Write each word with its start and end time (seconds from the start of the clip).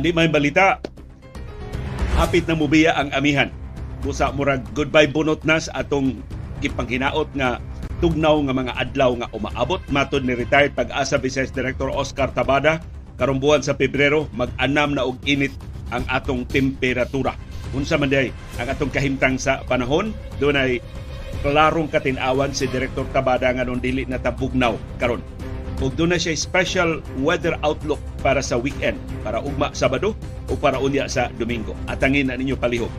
Andi 0.00 0.16
may 0.16 0.32
balita. 0.32 0.80
Hapit 2.16 2.48
na 2.48 2.56
mubiya 2.56 2.96
ang 2.96 3.12
amihan. 3.12 3.52
Busa 4.00 4.32
murag 4.32 4.64
goodbye 4.72 5.12
bunot 5.12 5.44
nas 5.44 5.68
atong 5.76 6.24
gipanghinaot 6.64 7.28
nga 7.36 7.60
tugnaw 8.00 8.40
nga 8.48 8.56
mga 8.56 8.72
adlaw 8.80 9.12
nga 9.20 9.28
umaabot 9.36 9.76
matod 9.92 10.24
ni 10.24 10.32
retired 10.32 10.72
pag-asa 10.72 11.20
Vice 11.20 11.52
Director 11.52 11.92
Oscar 11.92 12.32
Tabada 12.32 12.80
karong 13.20 13.44
buwan 13.44 13.60
sa 13.60 13.76
Pebrero 13.76 14.24
mag-anam 14.32 14.96
na 14.96 15.04
og 15.04 15.20
init 15.28 15.52
ang 15.92 16.08
atong 16.08 16.48
temperatura. 16.48 17.36
Unsa 17.76 18.00
man 18.00 18.08
day 18.08 18.32
ang 18.56 18.72
atong 18.72 18.88
kahimtang 18.88 19.36
sa 19.36 19.60
panahon 19.68 20.16
dunay 20.40 20.80
klarong 21.44 21.92
katinawan 21.92 22.56
si 22.56 22.64
Director 22.72 23.04
Tabada 23.12 23.52
nga 23.52 23.68
nung 23.68 23.84
dili 23.84 24.08
na 24.08 24.16
tabugnaw 24.16 24.80
karon 24.96 25.20
ug 25.80 25.96
doon 25.96 26.12
na 26.12 26.20
siya 26.20 26.36
special 26.36 27.00
weather 27.24 27.56
outlook 27.64 28.00
para 28.20 28.44
sa 28.44 28.60
weekend, 28.60 29.00
para 29.24 29.40
ugma 29.40 29.72
Sabado 29.72 30.12
o 30.48 30.52
para 30.54 30.76
unya 30.76 31.08
sa 31.08 31.32
Domingo. 31.40 31.72
Atangin 31.88 32.28
na 32.28 32.36
ninyo 32.36 32.54
palihog. 32.60 32.92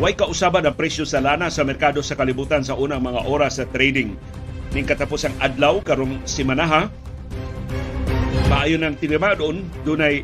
Way 0.00 0.16
kausaban 0.16 0.64
ang 0.68 0.76
presyo 0.76 1.08
sa 1.08 1.24
lana 1.24 1.48
sa 1.48 1.64
merkado 1.64 2.04
sa 2.04 2.16
kalibutan 2.16 2.60
sa 2.60 2.76
unang 2.76 3.00
mga 3.00 3.24
oras 3.28 3.60
sa 3.60 3.64
trading. 3.68 4.16
Ning 4.76 4.84
katapos 4.84 5.24
ang 5.24 5.36
adlaw 5.40 5.80
karong 5.80 6.20
simanaha, 6.28 6.92
maayon 8.52 8.84
ang 8.84 8.96
tinima 9.00 9.32
doon, 9.32 9.64
dunay 9.88 10.20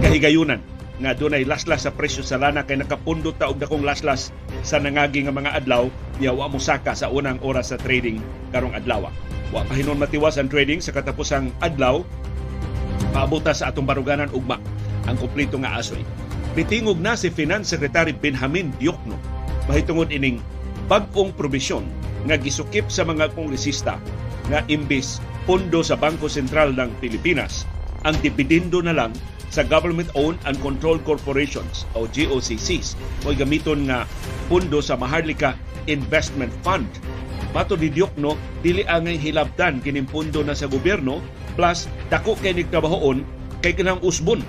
kahigayunan 0.00 0.60
nga 1.04 1.10
dunay 1.10 1.42
laslas 1.42 1.84
sa 1.84 1.92
presyo 1.92 2.22
sa 2.22 2.38
lana 2.38 2.62
kay 2.62 2.78
nakapundot 2.78 3.34
ta 3.34 3.50
og 3.50 3.58
dakong 3.58 3.82
laslas 3.82 4.30
sa 4.62 4.78
nangagi 4.78 5.26
nga 5.26 5.34
mga 5.34 5.52
adlaw 5.58 5.90
niya 6.16 6.32
wa 6.32 6.46
mosaka 6.46 6.94
sa 6.94 7.10
unang 7.10 7.42
oras 7.42 7.74
sa 7.74 7.80
trading 7.80 8.22
karong 8.54 8.72
adlaw. 8.72 9.10
Wa 9.54 9.62
pa 9.62 9.78
hinon 9.78 10.02
matiwas 10.02 10.34
ang 10.34 10.50
trading 10.50 10.82
sa 10.82 10.90
katapusang 10.90 11.54
adlaw. 11.62 12.02
Paabuta 13.14 13.54
sa 13.54 13.70
atong 13.70 13.86
baruganan 13.86 14.26
ugma 14.34 14.58
ang 15.06 15.14
kumpleto 15.14 15.62
nga 15.62 15.78
asoy. 15.78 16.02
Bitingog 16.58 16.98
na 16.98 17.14
si 17.14 17.30
Finance 17.30 17.70
Secretary 17.70 18.10
Benjamin 18.10 18.74
Diokno. 18.82 19.14
Mahitungod 19.70 20.10
ining 20.10 20.42
bag-ong 20.90 21.30
probisyon 21.38 21.86
nga 22.26 22.34
gisukip 22.34 22.90
sa 22.90 23.06
mga 23.06 23.30
kongresista 23.38 24.02
nga 24.50 24.66
imbis 24.66 25.22
pondo 25.46 25.86
sa 25.86 25.94
Bangko 25.94 26.26
Sentral 26.26 26.74
ng 26.74 26.90
Pilipinas. 26.98 27.62
Ang 28.02 28.18
dividendo 28.26 28.82
na 28.82 28.90
lang 28.90 29.14
sa 29.54 29.62
government-owned 29.62 30.42
and 30.50 30.58
controlled 30.58 31.06
corporations 31.06 31.86
o 31.94 32.10
GOCCs 32.10 32.98
o 33.22 33.30
gamiton 33.30 33.86
nga 33.86 34.02
pondo 34.50 34.82
sa 34.82 34.98
Maharlika 34.98 35.54
Investment 35.86 36.50
Fund 36.66 36.90
Mato 37.54 37.78
ni 37.78 37.86
Diokno, 37.86 38.34
dili 38.66 38.82
angay 38.82 39.14
hilabtan 39.14 39.78
kining 39.78 40.10
pundo 40.10 40.42
na 40.42 40.58
sa 40.58 40.66
gobyerno 40.66 41.22
plus 41.54 41.86
dako 42.10 42.34
kay 42.42 42.50
nagtrabahoon 42.50 43.22
kay 43.62 43.78
kanang 43.78 44.02
usbon 44.02 44.42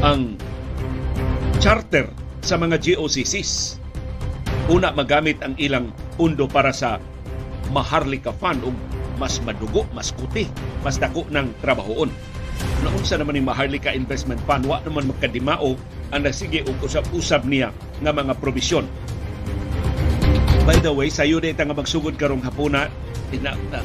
ang 0.00 0.38
charter 1.58 2.06
sa 2.40 2.54
mga 2.54 2.78
GOCCs. 2.78 3.82
Una 4.70 4.94
magamit 4.94 5.42
ang 5.42 5.58
ilang 5.58 5.90
pundo 6.14 6.46
para 6.46 6.70
sa 6.70 7.02
Maharlika 7.74 8.30
Fund 8.30 8.62
ug 8.62 8.76
mas 9.20 9.36
madugo, 9.44 9.84
mas 9.92 10.14
kuti, 10.14 10.48
mas 10.80 10.96
dako 10.96 11.28
ng 11.28 11.50
trabahoon. 11.60 12.08
Naunsa 12.80 13.20
naman 13.20 13.36
ni 13.36 13.42
Maharlika 13.44 13.92
Investment 13.92 14.40
Fund, 14.48 14.64
wa 14.64 14.80
naman 14.80 15.12
magkadimao 15.12 15.76
ang 16.14 16.22
nasige 16.24 16.64
og 16.64 16.78
usab-usab 16.80 17.44
niya 17.44 17.74
nga 18.00 18.14
mga 18.14 18.38
probisyon 18.40 18.88
By 20.68 20.76
the 20.84 20.92
way, 20.92 21.08
sayo 21.08 21.40
na 21.40 21.56
nga 21.56 21.72
magsugod 21.72 22.20
karong 22.20 22.44
hapuna, 22.44 22.92
ina, 23.32 23.56
na, 23.72 23.80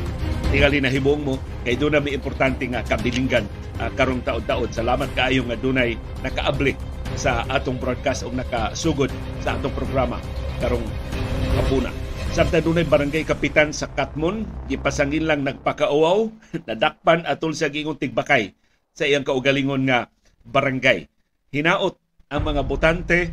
tingali 0.51 0.83
na 0.83 0.91
hibong 0.91 1.23
mo, 1.23 1.39
kay 1.63 1.79
doon 1.79 1.95
na 1.95 2.03
may 2.03 2.11
importante 2.11 2.67
nga 2.67 2.83
kabilinggan 2.83 3.47
uh, 3.79 3.87
karong 3.95 4.19
taon-taon. 4.27 4.67
Salamat 4.75 5.07
kaayo 5.15 5.47
nga 5.47 5.55
dunay 5.55 5.95
nakaabli 6.19 6.75
sa 7.15 7.47
atong 7.47 7.79
broadcast 7.79 8.27
o 8.27 8.29
nakasugod 8.35 9.07
sa 9.39 9.55
atong 9.55 9.71
programa 9.71 10.19
karong 10.59 10.83
hapuna. 11.55 11.95
Samtang 12.35 12.67
dunay 12.67 12.83
barangay 12.83 13.23
kapitan 13.23 13.71
sa 13.71 13.87
Katmon, 13.95 14.43
gipasangin 14.67 15.23
lang 15.23 15.47
nagpakauaw, 15.47 16.27
nadakpan 16.67 17.23
atol 17.23 17.55
sa 17.55 17.71
gingong 17.71 18.03
tigbakay 18.03 18.51
sa 18.91 19.07
iyang 19.07 19.23
kaugalingon 19.23 19.87
nga 19.87 20.11
barangay. 20.43 21.07
Hinaot 21.55 21.95
ang 22.27 22.43
mga 22.43 22.67
botante 22.67 23.31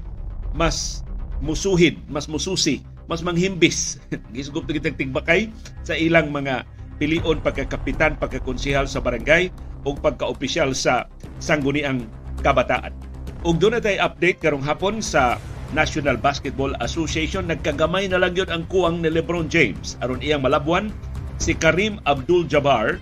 mas 0.55 1.03
musuhid, 1.43 1.99
mas 2.06 2.31
mususi 2.31 2.87
mas 3.11 3.23
manghimbis 3.25 3.99
gisgup 4.35 4.67
na 4.67 4.79
kitag 4.79 4.99
tigbakay 4.99 5.51
sa 5.83 5.95
ilang 5.95 6.31
mga 6.31 6.67
pilion 7.03 7.43
pagkakapitan, 7.43 8.15
pagkakonsihal 8.21 8.87
sa 8.87 9.03
barangay 9.03 9.51
o 9.83 9.95
pagkaopisyal 9.99 10.71
sa 10.71 11.11
sangguniang 11.43 12.07
kabataan. 12.47 12.95
Ug 13.43 13.59
doon 13.59 13.83
na 13.83 14.07
update 14.07 14.39
karong 14.39 14.63
hapon 14.63 15.03
sa 15.03 15.43
National 15.75 16.21
Basketball 16.21 16.77
Association 16.85 17.49
nagkagamay 17.49 18.07
na 18.07 18.21
lang 18.21 18.37
yun 18.37 18.47
ang 18.53 18.63
kuwang 18.69 19.01
ni 19.01 19.09
LeBron 19.09 19.49
James 19.49 19.97
aron 20.05 20.21
iyang 20.21 20.45
malabuan 20.45 20.93
si 21.41 21.57
Karim 21.57 21.99
Abdul-Jabbar 22.07 23.01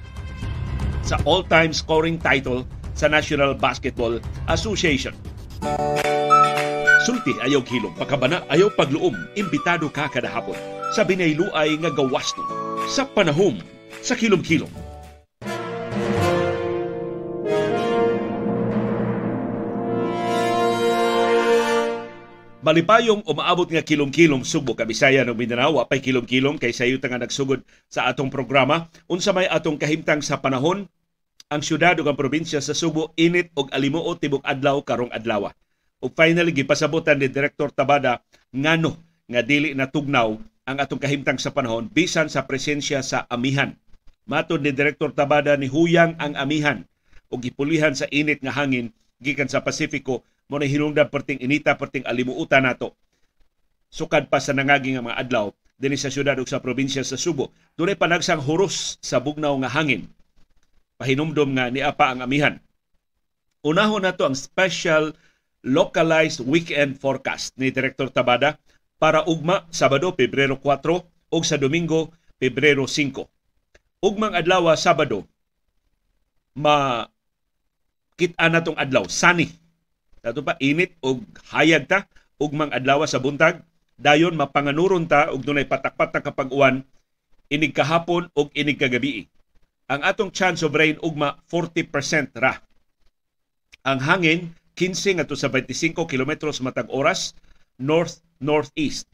sa 1.05 1.19
all-time 1.27 1.75
scoring 1.75 2.17
title 2.17 2.65
sa 2.95 3.11
National 3.11 3.53
Basketball 3.59 4.23
Association. 4.49 5.13
Sulti 7.11 7.35
ayaw 7.43 7.67
kilom, 7.67 7.91
pagkabana 7.99 8.47
ayaw 8.47 8.71
pagluom, 8.71 9.11
imbitado 9.35 9.91
ka 9.91 10.07
kada 10.07 10.31
hapon 10.31 10.55
sa 10.95 11.03
binayluay 11.03 11.75
nga 11.83 11.91
gawas 11.91 12.31
sa 12.87 13.03
panahom 13.03 13.59
sa 13.99 14.15
kilom-kilom. 14.15 14.71
Malipayong 22.63 23.27
umaabot 23.27 23.67
nga 23.67 23.83
kilom-kilom 23.83 24.47
Subo, 24.47 24.79
Kabisaya 24.79 25.27
ng 25.27 25.35
Mindanao, 25.35 25.83
pay 25.91 25.99
kilom-kilom 25.99 26.63
kay 26.63 26.71
sayo 26.71 27.03
nga 27.03 27.19
nagsugod 27.19 27.67
sa 27.91 28.07
atong 28.07 28.31
programa. 28.31 28.87
Unsa 29.11 29.35
may 29.35 29.51
atong 29.51 29.83
kahimtang 29.83 30.23
sa 30.23 30.39
panahon, 30.39 30.87
ang 31.51 31.59
syudad 31.59 31.99
ug 31.99 32.07
ang 32.07 32.15
probinsya 32.15 32.63
sa 32.63 32.71
Subo 32.71 33.11
init 33.19 33.51
og 33.59 33.67
alimuot 33.75 34.23
tibok 34.23 34.47
adlaw 34.47 34.79
karong 34.87 35.11
adlaw. 35.11 35.51
Ug 36.01 36.11
finally 36.17 36.57
gipasabutan 36.57 37.21
ni 37.21 37.29
Director 37.29 37.69
Tabada 37.69 38.25
ngano 38.57 38.97
nga 39.29 39.41
dili 39.45 39.77
natugnaw 39.77 40.33
ang 40.65 40.77
atong 40.81 41.01
kahimtang 41.01 41.37
sa 41.37 41.53
panahon 41.53 41.93
bisan 41.93 42.33
sa 42.33 42.49
presensya 42.49 43.05
sa 43.05 43.29
amihan. 43.29 43.77
Matod 44.25 44.65
ni 44.65 44.73
Director 44.73 45.13
Tabada 45.13 45.61
ni 45.61 45.69
huyang 45.69 46.17
ang 46.17 46.41
amihan 46.41 46.89
ug 47.29 47.45
gipulihan 47.45 47.93
sa 47.93 48.09
init 48.09 48.41
nga 48.41 48.57
hangin 48.57 48.97
gikan 49.21 49.47
sa 49.47 49.61
Pasifiko 49.61 50.25
mo 50.51 50.57
na 50.57 50.67
hinungdan 50.67 51.13
perting 51.13 51.39
inita 51.39 51.77
perting 51.77 52.09
alimuutan 52.09 52.65
nato. 52.65 52.97
Sukad 53.93 54.33
pa 54.33 54.41
sa 54.41 54.57
nangagi 54.57 54.97
nga 54.97 55.05
mga 55.05 55.21
adlaw 55.21 55.53
dinhi 55.77 56.01
sa 56.01 56.09
syudad 56.09 56.35
ug 56.41 56.49
sa 56.49 56.65
probinsya 56.65 57.05
sa 57.05 57.21
Subo. 57.21 57.53
Dunay 57.77 58.01
panagsang 58.01 58.41
huros 58.41 58.97
sa 59.05 59.21
bugnaw 59.21 59.53
nga 59.61 59.71
hangin. 59.73 60.09
Pahinumdom 60.97 61.57
nga 61.57 61.69
ni 61.69 61.85
apa 61.85 62.09
ang 62.09 62.25
amihan. 62.25 62.57
Unahon 63.61 64.09
nato 64.09 64.25
ang 64.25 64.37
special 64.37 65.13
localized 65.65 66.41
weekend 66.45 66.97
forecast 66.97 67.53
ni 67.61 67.69
Director 67.69 68.09
Tabada 68.09 68.57
para 69.01 69.25
ugma 69.25 69.65
Sabado, 69.73 70.13
Pebrero 70.13 70.57
4 70.61 71.33
ug 71.33 71.43
sa 71.45 71.57
Domingo, 71.61 72.13
Pebrero 72.37 72.85
5. 72.85 73.25
Ugmang 74.01 74.37
adlaw 74.37 74.73
Sabado, 74.77 75.29
ma 76.57 77.09
kita 78.17 78.49
na 78.53 78.61
tong 78.61 78.77
adlaw, 78.77 79.09
sunny. 79.09 79.49
Dato 80.21 80.45
pa 80.45 80.57
init 80.61 80.97
og 81.01 81.25
hayag 81.53 81.89
ta 81.89 82.05
ugmang 82.37 82.73
adlaw 82.73 83.05
sa 83.09 83.21
buntag, 83.21 83.65
dayon 83.97 84.37
mapanganuron 84.37 85.09
ta 85.09 85.33
og 85.33 85.45
dunay 85.45 85.65
patak-patak 85.65 86.25
kapag 86.25 86.53
uwan 86.53 86.85
inig 87.49 87.73
kahapon 87.73 88.29
og 88.37 88.53
inig 88.53 88.77
kagabi. 88.77 89.29
Ang 89.91 90.07
atong 90.07 90.31
chance 90.31 90.63
of 90.63 90.77
rain 90.77 91.01
ugma 91.03 91.41
40% 91.49 92.37
ra. 92.39 92.61
Ang 93.83 93.99
hangin 94.05 94.41
15 94.81 95.21
ngadto 95.21 95.37
sa 95.37 95.53
25 95.53 96.09
kilometros 96.09 96.65
matag 96.65 96.89
oras 96.89 97.37
north 97.77 98.25
northeast. 98.41 99.05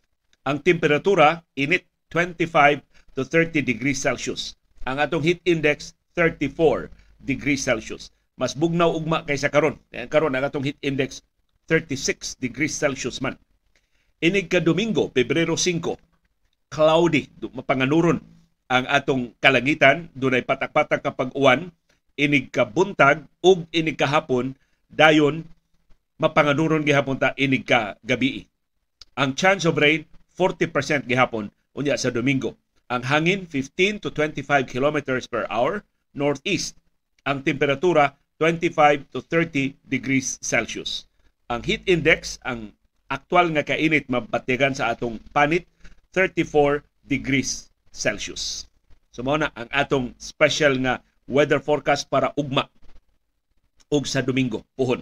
Ang 0.46 0.62
temperatura 0.62 1.42
init 1.58 1.90
25 2.14 2.86
to 3.18 3.26
30 3.26 3.66
degrees 3.66 3.98
Celsius. 3.98 4.54
Ang 4.86 5.02
atong 5.02 5.26
heat 5.26 5.42
index 5.42 5.98
34 6.14 6.86
degrees 7.18 7.66
Celsius. 7.66 8.14
Mas 8.38 8.54
bugnaw 8.54 8.94
ugma 8.94 9.26
kaysa 9.26 9.50
karon. 9.50 9.74
Karon 10.06 10.38
ang 10.38 10.46
atong 10.46 10.62
heat 10.62 10.78
index 10.86 11.26
36 11.66 12.38
degrees 12.38 12.70
Celsius 12.70 13.18
man. 13.18 13.34
Inig 14.22 14.46
ka 14.46 14.62
Domingo, 14.62 15.10
Pebrero 15.10 15.58
5, 15.58 15.98
cloudy, 16.70 17.26
mapanganuron 17.42 18.22
ang 18.70 18.86
atong 18.86 19.34
kalangitan, 19.42 20.14
dunay 20.14 20.46
patak-patak 20.46 21.02
kapag 21.02 21.34
uwan, 21.34 21.74
inig 22.14 22.54
ka 22.54 22.64
buntag 22.64 23.26
ug 23.42 23.66
inig 23.74 23.98
kahapon 23.98 24.54
dayon 24.88 25.42
mapanganuron 26.16 26.84
gihapon 26.84 27.20
ta 27.20 27.36
inig 27.36 27.64
ka 27.68 27.96
gabi. 28.04 28.48
Ang 29.16 29.36
chance 29.36 29.64
of 29.64 29.76
rain 29.80 30.04
40% 30.36 31.08
gihapon 31.08 31.48
unya 31.72 31.96
sa 31.96 32.12
Domingo. 32.12 32.56
Ang 32.92 33.02
hangin 33.08 33.48
15 33.48 34.04
to 34.04 34.12
25 34.12 34.68
kilometers 34.68 35.24
per 35.26 35.48
hour 35.48 35.82
northeast. 36.12 36.76
Ang 37.24 37.42
temperatura 37.42 38.14
25 38.38 39.08
to 39.12 39.24
30 39.24 39.76
degrees 39.88 40.36
Celsius. 40.44 41.08
Ang 41.48 41.64
heat 41.64 41.82
index, 41.88 42.36
ang 42.44 42.76
aktual 43.08 43.48
nga 43.54 43.64
kainit 43.64 44.10
mabatigan 44.10 44.76
sa 44.76 44.92
atong 44.92 45.22
panit 45.32 45.64
34 46.12 46.84
degrees 47.06 47.70
Celsius. 47.94 48.66
So 49.14 49.24
na 49.24 49.48
ang 49.56 49.70
atong 49.72 50.12
special 50.20 50.76
nga 50.84 51.00
weather 51.24 51.62
forecast 51.62 52.12
para 52.12 52.36
ugma 52.36 52.68
ug 53.88 54.04
sa 54.04 54.20
Domingo 54.20 54.66
puhon. 54.76 55.00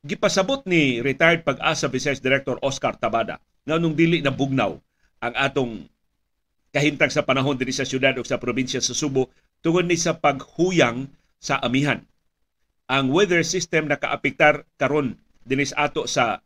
Gipasabot 0.00 0.64
ni 0.64 1.04
retired 1.04 1.44
pag-asa 1.44 1.84
Vice 1.92 2.24
Director 2.24 2.56
Oscar 2.64 2.96
Tabada 2.96 3.36
nga 3.68 3.76
nung 3.76 3.92
dili 3.92 4.24
na 4.24 4.32
bugnaw 4.32 4.72
ang 5.20 5.34
atong 5.36 5.84
kahintang 6.72 7.12
sa 7.12 7.20
panahon 7.20 7.60
diri 7.60 7.76
sa 7.76 7.84
syudad 7.84 8.16
o 8.16 8.24
sa 8.24 8.40
probinsya 8.40 8.80
sa 8.80 8.96
Subo 8.96 9.28
tungod 9.60 9.84
ni 9.84 10.00
sa 10.00 10.16
paghuyang 10.16 11.04
sa 11.36 11.60
amihan. 11.60 12.00
Ang 12.88 13.12
weather 13.12 13.44
system 13.44 13.92
na 13.92 14.00
kaapektar 14.00 14.64
karon 14.80 15.20
dinis 15.44 15.76
ato 15.76 16.08
sa 16.08 16.40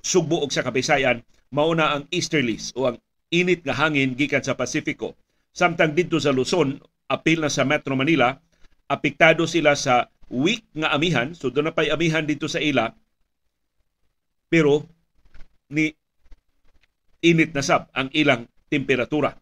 Sugbo 0.00 0.40
ug 0.40 0.48
sa 0.48 0.64
Kabisayan 0.64 1.20
mao 1.52 1.76
na 1.76 2.00
ang 2.00 2.08
easterlies 2.08 2.72
o 2.72 2.88
ang 2.88 2.96
init 3.28 3.60
nga 3.60 3.76
hangin 3.76 4.16
gikan 4.16 4.40
sa 4.40 4.56
Pasifiko. 4.56 5.20
Samtang 5.52 5.92
dito 5.92 6.16
sa 6.16 6.32
Luzon, 6.32 6.80
apil 7.12 7.44
na 7.44 7.52
sa 7.52 7.68
Metro 7.68 7.92
Manila, 7.92 8.40
apektado 8.88 9.44
sila 9.44 9.76
sa 9.76 10.08
weak 10.30 10.62
nga 10.72 10.94
amihan, 10.94 11.34
so 11.34 11.50
doon 11.50 11.68
na 11.68 11.74
pa'y 11.74 11.90
amihan 11.90 12.22
dito 12.22 12.46
sa 12.46 12.62
ila, 12.62 12.94
pero 14.46 14.86
ni 15.70 15.90
init 17.20 17.50
na 17.52 17.62
sab 17.62 17.90
ang 17.92 18.08
ilang 18.14 18.46
temperatura. 18.70 19.34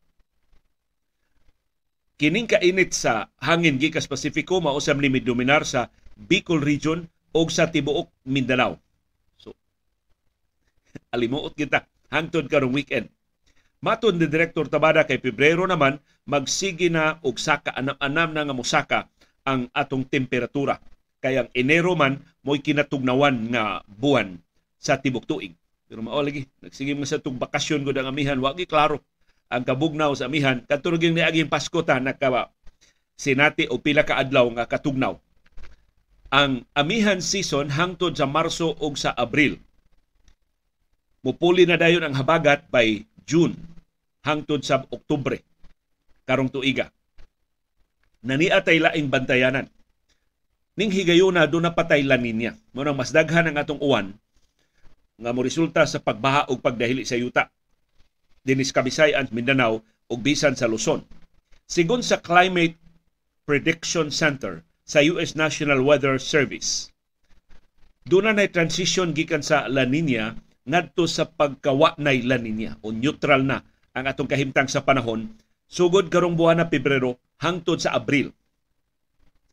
Kining 2.19 2.50
kainit 2.50 2.99
sa 2.99 3.31
hangin 3.38 3.79
gikas 3.79 4.11
Pasifiko 4.11 4.58
mausam 4.58 4.99
ni 4.99 5.23
dominar 5.23 5.62
sa 5.62 5.87
Bicol 6.19 6.58
region 6.58 7.06
o 7.31 7.46
sa 7.46 7.70
tibuok 7.70 8.11
Mindanao. 8.26 8.75
So 9.38 9.55
alimuot 11.14 11.55
kita 11.55 11.87
hangtod 12.11 12.50
karong 12.50 12.75
weekend. 12.75 13.06
Maton 13.79 14.19
ni 14.19 14.26
Direktor 14.26 14.67
Tabada 14.67 15.06
kay 15.06 15.23
Pebrero 15.23 15.62
naman 15.62 16.02
magsige 16.26 16.91
na 16.91 17.23
og 17.23 17.38
saka 17.38 17.70
anam-anam 17.70 18.34
na 18.34 18.43
nga 18.43 18.56
mosaka 18.56 19.00
ang 19.49 19.73
atong 19.73 20.05
temperatura. 20.05 20.77
Kaya 21.25 21.49
ang 21.49 21.50
Enero 21.56 21.97
man 21.97 22.21
mo'y 22.45 22.61
kinatugnawan 22.61 23.49
nga 23.49 23.81
buwan 23.89 24.37
sa 24.77 25.00
tibok 25.00 25.25
tuig. 25.25 25.56
Pero 25.89 26.05
mao 26.05 26.21
lagi, 26.21 26.45
nagsige 26.61 26.93
nga 26.93 27.09
sa 27.09 27.17
tug 27.17 27.41
bakasyon 27.41 27.81
gud 27.81 27.97
ang 27.97 28.12
amihan, 28.12 28.37
wagi 28.37 28.69
klaro 28.69 29.00
ang 29.49 29.65
kabugnaw 29.65 30.12
sa 30.12 30.29
amihan 30.29 30.61
katuruging 30.69 31.17
ni 31.17 31.25
aging 31.25 31.49
Pasko 31.49 31.81
ta 31.81 31.97
naka 31.97 32.53
sinati 33.17 33.65
o 33.73 33.81
pila 33.81 34.05
ka 34.05 34.21
adlaw 34.21 34.45
nga 34.53 34.69
katugnaw. 34.69 35.17
Ang 36.29 36.69
amihan 36.77 37.25
season 37.25 37.73
hangtod 37.73 38.12
sa 38.12 38.29
Marso 38.29 38.77
ug 38.77 39.01
sa 39.01 39.17
Abril. 39.17 39.56
Mupuli 41.25 41.65
na 41.65 41.81
dayon 41.81 42.05
ang 42.05 42.15
habagat 42.15 42.69
by 42.69 43.01
June 43.25 43.56
hangtod 44.23 44.61
sa 44.61 44.85
Oktubre 44.93 45.41
karong 46.29 46.53
tuiga. 46.53 46.93
Nania 48.25 48.62
tay 48.62 48.82
laing 48.82 49.11
bantayanan. 49.11 49.70
Ning 50.79 50.94
higayuna 50.94 51.50
do 51.50 51.59
na 51.59 51.75
patay 51.75 52.06
La 52.06 52.19
Nina. 52.19 52.55
Mo 52.75 52.82
nang 52.82 52.94
mas 52.94 53.11
daghan 53.11 53.50
ang 53.50 53.59
atong 53.59 53.82
uwan 53.82 54.15
nga 55.19 55.35
mo 55.35 55.43
resulta 55.43 55.82
sa 55.82 55.99
pagbaha 55.99 56.47
ug 56.47 56.62
pagdahili 56.62 57.03
sa 57.03 57.19
yuta 57.19 57.50
dinis 58.47 58.73
Kabisayan, 58.73 59.29
Mindanao 59.29 59.85
ug 60.09 60.19
bisan 60.25 60.56
sa 60.56 60.70
Luzon. 60.70 61.05
Sigon 61.69 62.00
sa 62.00 62.23
Climate 62.23 62.81
Prediction 63.44 64.09
Center 64.09 64.65
sa 64.88 65.05
US 65.05 65.37
National 65.37 65.85
Weather 65.85 66.17
Service, 66.17 66.88
doon 68.09 68.32
na 68.32 68.49
transition 68.49 69.12
gikan 69.12 69.44
sa 69.44 69.69
La 69.69 69.85
Nina 69.85 70.32
ngadto 70.65 71.05
sa 71.05 71.29
pagkawa 71.29 71.93
na 72.00 72.17
La 72.25 72.41
Nina 72.41 72.81
o 72.81 72.88
neutral 72.88 73.44
na 73.44 73.61
ang 73.93 74.09
atong 74.09 74.31
kahimtang 74.32 74.70
sa 74.73 74.81
panahon 74.81 75.29
sugod 75.69 76.09
karong 76.11 76.35
buwan 76.35 76.65
na 76.65 76.67
Pebrero 76.67 77.20
hangtod 77.38 77.79
sa 77.79 77.94
Abril. 77.94 78.35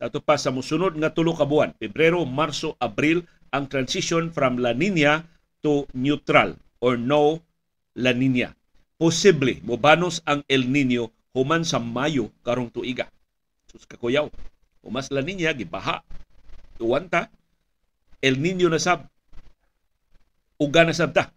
Ato 0.00 0.20
pa 0.20 0.36
sa 0.36 0.52
musunod 0.52 0.96
nga 0.98 1.12
tulo 1.12 1.32
ka 1.32 1.48
buwan, 1.48 1.72
Pebrero, 1.76 2.24
Marso, 2.28 2.76
Abril, 2.82 3.24
ang 3.52 3.70
transition 3.70 4.28
from 4.34 4.60
La 4.60 4.76
Nina 4.76 5.24
to 5.62 5.88
neutral 5.96 6.58
or 6.82 6.98
no 7.00 7.40
La 7.96 8.12
Nina 8.12 8.56
posible 8.96 9.60
mobanos 9.60 10.24
ang 10.24 10.40
El 10.48 10.72
Nino 10.72 11.12
human 11.36 11.62
sa 11.68 11.76
Mayo 11.76 12.32
karong 12.40 12.72
tuiga. 12.72 13.12
Sus 13.68 13.84
kakuyaw. 13.84 14.32
Umas 14.80 15.12
la 15.12 15.20
ninya 15.20 15.52
gibaha. 15.52 16.00
Tuwanta 16.80 17.28
El 18.24 18.40
Nino 18.40 18.72
na 18.72 18.80
sab. 18.80 19.04
Uga 20.56 20.88
na 20.88 20.96
sab 20.96 21.12
ta. 21.12 21.28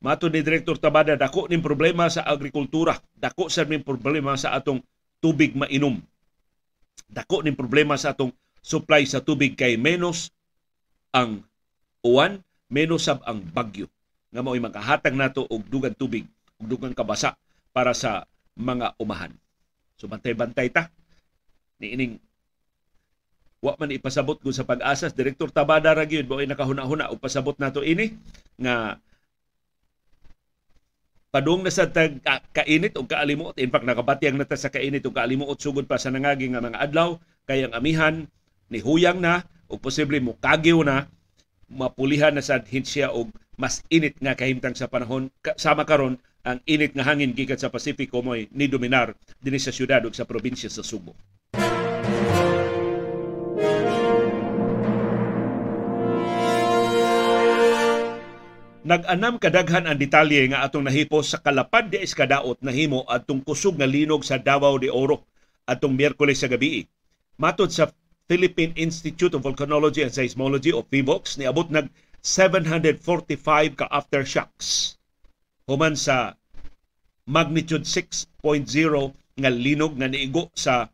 Mato 0.00 0.32
ni 0.32 0.40
Direktor 0.40 0.80
Tabada, 0.80 1.12
dako 1.12 1.44
ning 1.52 1.60
problema 1.60 2.08
sa 2.08 2.24
agrikultura. 2.24 2.96
Dako 3.20 3.52
sa 3.52 3.68
ning 3.68 3.84
problema 3.84 4.32
sa 4.40 4.56
atong 4.56 4.80
tubig 5.20 5.52
mainom. 5.52 6.00
Dako 7.04 7.44
ning 7.44 7.52
problema 7.52 8.00
sa 8.00 8.16
atong 8.16 8.32
supply 8.64 9.04
sa 9.04 9.20
tubig 9.20 9.60
kay 9.60 9.76
menos 9.76 10.32
ang 11.12 11.44
uwan, 12.00 12.40
menos 12.72 13.04
sab 13.04 13.20
ang 13.28 13.44
bagyo. 13.44 13.92
Nga 14.32 14.40
mao'y 14.40 14.62
makahatag 14.64 15.12
nato 15.12 15.44
og 15.44 15.68
dugang 15.68 15.92
tubig 15.92 16.24
ug 16.56 16.64
dugang 16.64 16.96
kabasa 16.96 17.36
para 17.76 17.92
sa 17.92 18.24
mga 18.56 18.96
umahan. 18.96 19.36
So 20.00 20.08
bantay-bantay 20.08 20.72
ta 20.72 20.88
ni 21.76 21.92
ining 21.92 22.12
wa 23.60 23.76
man 23.76 23.92
ipasabot 23.92 24.40
ko 24.40 24.48
sa 24.48 24.64
pag-asas 24.64 25.12
direktor 25.12 25.52
Tabada 25.52 25.92
ra 25.92 26.08
gyud 26.08 26.24
boy 26.24 26.48
nakahuna-huna 26.48 27.12
og 27.12 27.20
pasabot 27.20 27.52
nato 27.60 27.84
ini 27.84 28.16
nga 28.56 28.96
padung 31.30 31.62
na 31.62 31.70
sa 31.70 31.86
tag 31.86 32.18
ka, 32.20 32.42
kainit 32.50 32.98
o 32.98 33.06
kaalimuot 33.06 33.54
in 33.62 33.70
fact 33.70 33.86
nakabatyang 33.86 34.34
na 34.34 34.46
ta 34.46 34.58
sa 34.58 34.68
kainit 34.68 35.06
o 35.06 35.14
kaalimuot 35.14 35.58
sugod 35.62 35.86
pa 35.86 35.94
sa 35.94 36.10
nangagi 36.10 36.50
nga 36.50 36.58
mga 36.62 36.82
adlaw 36.82 37.16
kay 37.46 37.62
ang 37.66 37.74
amihan 37.74 38.26
ni 38.66 38.82
huyang 38.82 39.22
na 39.22 39.46
o 39.70 39.78
posible 39.78 40.18
mo 40.18 40.34
kagyo 40.42 40.82
na 40.82 41.06
mapulihan 41.70 42.34
na 42.34 42.42
sa 42.42 42.58
hinsya 42.58 43.14
og 43.14 43.30
mas 43.54 43.86
init 43.94 44.18
nga 44.18 44.34
kahimtang 44.34 44.74
sa 44.74 44.90
panahon 44.90 45.30
sama 45.54 45.86
karon 45.86 46.18
ang 46.42 46.58
init 46.66 46.96
nga 46.96 47.06
hangin 47.06 47.36
gikan 47.36 47.60
sa 47.60 47.68
Pasifiko 47.68 48.24
mo'y 48.24 48.48
ni 48.50 48.66
dominar 48.66 49.12
dinhi 49.38 49.60
sa 49.60 49.70
syudad 49.70 50.00
ug 50.08 50.16
sa 50.16 50.24
probinsya 50.24 50.72
sa 50.72 50.80
Subo. 50.80 51.12
Nag-anam 58.80 59.36
kadaghan 59.36 59.84
ang 59.84 60.00
detalye 60.00 60.48
nga 60.48 60.64
atong 60.64 60.88
nahipo 60.88 61.20
sa 61.20 61.36
kalapad 61.36 61.92
di 61.92 62.00
iskadaot 62.00 62.64
na 62.64 62.72
himo 62.72 63.04
atong 63.04 63.44
kusog 63.44 63.76
nga 63.76 63.84
linog 63.84 64.24
sa 64.24 64.40
Davao 64.40 64.80
de 64.80 64.88
Oro 64.88 65.28
atong 65.68 65.92
Miyerkules 65.92 66.40
sa 66.40 66.48
gabi. 66.48 66.88
Matod 67.36 67.68
sa 67.68 67.92
Philippine 68.24 68.72
Institute 68.80 69.36
of 69.36 69.44
Volcanology 69.44 70.00
and 70.00 70.08
Seismology 70.08 70.72
o 70.72 70.80
PHIVOLCS 70.80 71.36
niabot 71.36 71.68
nag 71.68 71.92
745 72.24 73.76
ka 73.76 73.84
aftershocks 73.92 74.96
human 75.68 75.92
sa 75.92 76.40
magnitude 77.28 77.84
6.0 77.84 78.32
nga 79.44 79.50
linog 79.52 79.92
nga 80.00 80.08
niigo 80.08 80.48
sa 80.56 80.88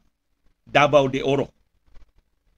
Davao 0.66 1.06
de 1.06 1.22
Oro. 1.22 1.54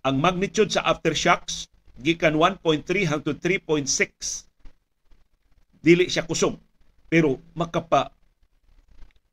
Ang 0.08 0.24
magnitude 0.24 0.72
sa 0.72 0.88
aftershocks 0.88 1.68
gikan 2.00 2.32
1.3 2.32 2.80
hangtod 3.04 3.36
3.6 3.44 4.47
dili 5.82 6.10
siya 6.10 6.26
kusog 6.26 6.58
pero 7.08 7.40
makapa 7.56 8.12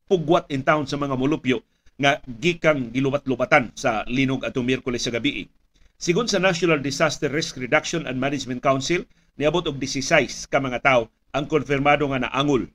pugwat 0.05 0.47
in 0.53 0.61
town 0.63 0.85
sa 0.85 0.95
mga 0.95 1.17
mulupyo 1.17 1.65
nga 1.95 2.19
gikang 2.27 2.91
gilubat-lubatan 2.91 3.71
sa 3.73 4.03
linog 4.11 4.43
atong 4.43 4.67
Miyerkules 4.67 5.03
sa 5.03 5.15
gabi. 5.15 5.47
Sigon 5.95 6.27
sa 6.27 6.43
National 6.43 6.83
Disaster 6.83 7.31
Risk 7.31 7.55
Reduction 7.55 8.03
and 8.03 8.19
Management 8.19 8.59
Council, 8.59 9.07
niabot 9.39 9.63
og 9.63 9.79
16 9.79 10.51
ka 10.51 10.59
mga 10.59 10.83
tawo 10.83 11.07
ang 11.31 11.47
konfirmado 11.47 12.07
nga 12.11 12.19
naangol 12.19 12.67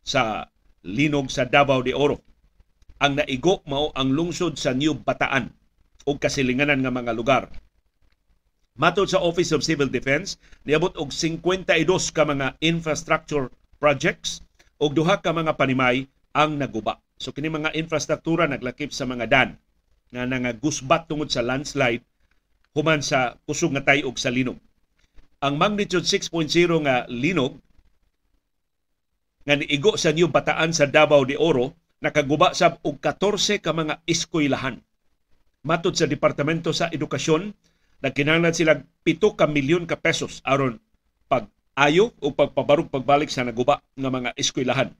sa 0.00 0.48
linog 0.84 1.28
sa 1.28 1.44
Davao 1.44 1.84
de 1.84 1.92
Oro. 1.92 2.24
Ang 3.00 3.20
naigo 3.20 3.64
mao 3.68 3.92
ang 3.96 4.12
lungsod 4.12 4.56
sa 4.56 4.72
New 4.76 4.96
Bataan 4.96 5.52
o 6.04 6.16
kasilinganan 6.16 6.80
nga 6.80 6.92
mga 6.92 7.12
lugar. 7.16 7.48
Matod 8.80 9.12
sa 9.12 9.20
Office 9.20 9.52
of 9.52 9.60
Civil 9.60 9.92
Defense, 9.92 10.40
niabot 10.64 10.96
og 10.96 11.12
52 11.12 12.16
ka 12.16 12.24
mga 12.24 12.56
infrastructure 12.64 13.52
projects 13.76 14.40
og 14.80 14.96
duha 14.96 15.20
ka 15.20 15.36
mga 15.36 15.52
panimay 15.60 16.08
ang 16.32 16.56
naguba. 16.56 16.96
So 17.20 17.36
kini 17.36 17.52
mga 17.52 17.76
infrastruktura 17.76 18.48
naglakip 18.48 18.88
sa 18.96 19.04
mga 19.04 19.28
dan 19.28 19.60
nga 20.08 20.24
nangagusbat 20.24 21.12
tungod 21.12 21.28
sa 21.28 21.44
landslide 21.44 22.00
human 22.72 23.04
sa 23.04 23.36
kusog 23.44 23.76
nga 23.76 23.84
tayog 23.84 24.16
sa 24.16 24.32
linog 24.32 24.56
ang 25.40 25.56
magnitude 25.56 26.04
6.0 26.04 26.52
nga 26.84 27.08
linog 27.08 27.56
nga 29.48 29.56
niigo 29.56 29.96
sa 29.96 30.12
New 30.12 30.28
Bataan 30.28 30.76
sa 30.76 30.84
Davao 30.84 31.24
de 31.24 31.36
Oro 31.40 31.72
nakaguba 32.04 32.52
sab 32.52 32.76
og 32.84 33.00
14 33.00 33.60
ka 33.60 33.72
mga 33.72 34.04
eskwelahan. 34.04 34.80
Matod 35.64 35.96
sa 35.96 36.08
Departamento 36.08 36.72
sa 36.72 36.92
Edukasyon 36.92 37.52
nagkinahanglan 38.00 38.56
sila 38.56 38.80
7 39.04 39.38
ka 39.38 39.46
milyon 39.48 39.84
ka 39.88 39.96
pesos 40.00 40.40
aron 40.44 40.80
pag 41.28 41.48
ayo 41.76 42.12
o 42.20 42.32
pagpabarog 42.32 42.92
pagbalik 42.92 43.32
sa 43.32 43.46
naguba 43.46 43.80
nga 43.96 44.10
mga 44.10 44.36
eskwelahan. 44.36 44.92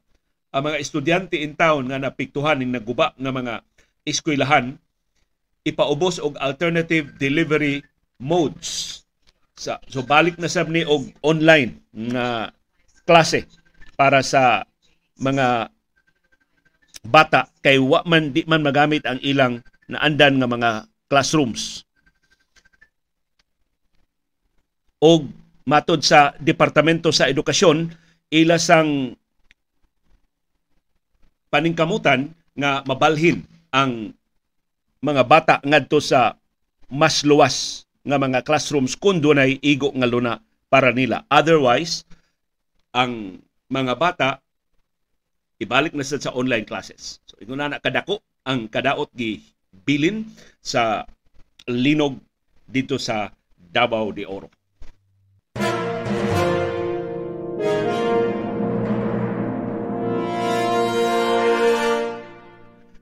Ang 0.50 0.62
mga 0.66 0.80
estudyante 0.82 1.36
in 1.38 1.54
town 1.54 1.88
nga 1.88 2.00
napiktuhan 2.00 2.58
ning 2.58 2.72
naguba 2.72 3.12
nga 3.14 3.32
mga 3.32 3.54
eskwelahan 4.06 4.80
ipaubos 5.64 6.16
og 6.22 6.40
alternative 6.40 7.12
delivery 7.20 7.84
modes. 8.20 9.02
Sa, 9.60 9.76
so 9.92 10.00
balik 10.00 10.40
na 10.40 10.48
sab 10.48 10.72
ni 10.72 10.84
og 10.88 11.12
online 11.20 11.84
nga 11.92 12.48
klase 13.04 13.44
para 13.92 14.24
sa 14.24 14.64
mga 15.20 15.68
bata 17.04 17.48
kay 17.60 17.76
wa 17.76 18.00
man 18.08 18.32
di 18.32 18.44
man 18.48 18.64
magamit 18.64 19.04
ang 19.04 19.20
ilang 19.20 19.60
naandan 19.88 20.40
nga 20.40 20.48
mga 20.48 20.70
classrooms. 21.12 21.84
Og 25.00 25.28
matod 25.64 26.04
sa 26.04 26.36
Departamento 26.36 27.08
sa 27.08 27.28
Edukasyon, 27.28 27.88
ila 28.30 28.56
sang 28.60 29.16
paningkamutan 31.50 32.30
nga 32.54 32.84
mabalhin 32.84 33.42
ang 33.72 34.12
mga 35.00 35.22
bata 35.24 35.54
ngadto 35.64 35.98
sa 35.98 36.36
mas 36.92 37.24
luwas 37.24 37.88
nga 38.04 38.20
mga 38.20 38.44
classrooms 38.44 38.94
kung 38.96 39.18
dunay 39.18 39.56
igo 39.64 39.88
nga 39.96 40.08
luna 40.08 40.34
para 40.68 40.92
nila. 40.92 41.24
Otherwise, 41.32 42.04
ang 42.92 43.40
mga 43.70 43.94
bata 43.96 44.28
ibalik 45.60 45.92
na 45.94 46.04
sa 46.04 46.32
online 46.32 46.64
classes. 46.64 47.20
So 47.28 47.36
ingon 47.38 47.60
na 47.60 47.80
kadako 47.80 48.24
ang 48.48 48.66
kadaot 48.66 49.12
gi 49.12 49.44
bilin 49.84 50.26
sa 50.64 51.04
linog 51.68 52.18
dito 52.66 52.96
sa 52.96 53.30
Davao 53.54 54.10
de 54.10 54.26
Oro. 54.26 54.50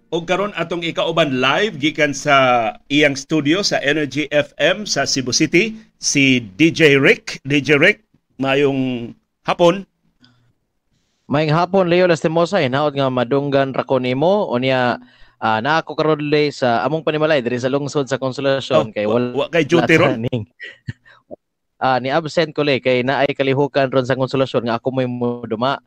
Og 0.08 0.24
karon 0.24 0.56
atong 0.56 0.80
ikauban 0.80 1.36
live 1.36 1.76
gikan 1.76 2.16
sa 2.16 2.72
iyang 2.88 3.12
studio 3.12 3.60
sa 3.60 3.76
Energy 3.84 4.24
FM 4.32 4.88
sa 4.88 5.04
Cebu 5.04 5.36
City 5.36 5.76
si 6.00 6.40
DJ 6.56 6.96
Rick. 6.96 7.44
DJ 7.44 7.76
Rick, 7.76 8.08
mayong 8.40 9.12
hapon. 9.44 9.84
Mayong 11.28 11.52
hapon 11.52 11.92
Leo 11.92 12.08
Lastimosa 12.08 12.56
hinaot 12.56 12.96
nga 12.96 13.12
madunggan 13.12 13.76
ra 13.76 13.84
ko 13.84 14.00
nimo 14.00 14.48
unya 14.48 14.96
uh, 15.44 15.60
na 15.60 15.84
ako 15.84 15.92
karon 15.92 16.24
sa 16.56 16.88
among 16.88 17.04
panimalay 17.04 17.44
diri 17.44 17.60
sa 17.60 17.68
lungsod 17.68 18.08
sa 18.08 18.16
Konsolasyon 18.16 18.88
oh, 18.88 18.94
kay 18.96 19.04
wala 19.04 19.36
wa, 19.36 19.52
kay 19.52 19.68
duty 19.68 19.96
ron. 20.00 20.24
Ah, 21.78 21.94
uh, 21.94 21.98
ni 22.02 22.10
absent 22.10 22.50
ko 22.50 22.66
le 22.66 22.82
kay 22.82 23.06
naay 23.06 23.30
kalihukan 23.38 23.86
ron 23.86 24.02
sa 24.02 24.18
Konsolasyon 24.18 24.66
nga 24.66 24.82
ako 24.82 24.88
may 24.90 25.06
muduma. 25.06 25.78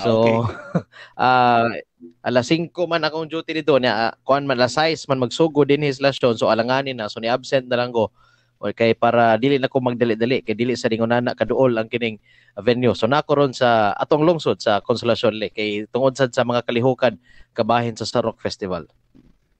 So, 0.00 0.42
okay. 0.42 0.82
uh, 1.22 1.70
alas 2.20 2.52
5 2.52 2.72
man 2.88 3.04
akong 3.04 3.28
duty 3.28 3.62
dito 3.62 3.76
niya, 3.80 4.10
uh, 4.10 4.12
kuan 4.26 4.44
man 4.44 4.60
alas 4.60 4.76
6 4.76 5.08
man 5.08 5.20
magsugo 5.22 5.64
din 5.64 5.84
his 5.84 6.00
lasyon 6.02 6.36
so 6.36 6.52
alanganin 6.52 7.00
na 7.00 7.08
so 7.08 7.20
ni 7.20 7.28
absent 7.30 7.66
na 7.68 7.80
lang 7.80 7.92
ko. 7.92 8.12
O 8.56 8.72
kay 8.72 8.96
para 8.96 9.36
dili 9.36 9.60
na 9.60 9.68
ko 9.68 9.84
magdali-dali 9.84 10.40
kay 10.40 10.56
dili 10.56 10.72
sa 10.80 10.88
dingon 10.88 11.12
na 11.12 11.36
kaduol 11.36 11.76
ang 11.76 11.92
kining 11.92 12.16
venue. 12.64 12.96
So 12.96 13.04
nako 13.04 13.36
ron 13.36 13.52
sa 13.52 13.92
atong 14.00 14.24
lungsod 14.24 14.64
sa 14.64 14.80
Consolacion 14.80 15.36
Lake 15.36 15.56
kay 15.56 15.84
tungod 15.92 16.16
sad 16.16 16.32
sa 16.32 16.40
mga 16.40 16.64
kalihukan 16.64 17.20
kabahin 17.52 17.92
sa 18.00 18.08
Sarok 18.08 18.40
Festival. 18.40 18.88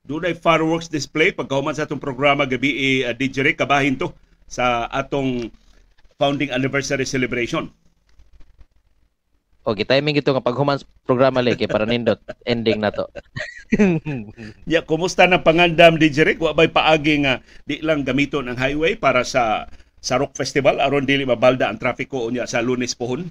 Dunay 0.08 0.32
fireworks 0.38 0.88
display 0.88 1.28
pagkahuman 1.34 1.76
sa 1.76 1.84
atong 1.84 2.00
programa 2.00 2.48
gabi 2.48 3.04
uh, 3.04 3.12
DJ 3.12 3.52
kabahin 3.52 4.00
to 4.00 4.08
sa 4.48 4.88
atong 4.88 5.52
founding 6.16 6.48
anniversary 6.48 7.04
celebration. 7.04 7.68
O 9.66 9.74
timing 9.74 10.22
ito 10.22 10.30
nga 10.30 10.46
paghuman 10.46 10.78
programa 11.02 11.42
leki 11.42 11.66
para 11.66 11.82
nindot 11.82 12.22
ending 12.46 12.78
na 12.78 12.94
to. 12.94 13.02
ya, 14.70 14.86
kumusta 14.86 15.26
na 15.26 15.42
pangandam 15.42 15.98
di 15.98 16.06
Rick? 16.14 16.38
Wa 16.38 16.54
bay 16.54 16.70
paagi 16.70 17.26
nga 17.26 17.42
di 17.66 17.82
lang 17.82 18.06
gamiton 18.06 18.46
ang 18.46 18.54
highway 18.54 18.94
para 18.94 19.26
sa 19.26 19.66
sa 19.98 20.22
Rock 20.22 20.38
Festival 20.38 20.78
aron 20.78 21.02
dili 21.02 21.26
mabalda 21.26 21.66
ang 21.66 21.82
trapiko 21.82 22.30
unya 22.30 22.46
sa 22.46 22.62
Lunes 22.62 22.94
pohon? 22.94 23.26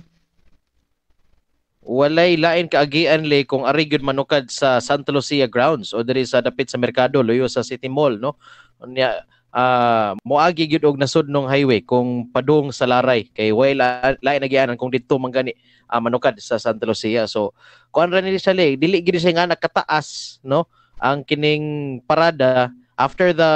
Walay 1.88 2.36
lain 2.36 2.68
kaagian 2.68 3.32
le 3.32 3.48
kung 3.48 3.63
ari 3.63 3.88
gyud 3.88 4.04
manukad 4.04 4.51
sa 4.51 4.84
Santa 4.84 5.15
Lucia 5.15 5.48
grounds 5.48 5.96
o 5.96 6.04
diri 6.04 6.27
sa 6.27 6.44
dapit 6.44 6.68
sa 6.68 6.75
merkado 6.75 7.24
luyo 7.24 7.48
sa 7.48 7.63
City 7.63 7.88
Mall 7.88 8.20
no. 8.20 8.36
Unya 8.84 9.24
uh, 9.55 10.12
moagi 10.27 10.67
gyud 10.67 10.83
og 10.83 11.00
nasud 11.00 11.31
nung 11.31 11.47
highway 11.47 11.79
kung 11.79 12.27
padung 12.29 12.75
sa 12.75 12.83
Laray 12.83 13.31
kay 13.31 13.55
way 13.55 13.71
lain 13.74 14.39
nagianan 14.43 14.75
kung 14.75 14.91
didto 14.91 15.15
man 15.15 15.31
gani 15.31 15.55
uh, 15.88 16.01
manukad 16.03 16.35
sa 16.43 16.59
Santa 16.59 16.83
Lucia. 16.83 17.25
So, 17.25 17.55
kuan 17.95 18.12
ra 18.12 18.19
ni 18.19 18.35
siya 18.35 18.53
dili 18.53 19.00
gid 19.00 19.17
siya 19.17 19.31
nga 19.33 19.55
nakataas, 19.55 20.39
no? 20.43 20.67
Ang 21.00 21.24
kining 21.24 22.00
parada 22.03 22.71
after 23.00 23.31
the 23.31 23.51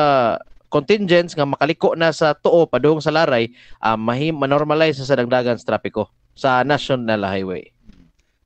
contingents 0.72 1.36
nga 1.36 1.48
makaliko 1.48 1.96
na 1.96 2.14
sa 2.16 2.36
tuo 2.36 2.68
padung 2.68 3.04
sa 3.04 3.12
laray, 3.12 3.52
uh, 3.84 4.00
mahim 4.00 4.40
manormalize 4.40 5.00
sa 5.04 5.20
dagdagan 5.20 5.60
sa 5.60 5.76
trapiko 5.76 6.08
sa 6.36 6.64
National 6.64 7.24
Highway. 7.28 7.76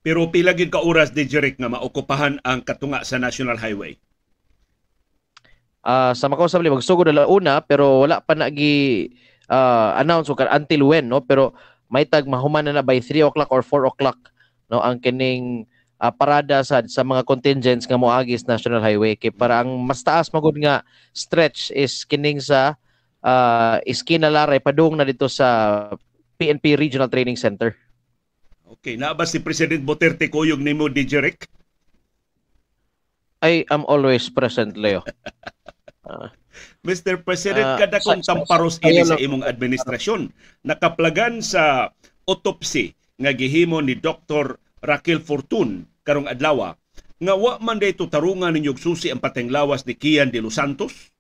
Pero 0.03 0.27
pila 0.27 0.51
gid 0.51 0.67
ka 0.67 0.83
oras 0.83 1.15
di 1.15 1.23
Jeric 1.23 1.55
nga 1.55 1.71
maokupahan 1.71 2.43
ang 2.43 2.59
katunga 2.59 3.07
sa 3.07 3.15
National 3.15 3.55
Highway? 3.55 3.95
Uh, 5.83 6.15
sa 6.15 6.31
makausap 6.31 6.63
magsugod 6.63 7.11
na 7.11 7.27
una 7.27 7.59
pero 7.59 8.07
wala 8.07 8.23
pa 8.23 8.31
nagi 8.31 9.11
uh, 9.51 9.91
announce 9.99 10.31
until 10.31 10.87
when 10.87 11.11
no 11.11 11.19
pero 11.19 11.51
may 11.91 12.07
tag 12.07 12.23
mahuman 12.23 12.63
na, 12.63 12.79
na 12.79 12.85
by 12.85 13.03
3 13.03 13.27
o'clock 13.27 13.51
or 13.51 13.59
4 13.59 13.91
o'clock 13.91 14.15
no 14.71 14.79
ang 14.79 15.03
kining 15.03 15.67
uh, 15.99 16.07
parada 16.07 16.63
sa 16.63 16.79
sa 16.87 17.03
mga 17.03 17.27
contingents 17.27 17.83
nga 17.83 17.99
moagis 17.99 18.47
National 18.47 18.79
Highway 18.79 19.19
kay 19.19 19.35
para 19.35 19.59
ang 19.59 19.75
mas 19.83 19.99
taas 19.99 20.31
magud 20.31 20.55
nga 20.55 20.87
stretch 21.11 21.67
is 21.75 22.07
kining 22.07 22.39
sa 22.39 22.79
uh, 23.23 23.83
Iskina 23.83 24.31
Laray 24.31 24.63
padung 24.63 24.95
na 24.95 25.03
dito 25.03 25.27
sa 25.27 25.91
PNP 26.39 26.75
Regional 26.75 27.07
Training 27.07 27.39
Center. 27.39 27.75
Okay, 28.79 28.99
na 28.99 29.15
ba 29.15 29.23
si 29.23 29.39
President 29.39 29.85
Duterte 29.85 30.27
kuyog 30.27 30.59
nimo 30.59 30.89
Rick? 30.89 31.47
I 33.43 33.67
am 33.67 33.83
always 33.91 34.31
present, 34.31 34.79
Leo. 34.79 35.03
uh, 36.07 36.27
Mr. 36.85 37.21
President, 37.23 37.75
uh, 37.75 37.77
kada 37.79 37.99
kong 37.99 38.21
tamparos 38.21 38.77
ini 38.83 39.03
sa 39.03 39.17
imong 39.17 39.43
administrasyon. 39.43 40.29
Nakaplagan 40.67 41.41
sa 41.41 41.91
autopsy 42.27 42.95
nga 43.19 43.31
gihimo 43.35 43.79
ni 43.79 43.99
Dr. 43.99 44.57
Raquel 44.83 45.23
Fortun 45.23 45.87
karong 46.03 46.27
adlaw 46.27 46.75
nga 47.23 47.33
wa 47.39 47.55
man 47.63 47.79
dayto 47.79 48.11
tarungan 48.11 48.51
ninyo 48.51 48.75
susi 48.75 49.07
ang 49.07 49.23
pateng 49.23 49.47
lawas 49.47 49.87
ni 49.87 49.95
Kian 49.95 50.27
de 50.27 50.43
los 50.43 50.59
Santos 50.59 51.13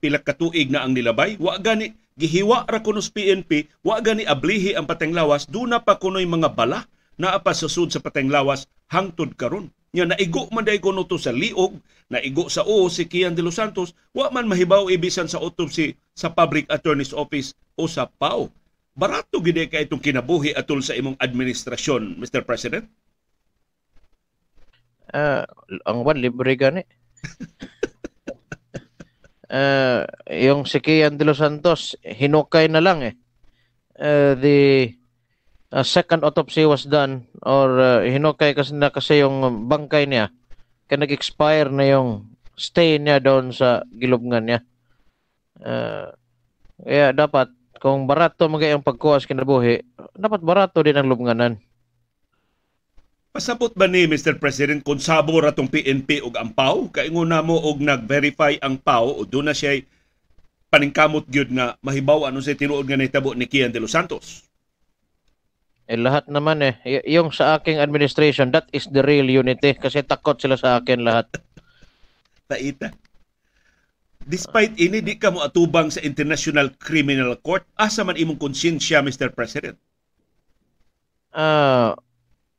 pila 0.00 0.24
ka 0.24 0.32
tuig 0.32 0.72
na 0.72 0.82
ang 0.82 0.96
nilabay 0.96 1.36
wa 1.36 1.60
gani 1.60 1.92
gihiwa 2.16 2.64
ra 2.64 2.80
kuno 2.80 3.04
PNP 3.04 3.84
wa 3.84 4.00
gani 4.00 4.24
ablihi 4.24 4.72
ang 4.72 4.88
pateng 4.88 5.12
lawas 5.12 5.44
duna 5.44 5.84
pa 5.84 6.00
kunoy 6.00 6.24
mga 6.24 6.56
bala 6.56 6.88
naa 7.20 7.36
pa 7.44 7.52
susud 7.52 7.92
sa 7.92 8.00
pateng 8.00 8.32
lawas 8.32 8.64
hangtod 8.88 9.36
karon 9.36 9.68
Nya 9.92 10.08
naigo 10.08 10.48
man 10.48 10.64
day 10.64 10.80
kuno 10.80 11.04
to 11.04 11.20
sa 11.20 11.36
liog, 11.36 11.76
naigo 12.08 12.48
sa 12.48 12.64
o 12.64 12.88
si 12.88 13.04
Kian 13.04 13.36
de 13.36 13.44
los 13.44 13.60
Santos, 13.60 13.92
wa 14.16 14.32
man 14.32 14.48
mahibaw 14.48 14.88
ibisan 14.88 15.28
sa 15.28 15.36
autopsy 15.36 15.92
sa 16.16 16.32
Public 16.32 16.64
Attorney's 16.72 17.12
Office 17.12 17.52
o 17.76 17.84
sa 17.84 18.08
PAO. 18.08 18.48
Barato 18.96 19.44
gid 19.44 19.60
kay 19.68 19.84
itong 19.84 20.00
kinabuhi 20.00 20.56
atol 20.56 20.80
sa 20.80 20.96
imong 20.96 21.20
administrasyon, 21.20 22.16
Mr. 22.16 22.40
President? 22.40 22.88
Uh, 25.12 25.44
ang 25.84 26.08
one 26.08 26.24
libre 26.24 26.56
gani. 26.56 26.88
uh, 29.52 30.08
yung 30.48 30.64
si 30.64 30.80
Kian 30.80 31.20
de 31.20 31.28
los 31.28 31.36
Santos, 31.36 32.00
hinukay 32.00 32.72
na 32.72 32.80
lang 32.80 33.04
eh. 33.04 33.14
Uh, 33.92 34.40
the 34.40 34.88
uh, 35.72 35.82
second 35.82 36.22
autopsy 36.22 36.68
was 36.68 36.84
done 36.84 37.24
or 37.42 37.80
uh, 37.80 37.98
hinukay 38.04 38.52
kasi 38.52 38.76
na 38.76 38.92
kasi 38.92 39.24
yung 39.24 39.66
bangkay 39.66 40.04
niya 40.04 40.28
kaya 40.92 41.08
nag-expire 41.08 41.72
na 41.72 41.88
yung 41.88 42.28
stay 42.52 43.00
niya 43.00 43.16
doon 43.16 43.48
sa 43.48 43.80
gilubngan 43.96 44.44
niya. 44.44 44.60
Uh, 45.56 46.12
kaya 46.84 47.16
dapat 47.16 47.48
kung 47.80 48.04
barato 48.04 48.44
magayang 48.44 48.84
pagkuwas 48.84 49.24
kinabuhi, 49.24 49.80
dapat 50.12 50.44
barato 50.44 50.84
din 50.84 51.00
ang 51.00 51.08
lubnganan. 51.08 51.56
Pasabot 53.32 53.72
ba 53.72 53.88
ni 53.88 54.04
Mr. 54.04 54.36
President 54.36 54.84
kung 54.84 55.00
sabor 55.00 55.48
atong 55.48 55.72
PNP 55.72 56.20
og 56.20 56.36
ang 56.36 56.52
PAO? 56.52 56.92
Kaingon 56.92 57.32
na 57.32 57.40
mo 57.40 57.56
og 57.56 57.80
nag-verify 57.80 58.60
ang 58.60 58.76
PAO 58.76 59.16
o 59.16 59.24
doon 59.24 59.48
na 59.48 59.56
siya 59.56 59.80
paningkamot 60.68 61.24
gyud 61.32 61.56
nga 61.56 61.80
mahibaw 61.80 62.28
ano 62.28 62.44
sa 62.44 62.52
tinuod 62.52 62.84
nga 62.84 63.00
nahitabo 63.00 63.32
ni 63.32 63.48
Kian 63.48 63.72
de 63.72 63.80
los 63.80 63.96
Santos? 63.96 64.51
Eh, 65.90 65.98
lahat 65.98 66.30
naman 66.30 66.62
eh. 66.62 66.74
Y- 66.86 67.18
yung 67.18 67.34
sa 67.34 67.58
aking 67.58 67.82
administration, 67.82 68.54
that 68.54 68.70
is 68.70 68.86
the 68.90 69.02
real 69.02 69.26
unity. 69.26 69.74
Kasi 69.74 70.06
takot 70.06 70.38
sila 70.38 70.54
sa 70.54 70.78
akin 70.78 71.02
lahat. 71.02 71.26
Taita. 72.46 72.92
despite 74.22 74.78
ini 74.78 75.02
di 75.02 75.18
ka 75.18 75.34
mo 75.34 75.42
atubang 75.42 75.90
sa 75.90 75.98
International 75.98 76.70
Criminal 76.78 77.34
Court, 77.42 77.66
asa 77.74 78.06
man 78.06 78.14
imong 78.14 78.38
konsensya 78.38 79.02
Mr. 79.02 79.34
President? 79.34 79.74
Ah, 81.34 81.98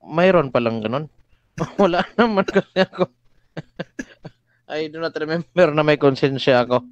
mayroon 0.03 0.51
pa 0.51 0.59
lang 0.59 0.83
ganun. 0.83 1.07
Wala 1.81 2.03
naman 2.19 2.43
kasi 2.43 2.83
ako. 2.83 3.07
I 4.73 4.89
do 4.89 4.99
not 4.99 5.13
remember 5.15 5.71
na 5.71 5.85
may 5.85 5.95
konsensya 5.95 6.65
ako. 6.67 6.83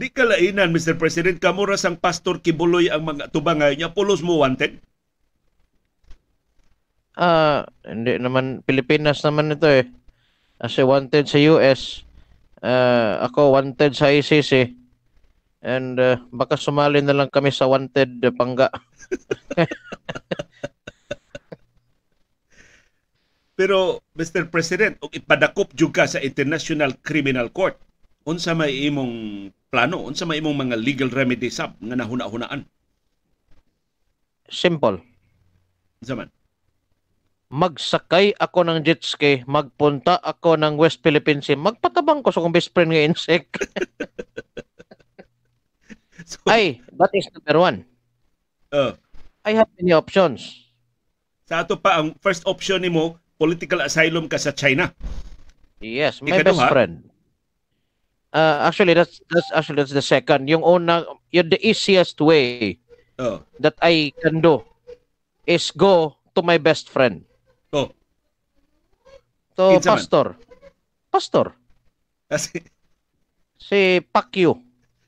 Di 0.00 0.08
kalainan, 0.08 0.72
Mr. 0.72 0.96
President, 0.96 1.36
kamura 1.36 1.76
sang 1.76 2.00
Pastor 2.00 2.40
Kibuloy 2.40 2.88
ang 2.88 3.04
mga 3.04 3.28
tubangay 3.28 3.76
niya, 3.76 3.92
pulos 3.92 4.24
mo 4.24 4.40
wanted? 4.40 4.80
Ah, 7.20 7.68
hindi 7.84 8.16
naman 8.16 8.64
Pilipinas 8.64 9.20
naman 9.20 9.52
ito 9.52 9.68
eh. 9.68 9.84
Kasi 10.56 10.88
wanted 10.88 11.28
sa 11.28 11.36
US. 11.52 12.00
Ah, 12.64 13.28
ako 13.28 13.52
wanted 13.52 13.92
sa 13.92 14.08
ICC. 14.08 14.72
And 15.60 16.00
ah, 16.00 16.16
baka 16.32 16.56
sumali 16.56 17.04
na 17.04 17.12
lang 17.12 17.28
kami 17.28 17.52
sa 17.52 17.68
wanted 17.68 18.24
uh, 18.24 18.32
pangga. 18.32 18.72
Pero, 23.60 24.00
Mr. 24.16 24.48
President, 24.48 24.96
kung 24.96 25.12
ipadakop 25.12 25.76
jud 25.76 25.92
ka 25.92 26.08
sa 26.08 26.24
International 26.24 26.96
Criminal 27.04 27.52
Court, 27.52 27.76
unsa 28.24 28.56
may 28.56 28.88
imong 28.88 29.52
plano, 29.70 30.02
unsa 30.02 30.26
may 30.26 30.42
imong 30.42 30.66
mga 30.66 30.76
legal 30.76 31.08
remedy 31.08 31.46
sab 31.48 31.78
nga 31.78 31.94
nahuna-hunaan? 31.94 32.66
Simple. 34.50 34.98
Unsa 36.02 36.18
man? 36.18 36.28
Magsakay 37.50 38.34
ako 38.38 38.62
ng 38.62 38.78
jet 38.82 39.02
ski, 39.02 39.42
magpunta 39.42 40.18
ako 40.22 40.54
ng 40.54 40.78
West 40.78 41.02
Philippine 41.02 41.42
Sea, 41.42 41.58
magpatabang 41.58 42.22
ko 42.22 42.30
sa 42.30 42.42
kong 42.42 42.54
best 42.54 42.70
friend 42.70 42.90
nga 42.90 43.06
insect. 43.06 43.50
So, 46.20 46.36
Ay, 46.46 46.78
that 46.94 47.10
is 47.10 47.26
number 47.32 47.58
one. 47.58 47.76
uh, 48.70 48.94
I 49.42 49.56
have 49.56 49.66
many 49.74 49.90
options. 49.90 50.68
sa 51.42 51.66
ato 51.66 51.74
pa, 51.74 51.98
ang 51.98 52.14
first 52.22 52.46
option 52.46 52.78
nimo 52.78 53.18
political 53.34 53.82
asylum 53.82 54.30
ka 54.30 54.38
sa 54.38 54.54
China. 54.54 54.94
Yes, 55.82 56.22
my 56.22 56.30
Ikaduha? 56.30 56.44
best 56.44 56.62
friend. 56.70 57.09
Uh, 58.30 58.62
actually, 58.62 58.94
that's 58.94 59.18
that's 59.26 59.50
actually 59.50 59.82
that's 59.82 59.90
the 59.90 60.04
second. 60.04 60.46
Yung 60.46 60.62
una, 60.62 61.02
yung 61.30 61.50
the 61.50 61.58
easiest 61.60 62.20
way 62.20 62.78
Oh. 63.18 63.42
that 63.58 63.74
I 63.82 64.14
can 64.16 64.40
do 64.40 64.64
is 65.44 65.68
go 65.70 66.14
to 66.32 66.40
my 66.40 66.56
best 66.56 66.88
friend. 66.88 67.26
Oh. 67.68 67.90
To 69.58 69.76
Kinsa 69.76 69.82
man? 69.84 69.92
pastor. 69.92 70.26
Pastor. 71.10 71.46
Kasi, 72.30 72.64
Si 73.60 74.00
Pacquiao. 74.08 74.56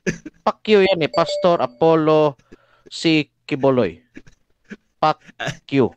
Pacquiao 0.45 0.83
yan 0.83 1.01
eh. 1.01 1.09
Pastor 1.09 1.63
Apollo 1.63 2.37
si 2.91 3.31
Kiboloy. 3.49 4.03
Pacquiao. 5.01 5.95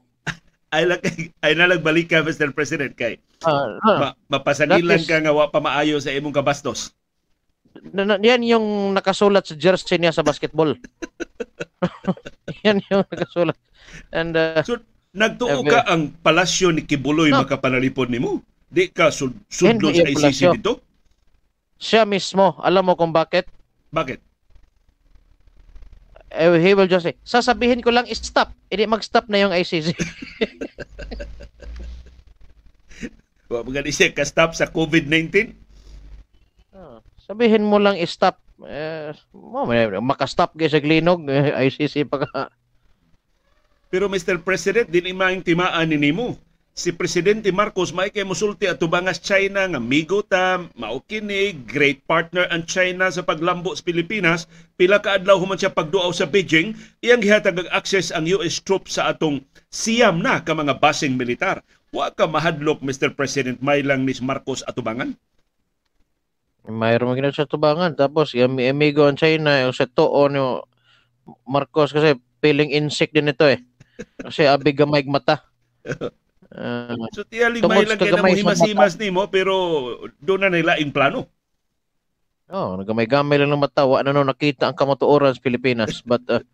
ay, 0.71 0.83
lang, 0.87 0.99
ay 1.41 1.51
nalagbalik 1.51 2.07
ka, 2.07 2.23
Mr. 2.23 2.51
President, 2.51 2.93
kay 2.93 3.19
Ah, 3.43 3.75
ah. 3.83 3.97
ma, 3.99 4.07
mapasangilan 4.39 4.97
That 4.97 5.03
is- 5.03 5.09
ka 5.09 5.19
nga 5.19 5.35
wa 5.35 5.51
pa 5.51 5.59
maayo 5.59 5.99
sa 5.99 6.09
imong 6.09 6.31
kabastos. 6.31 6.95
Na- 7.91 8.19
yan 8.19 8.43
yung 8.43 8.95
nakasulat 8.95 9.43
sa 9.43 9.55
jersey 9.55 9.99
niya 9.99 10.15
sa 10.15 10.23
basketball. 10.23 10.75
yan 12.65 12.79
yung 12.87 13.03
nakasulat. 13.07 13.57
And 14.11 14.31
uh, 14.33 14.63
So, 14.63 14.79
nagtuo 15.11 15.63
Okay. 15.63 15.71
ka 15.71 15.87
ang 15.87 16.11
palasyo 16.19 16.71
ni 16.71 16.83
Kibuloy 16.83 17.31
No. 17.31 17.43
makapanalipod 17.43 18.07
nimo. 18.07 18.43
Di 18.67 18.91
ka 18.91 19.11
sud 19.11 19.35
sudlo 19.47 19.91
sa 19.91 20.03
ICC 20.03 20.15
palasyo. 20.15 20.51
dito? 20.55 20.73
siya 21.75 22.07
mismo, 22.07 22.55
alam 22.63 22.87
mo 22.87 22.95
kung 22.95 23.11
bakit? 23.11 23.45
Bakit? 23.91 24.19
Eh, 26.31 26.51
he 26.59 26.71
will 26.75 26.87
just 26.87 27.03
say, 27.03 27.15
sasabihin 27.23 27.79
ko 27.79 27.91
lang 27.91 28.07
stop. 28.11 28.51
Hindi 28.67 28.87
mag-stop 28.87 29.27
na 29.27 29.39
yung 29.39 29.53
ICC. 29.53 29.91
Wa 33.51 33.61
gani 33.61 33.93
siya 33.93 34.09
ka-stop 34.11 34.57
sa 34.57 34.65
COVID-19? 34.67 35.53
Sabihin 37.25 37.65
mo 37.65 37.81
lang 37.81 37.97
stop. 38.05 38.37
Eh, 38.61 39.11
mo, 39.33 39.65
makastop 39.99 40.53
kayo 40.53 40.69
sa 40.69 40.79
glinog. 40.79 41.25
Eh, 41.25 41.67
ICC 41.67 42.05
pa 42.05 42.21
ka. 42.21 42.53
Pero 43.89 44.05
Mr. 44.05 44.37
President, 44.45 44.85
din 44.85 45.09
imang 45.09 45.41
timaan 45.41 45.89
ni 45.89 45.97
nimo. 45.97 46.37
Si 46.75 46.91
Presidente 46.91 47.47
Marcos 47.55 47.95
may 47.95 48.11
kay 48.11 48.27
musulti 48.27 48.67
at 48.67 48.83
tubangas 48.83 49.23
China 49.23 49.63
nga 49.63 49.79
migo 49.79 50.19
ta, 50.19 50.59
maukini, 50.75 51.55
great 51.55 52.03
partner 52.03 52.51
ang 52.51 52.67
China 52.67 53.07
sa 53.07 53.23
paglambo 53.23 53.71
sa 53.71 53.87
Pilipinas. 53.87 54.43
Pila 54.75 54.99
ka 54.99 55.15
adlaw 55.15 55.39
human 55.39 55.55
siya 55.55 55.71
pagduaw 55.71 56.11
sa 56.11 56.27
Beijing, 56.27 56.75
iyang 56.99 57.23
gihatag 57.23 57.63
ang 57.63 57.71
access 57.71 58.11
ang 58.11 58.27
US 58.27 58.59
troops 58.59 58.99
sa 58.99 59.07
atong 59.07 59.39
siyam 59.71 60.19
na 60.19 60.43
ka 60.43 60.51
mga 60.51 60.75
basing 60.83 61.15
militar. 61.15 61.63
Wa 61.95 62.11
ka 62.11 62.27
mahadlok 62.27 62.83
Mr. 62.83 63.15
President 63.15 63.63
may 63.63 63.79
lang 63.79 64.03
ni 64.03 64.11
Marcos 64.19 64.59
atubangan. 64.67 65.15
Mayroon 66.65 67.13
mga 67.13 67.33
sa 67.33 67.49
tubangan. 67.49 67.93
Tapos, 67.93 68.33
yung 68.33 68.57
amigo 68.57 69.05
ang 69.05 69.17
China, 69.17 69.61
yung 69.61 69.75
sa 69.75 69.85
tuo 69.85 70.25
ni 70.29 70.41
Marcos 71.45 71.93
kasi 71.93 72.17
feeling 72.41 72.73
insect 72.73 73.13
din 73.13 73.29
ito 73.33 73.45
eh. 73.45 73.61
Kasi 74.21 74.45
abig 74.45 74.77
gamay 74.77 75.05
mata. 75.05 75.41
Ah, 76.55 76.93
So 77.11 77.25
tiyaling 77.25 77.59
Tungod 77.59 77.83
may 77.83 77.89
sa 77.89 77.89
lang 77.89 77.99
kaya 77.99 78.13
na 78.15 78.23
mo 78.23 78.31
himas-himas 78.31 78.95
nimo 78.95 79.27
pero 79.27 79.53
doon 80.23 80.45
na 80.45 80.53
nila 80.53 80.79
in 80.79 80.93
plano. 80.93 81.27
oh, 82.47 82.79
nagamay-gamay 82.79 83.41
lang 83.41 83.51
ng 83.51 83.59
mata. 83.59 83.83
Wa 83.83 84.05
na 84.05 84.15
no 84.15 84.23
nakita 84.23 84.69
ang 84.69 84.77
kamatuoran 84.77 85.35
sa 85.35 85.41
Pilipinas. 85.41 85.99
But, 86.05 86.23
uh, 86.31 86.45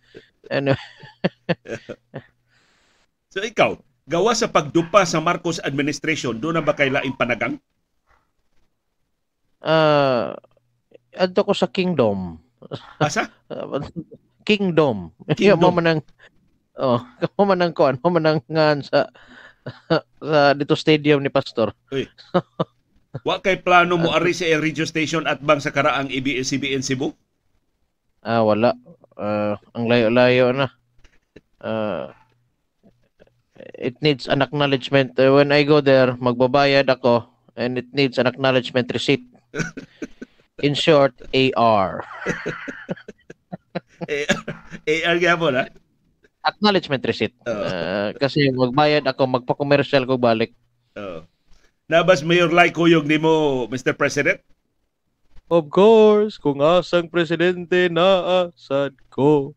anyway, 0.49 0.79
So 3.31 3.39
ikaw, 3.39 3.77
gawa 4.09 4.31
sa 4.33 4.49
pagdupa 4.49 5.07
sa 5.07 5.21
Marcos 5.21 5.61
administration, 5.61 6.39
doon 6.39 6.59
na 6.59 6.63
ba 6.65 6.73
kay 6.73 6.91
laing 6.91 7.13
panagang? 7.15 7.61
Ah, 9.65 10.35
adto 11.15 11.41
ko 11.45 11.53
sa 11.53 11.69
kingdom. 11.69 12.37
Asa? 13.01 13.27
Uh, 13.49 13.81
kingdom. 14.49 15.11
Kingdom. 15.33 15.59
Mo 15.61 15.69
manang 15.73 16.01
oh, 16.77 17.01
mo 17.37 17.43
manang 17.45 17.73
kuan, 17.75 17.97
mo 18.01 18.09
manang 18.09 18.41
ngan 18.47 18.85
sa 18.85 19.09
sa 20.29 20.39
dito 20.57 20.73
stadium 20.73 21.21
ni 21.21 21.29
pastor. 21.29 21.73
Wa 23.27 23.43
kay 23.43 23.59
plano 23.59 23.99
mo 23.99 24.15
ari 24.15 24.31
sa 24.31 24.47
radio 24.57 24.87
station 24.87 25.27
at 25.27 25.43
bang 25.43 25.59
sa 25.59 25.75
karaang 25.75 26.07
ABS-CBN 26.07 26.81
Cebu? 26.81 27.11
Ah, 28.23 28.41
wala. 28.45 28.71
Ah, 29.19 29.59
ang 29.75 29.85
layo-layo 29.89 30.55
na. 30.55 30.71
Ah, 31.59 32.15
it 33.77 33.99
needs 34.01 34.25
an 34.31 34.41
acknowledgement. 34.41 35.13
Uh, 35.19 35.35
when 35.35 35.51
I 35.51 35.67
go 35.67 35.81
there, 35.83 36.15
magbabayad 36.17 36.89
ako 36.89 37.27
and 37.59 37.77
it 37.77 37.89
needs 37.93 38.17
an 38.17 38.25
acknowledgement 38.25 38.89
receipt. 38.89 39.21
In 40.65 40.77
short, 40.77 41.17
AR. 41.33 42.05
Eh, 44.05 44.25
AR 45.05 45.17
gyapon 45.17 45.57
ha? 45.57 45.65
Acknowledgement 46.41 47.01
receipt. 47.05 47.33
Oo. 47.45 47.65
Ah, 47.65 48.09
kasi 48.17 48.49
magbayad 48.49 49.05
ako, 49.05 49.41
magpa-commercial 49.41 50.05
ko 50.09 50.17
balik. 50.17 50.53
Oo. 50.97 51.25
Nabas 51.85 52.23
Mayor 52.23 52.49
Lai 52.49 52.71
Kuyog 52.71 53.05
nimo, 53.05 53.67
Mr. 53.67 53.93
President? 53.93 54.39
Of 55.51 55.67
course, 55.67 56.39
kung 56.39 56.63
asang 56.63 57.11
presidente 57.11 57.91
naasad 57.91 58.95
ko. 59.11 59.51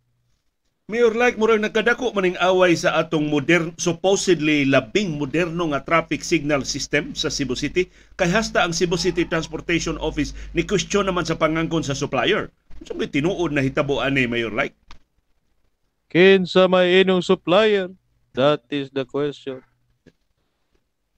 Mayor 0.85 1.16
Lai, 1.16 1.33
murang 1.40 1.64
nagkadako 1.64 2.12
maning 2.12 2.37
away 2.44 2.77
sa 2.77 3.01
atong 3.01 3.33
modern, 3.33 3.73
supposedly 3.81 4.68
labing 4.68 5.16
moderno 5.16 5.73
nga 5.73 5.81
traffic 5.81 6.20
signal 6.20 6.61
system 6.61 7.16
sa 7.16 7.33
Cebu 7.33 7.57
City. 7.57 7.88
Kay 8.20 8.29
hasta 8.29 8.61
ang 8.61 8.77
Cebu 8.77 9.01
City 9.01 9.25
Transportation 9.25 9.97
Office 9.97 10.37
ni 10.53 10.61
question 10.61 11.09
naman 11.09 11.25
sa 11.25 11.40
pangangkon 11.40 11.81
sa 11.81 11.97
supplier. 11.97 12.53
So, 12.85 12.92
may 12.92 13.09
tinuod 13.09 13.57
na 13.57 13.64
hitabuan 13.64 14.12
ni 14.12 14.29
Mayor 14.29 14.53
Lai. 14.53 14.77
Kinsa 16.12 16.68
may 16.68 17.01
inong 17.01 17.25
supplier? 17.25 17.88
That 18.37 18.68
is 18.68 18.92
the 18.92 19.09
question. 19.09 19.64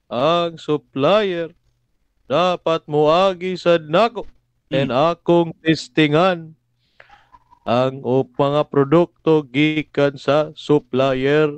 Ang 0.07 0.63
supplier 0.63 1.51
dapat 2.31 2.87
moagi 2.87 3.59
sad 3.59 3.91
nako 3.91 4.31
and 4.71 4.95
akong 4.95 5.51
testingan 5.59 6.55
ang 7.67 7.99
o 8.07 8.23
mga 8.23 8.71
produkto 8.71 9.43
gikan 9.51 10.15
sa 10.15 10.55
supplier. 10.55 11.51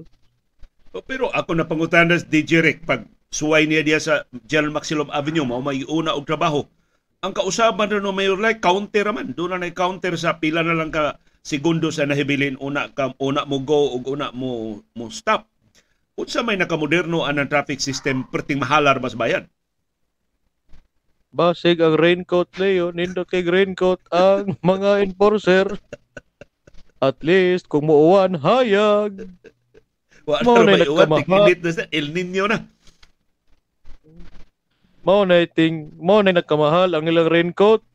O, 0.90 1.06
Pero 1.06 1.30
ako 1.30 1.54
na 1.54 1.70
pangutanas 1.70 2.26
DJ 2.26 2.66
Rick 2.66 2.90
pag 2.90 3.06
suway 3.30 3.70
niya 3.70 3.86
diya 3.86 4.02
sa 4.02 4.26
General 4.50 4.82
Maximum 4.82 5.14
Avenue 5.14 5.46
mao 5.46 5.62
may 5.62 5.86
una 5.86 6.18
og 6.18 6.26
trabaho. 6.26 6.66
Ang 7.22 7.38
kausaban 7.38 7.94
ron 7.94 8.02
no 8.02 8.16
Mayor 8.16 8.42
Lai 8.42 8.58
counter 8.58 9.14
man. 9.14 9.38
Doon 9.38 9.62
na 9.62 9.70
counter 9.70 10.18
sa 10.18 10.42
pila 10.42 10.66
na 10.66 10.74
lang 10.74 10.90
ka 10.90 11.22
segundo 11.46 11.94
sa 11.94 12.10
nahibilin 12.10 12.58
una 12.58 12.90
ka 12.90 13.14
una 13.22 13.46
mo 13.46 13.62
go 13.62 13.94
ug 13.94 14.10
una 14.10 14.34
mo 14.34 14.82
mo 14.98 15.14
stop. 15.14 15.46
Unsa 16.18 16.42
may 16.42 16.58
nakamoderno 16.58 17.24
anang 17.24 17.48
traffic 17.48 17.78
system 17.80 18.26
perting 18.34 18.58
mahalar 18.58 18.98
mas 18.98 19.14
bayad. 19.14 19.46
Basig 21.30 21.78
ang 21.78 21.94
raincoat 21.94 22.50
Leo, 22.58 22.90
nindot 22.90 23.30
kay 23.30 23.46
raincoat 23.46 24.02
ang 24.10 24.58
mga 24.66 25.06
enforcer. 25.06 25.70
At 26.98 27.22
least 27.22 27.70
kung 27.70 27.86
muuwan 27.86 28.42
hayag. 28.42 29.30
Mao 30.26 30.62
na 30.62 30.74
na 30.74 30.78
may 30.78 30.90
uwan, 30.90 31.10
nagkamaha. 31.10 31.46
tig-init 31.48 31.60
na 31.62 31.72
sa 31.74 31.86
El 31.90 32.08
Nino 32.14 32.46
na. 32.50 32.60
Mao 35.06 35.24
na 35.24 35.46
ting 35.46 35.94
mao 36.02 36.22
na 36.26 36.34
nagkamahal 36.34 36.98
ang 36.98 37.06
ilang 37.06 37.30
raincoat. 37.30 37.86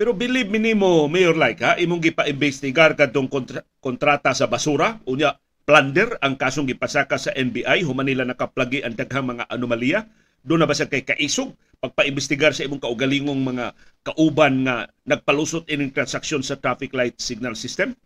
Pero 0.00 0.16
believe 0.16 0.48
me 0.48 0.56
nimo, 0.56 1.06
Mayor 1.12 1.36
Like, 1.36 1.60
ha, 1.60 1.76
imong 1.76 2.00
gipa-investigar 2.00 2.96
kadtong 2.96 3.28
kontra- 3.28 3.68
kontrata 3.84 4.32
sa 4.32 4.48
basura, 4.48 4.96
unya 5.04 5.36
plunder 5.68 6.16
ang 6.24 6.40
kasong 6.40 6.64
gipasaka 6.64 7.20
sa 7.20 7.36
NBI, 7.36 7.84
human 7.84 8.08
nila 8.08 8.24
nakaplagi 8.24 8.80
ang 8.80 8.96
daghang 8.96 9.28
mga 9.28 9.44
anomalya. 9.52 10.08
Doon 10.40 10.64
na 10.64 10.68
ba 10.68 10.72
siya 10.72 10.88
kay 10.88 11.04
kaisog? 11.04 11.52
Pagpa-investigar 11.80 12.52
sa 12.52 12.68
imong 12.68 12.84
kaugalingong 12.84 13.40
mga 13.40 13.72
kauban 14.04 14.68
nga 14.68 14.88
nagpalusot 15.08 15.64
ining 15.72 15.92
transaksyon 15.92 16.44
sa 16.44 16.60
traffic 16.60 16.92
light 16.92 17.16
signal 17.16 17.56
system? 17.56 17.96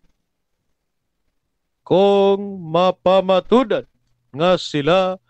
kung 1.84 2.64
mapamatudan 2.72 3.84
nga 4.32 4.56
sila 4.56 5.20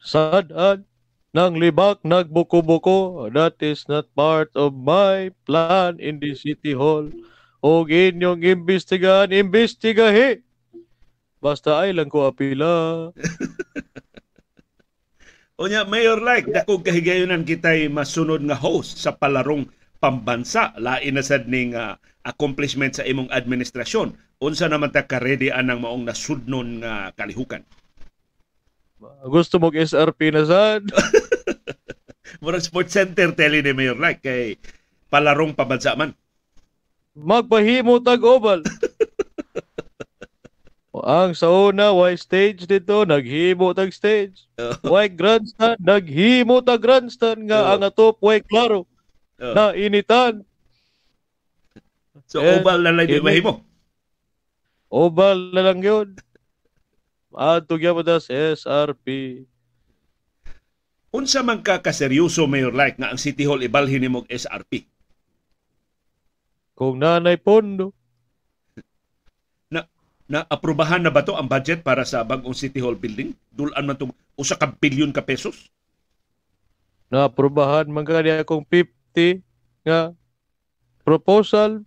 sadaan 0.00 0.88
ng 1.36 1.52
libak 1.60 2.00
nagbuko-buko 2.00 3.28
that 3.28 3.60
is 3.60 3.84
not 3.84 4.08
part 4.16 4.48
of 4.56 4.72
my 4.72 5.28
plan 5.44 6.00
in 6.00 6.16
the 6.16 6.32
city 6.32 6.72
hall. 6.72 7.04
O 7.60 7.84
inyong 7.84 8.40
imbestigahan 8.40 9.28
imbestigahe 9.28 10.40
basta 11.44 11.84
ay 11.84 11.92
lang 11.92 12.08
ko 12.08 12.32
apila 12.32 13.12
Unya, 15.56 15.88
Mayor 15.88 16.20
Like, 16.20 16.52
dakog 16.52 16.84
kahigayonan 16.84 17.48
kitay 17.48 17.88
masunod 17.88 18.44
nga 18.44 18.60
host 18.60 19.00
sa 19.00 19.16
palarong 19.16 19.64
pambansa. 19.96 20.76
Lain 20.76 21.16
na 21.16 21.24
sad 21.24 21.48
ning 21.48 21.72
ah, 21.72 21.96
accomplishment 22.28 22.92
sa 22.92 23.08
imong 23.08 23.32
administrasyon. 23.32 24.12
Unsa 24.36 24.68
naman 24.68 24.92
ta 24.92 25.08
ka-ready 25.08 25.48
anang 25.48 25.80
maong 25.80 26.04
nasudnon 26.04 26.84
nga 26.84 27.08
kalihukan? 27.16 27.64
gusto 29.28 29.60
mo 29.60 29.68
SRP 29.72 30.32
na 30.32 30.42
sad 30.48 30.82
Murag 32.42 32.64
sports 32.64 32.96
center 32.96 33.32
tele 33.32 33.60
ni 33.60 33.72
Mayor 33.76 33.96
Like 33.96 34.24
kay 34.24 34.56
palarong 35.12 35.52
pambansa 35.52 35.94
man. 35.96 36.12
magpahimo 37.16 38.00
tag 38.00 38.20
oval 38.24 38.60
O, 38.60 38.68
ang 41.02 41.32
sa 41.32 41.48
una 41.48 41.90
why 41.90 42.14
stage 42.14 42.64
dito 42.64 43.02
naghimo 43.02 43.72
tag 43.72 43.90
stage 43.90 44.46
Why 44.80 45.10
grandstand? 45.10 45.76
Naghimo 45.78 46.60
ta 46.60 46.76
grandstand 46.76 47.44
nga 47.44 47.60
Oo. 47.60 47.70
ang 47.72 47.82
atop 47.82 48.16
way 48.20 48.38
klaro 48.38 48.86
Oh. 49.36 49.52
na 49.52 49.72
initan. 49.72 50.40
So 52.24 52.40
Eh, 52.40 52.56
oval 52.56 52.80
na 52.80 52.90
lang 52.90 53.04
ini- 53.04 53.20
mahimo. 53.20 53.60
Oval 54.86 55.50
na 55.50 55.60
lang 55.62 55.80
yun. 55.80 56.16
Adto 57.30 57.76
gyapon 57.76 58.00
ta 58.00 58.16
sa 58.16 58.32
SRP. 58.32 59.44
Unsa 61.10 61.40
man 61.40 61.60
ka 61.60 61.80
kaseryoso 61.80 62.44
Mayor 62.44 62.72
Like 62.72 62.96
nga 62.96 63.08
ang 63.08 63.16
City 63.16 63.44
Hall 63.44 63.60
ibalhin 63.60 64.04
og 64.14 64.24
SRP? 64.26 64.84
Kung 66.72 67.00
nanay 67.00 67.36
pondo, 67.36 67.95
Na 70.26 70.42
aprubahan 70.50 71.02
na 71.02 71.14
ba 71.14 71.22
to 71.22 71.38
ang 71.38 71.46
budget 71.46 71.86
para 71.86 72.02
sa 72.02 72.26
bagong 72.26 72.54
City 72.54 72.82
Hall 72.82 72.98
building? 72.98 73.34
Dulan 73.54 73.86
man 73.86 73.94
tong 73.94 74.14
usa 74.34 74.58
ka 74.58 74.66
bilyon 74.66 75.14
ka 75.14 75.22
pesos? 75.22 75.70
naaprubahan 77.06 77.86
man 77.86 78.02
kani 78.02 78.42
akong 78.42 78.66
50 78.66 79.42
nga 79.86 80.10
proposal 81.06 81.86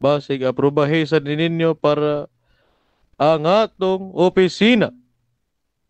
basig 0.00 0.40
aprubahe 0.40 1.04
sa 1.04 1.20
ninyo 1.20 1.76
para 1.76 2.24
ang 3.20 3.44
atong 3.44 4.16
opisina 4.16 4.88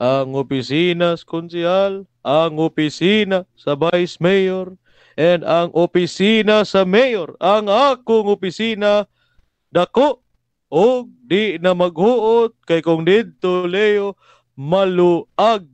ang 0.01 0.33
opisina 0.33 1.13
sa 1.13 1.29
konsehal, 1.29 2.09
ang 2.25 2.57
opisina 2.57 3.45
sa 3.53 3.77
vice 3.77 4.17
mayor, 4.17 4.73
and 5.21 5.45
ang 5.45 5.69
opisina 5.77 6.65
sa 6.65 6.89
mayor. 6.89 7.37
Ang 7.37 7.69
akong 7.69 8.33
opisina 8.33 9.05
dako 9.69 10.25
o 10.71 11.11
di 11.27 11.59
na 11.59 11.75
maghuot 11.75 12.55
kay 12.63 12.79
kung 12.81 13.03
didto 13.03 13.67
Leo 13.67 14.15
maluag 14.55 15.67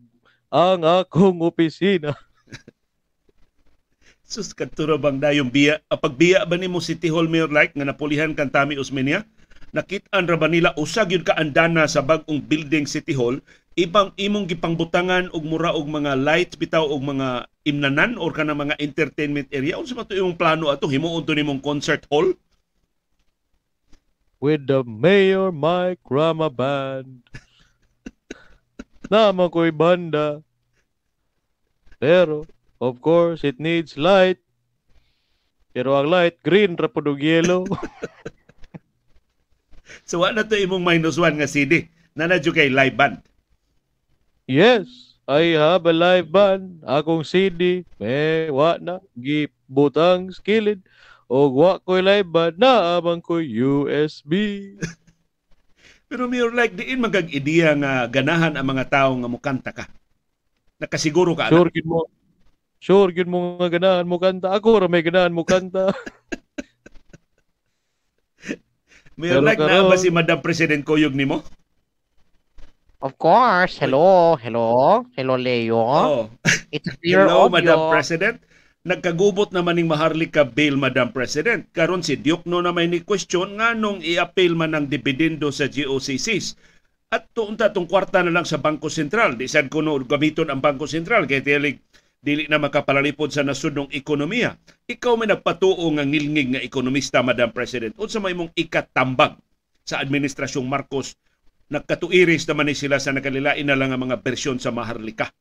ang 0.48 0.80
akong 0.82 1.44
opisina. 1.44 2.16
Sus 4.26 4.56
kadturo 4.56 4.96
bang 4.96 5.20
dayong 5.20 5.52
biya? 5.52 5.84
Ah, 5.92 6.00
pagbiya 6.00 6.48
ba 6.48 6.56
nimo 6.56 6.80
City 6.80 7.12
Hall 7.12 7.28
Mayor 7.28 7.52
like 7.52 7.76
nga 7.76 7.86
napulihan 7.86 8.32
kan 8.32 8.48
Tami 8.50 8.80
Osmeña? 8.80 9.22
Nakit-an 9.76 10.24
ra 10.24 10.40
ba 10.40 10.48
nila 10.48 10.72
usag 10.80 11.12
yun 11.12 11.22
ka 11.22 11.36
andana 11.36 11.84
sa 11.84 12.00
bagong 12.00 12.40
building 12.40 12.88
City 12.88 13.12
Hall 13.12 13.36
ibang 13.76 14.08
imong 14.16 14.48
gipangbutangan 14.48 15.28
og 15.36 15.44
mura 15.44 15.76
og 15.76 15.84
mga 15.84 16.16
lights 16.16 16.56
bitaw 16.56 16.88
og 16.88 17.04
mga 17.04 17.44
imnanan 17.68 18.16
or 18.16 18.32
kana 18.32 18.56
mga 18.56 18.80
entertainment 18.80 19.52
area? 19.52 19.76
Unsa 19.76 19.92
man 19.92 20.08
to 20.08 20.16
imong 20.16 20.40
plano 20.40 20.72
ato? 20.72 20.88
Himuon 20.88 21.26
to 21.28 21.36
nimong 21.36 21.60
concert 21.60 22.08
hall 22.08 22.32
with 24.38 24.66
the 24.66 24.84
Mayor 24.84 25.50
Mike 25.50 26.02
Rama 26.08 26.50
Band. 26.50 27.22
Naman 29.12 29.48
ko'y 29.48 29.70
banda. 29.70 30.42
Pero, 31.96 32.44
of 32.82 33.00
course, 33.00 33.46
it 33.46 33.62
needs 33.62 33.96
light. 33.96 34.42
Pero 35.72 35.96
ang 35.96 36.10
light, 36.10 36.36
green, 36.42 36.76
rapodog 36.76 37.20
yellow. 37.20 37.64
so 40.08 40.24
wa 40.24 40.34
na 40.34 40.42
to 40.42 40.58
imong 40.58 40.82
minus 40.82 41.16
one 41.16 41.38
nga 41.38 41.48
CD 41.48 41.86
na 42.18 42.26
nadyo 42.26 42.50
kay 42.50 42.68
live 42.68 42.98
band 42.98 43.22
yes, 44.46 45.18
I 45.26 45.58
have 45.58 45.84
a 45.86 45.92
live 45.92 46.30
band. 46.30 46.86
Akong 46.86 47.26
CD, 47.26 47.82
may 47.98 48.48
wa 48.48 48.78
na, 48.78 49.02
gibutang 49.18 50.30
skilid. 50.30 50.80
O 51.26 51.50
wa 51.50 51.82
ko'y 51.82 52.02
live 52.06 52.30
band, 52.30 52.54
naamang 52.58 53.22
ko'y 53.22 53.50
USB. 53.50 54.32
pero 56.10 56.30
Mayor 56.30 56.54
like 56.54 56.78
diin 56.78 57.02
magag 57.02 57.34
ideya 57.34 57.74
nga 57.74 58.06
ganahan 58.06 58.54
ang 58.54 58.66
mga 58.66 58.86
tawo 58.86 59.18
nga 59.18 59.26
mukanta 59.26 59.74
ka 59.74 59.90
nakasiguro 60.80 61.32
ka? 61.36 61.48
Sure 61.48 61.70
gid 61.72 61.86
mo. 61.88 62.04
Sure 62.76 63.10
gid 63.12 63.28
mo 63.28 63.56
nga 63.56 63.68
ganahan 63.72 64.06
mo 64.06 64.20
kanta. 64.20 64.52
Ako 64.52 64.84
ra 64.84 64.88
may 64.88 65.02
ganahan 65.02 65.32
mo 65.32 65.44
kanta. 65.44 65.92
Mayor 69.16 69.40
Pero 69.40 69.48
like 69.48 69.56
na 69.56 69.88
ba 69.88 69.96
si 69.96 70.12
Madam 70.12 70.44
President 70.44 70.84
Koyog 70.84 71.16
nimo 71.16 71.40
Of 73.00 73.16
course. 73.16 73.80
Hello. 73.80 74.36
Hello. 74.40 75.04
Hello, 75.16 75.36
Leo. 75.36 75.80
oh 75.80 76.28
It's 76.72 76.88
clear 77.00 77.24
Hello, 77.24 77.48
audio. 77.48 77.52
Madam 77.52 77.78
President. 77.92 78.36
Nagkagubot 78.86 79.50
naman 79.50 79.82
ning 79.82 79.90
maharlika 79.90 80.46
bill, 80.46 80.78
Madam 80.78 81.10
President. 81.10 81.66
Karon 81.74 82.06
si 82.06 82.14
Diokno 82.14 82.62
na 82.62 82.70
may 82.70 82.86
ni 82.86 83.02
question 83.02 83.58
nga 83.58 83.74
nung 83.74 83.98
i-appeal 83.98 84.54
man 84.54 84.78
ng 84.78 84.86
dividendo 84.86 85.50
sa 85.50 85.66
GOCCs. 85.66 86.54
At 87.10 87.26
tuunta 87.34 87.74
tong 87.74 87.90
kwarta 87.90 88.22
na 88.22 88.30
lang 88.30 88.46
sa 88.46 88.62
Bangko 88.62 88.86
Sentral. 88.86 89.34
Di 89.34 89.50
sad 89.50 89.66
kuno 89.74 89.98
gamiton 90.06 90.54
ang 90.54 90.62
Bangko 90.62 90.86
Sentral 90.86 91.26
kay 91.26 91.42
tiyalig 91.42 91.82
dili 92.22 92.46
na 92.46 92.62
makapalalipod 92.62 93.34
sa 93.34 93.42
nasudnong 93.42 93.90
ekonomiya. 93.90 94.54
Ikaw 94.86 95.12
may 95.18 95.34
nagpatuo 95.34 95.82
nga 95.98 96.06
ngilngig 96.06 96.54
nga 96.54 96.62
ekonomista, 96.62 97.26
Madam 97.26 97.50
President. 97.50 97.98
Unsa 97.98 98.22
may 98.22 98.38
mong 98.38 98.54
ikatambag 98.54 99.34
sa 99.82 99.98
administrasyong 99.98 100.66
Marcos 100.66 101.18
nagkatuiris 101.66 102.46
naman 102.46 102.70
ni 102.70 102.78
sila 102.78 103.02
sa 103.02 103.10
nakalilain 103.10 103.66
na 103.66 103.74
lang 103.74 103.90
ang 103.90 104.06
mga 104.06 104.22
bersyon 104.22 104.62
sa 104.62 104.70
maharlika. 104.70 105.34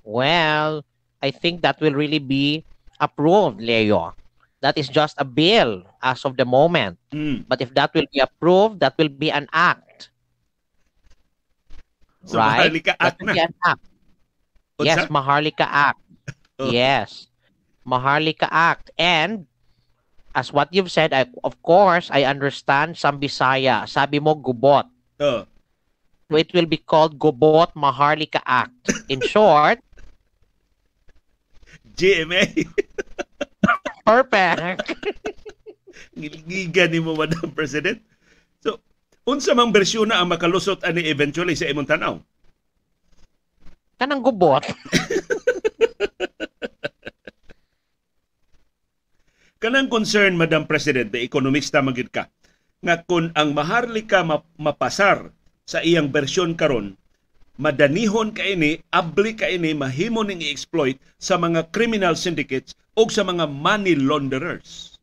Well, 0.00 0.80
I 1.22 1.30
think 1.30 1.62
that 1.62 1.80
will 1.80 1.94
really 1.94 2.18
be 2.18 2.64
approved, 2.98 3.60
Leo. 3.60 4.14
That 4.60 4.76
is 4.76 4.88
just 4.88 5.16
a 5.18 5.24
bill 5.24 5.84
as 6.02 6.24
of 6.24 6.36
the 6.36 6.44
moment. 6.44 6.98
Mm. 7.12 7.44
But 7.48 7.60
if 7.60 7.72
that 7.74 7.94
will 7.94 8.06
be 8.12 8.20
approved, 8.20 8.80
that 8.80 8.96
will 8.98 9.08
be 9.08 9.30
an 9.30 9.48
act. 9.52 10.10
So 12.24 12.38
right? 12.38 12.70
maharlika 12.70 12.92
That 12.98 13.00
act 13.00 13.22
will 13.22 13.34
be 13.34 13.40
an 13.40 13.54
act. 13.64 13.80
Yes, 14.80 14.98
Unsa? 15.06 15.12
Maharlika 15.12 15.66
Act. 15.68 16.00
Oh. 16.58 16.70
Yes. 16.70 17.28
Maharlika 17.86 18.48
Act. 18.50 18.90
And 18.98 19.46
as 20.34 20.52
what 20.52 20.72
you've 20.72 20.90
said, 20.90 21.12
I, 21.12 21.26
of 21.44 21.60
course, 21.62 22.08
I 22.12 22.24
understand 22.24 22.96
some 22.96 23.20
Bisaya. 23.20 23.88
Sabi 23.88 24.20
mo, 24.20 24.34
gubot. 24.34 24.88
Oh. 25.20 25.44
So 26.30 26.36
it 26.36 26.52
will 26.54 26.66
be 26.66 26.78
called 26.78 27.18
Gubot 27.18 27.74
Maharlika 27.74 28.40
Act. 28.46 28.92
In 29.08 29.20
short, 29.34 29.80
GMA. 32.00 32.64
Perfect. 34.08 34.80
Gigigan 36.16 36.88
ni 36.88 37.00
mo, 37.04 37.12
Madam 37.12 37.52
President. 37.52 38.00
So, 38.64 38.80
unsa 39.28 39.52
mang 39.52 39.68
bersyon 39.68 40.08
na 40.08 40.24
ang 40.24 40.32
makalusot 40.32 40.80
ani 40.88 41.04
eventually 41.12 41.52
sa 41.52 41.68
imong 41.68 41.84
tanaw? 41.84 42.16
Kanang 44.00 44.24
gubot. 44.24 44.64
Kanang 49.60 49.92
concern, 49.92 50.40
Madam 50.40 50.64
President, 50.64 51.12
the 51.12 51.20
ekonomista 51.20 51.84
magid 51.84 52.08
ka, 52.08 52.32
nga 52.80 53.04
kung 53.04 53.28
ang 53.36 53.52
maharlika 53.52 54.24
mapasar 54.56 55.36
sa 55.68 55.84
iyang 55.84 56.08
bersyon 56.08 56.56
karon 56.56 56.96
madanihon 57.60 58.32
ka 58.32 58.40
ini, 58.40 58.80
abli 58.88 59.36
ka 59.36 59.44
ini, 59.44 59.76
mahimo 59.76 60.24
ning 60.24 60.40
i-exploit 60.40 60.96
sa 61.20 61.36
mga 61.36 61.68
criminal 61.76 62.16
syndicates 62.16 62.72
o 62.96 63.04
sa 63.12 63.20
mga 63.20 63.44
money 63.44 63.92
launderers. 63.92 64.96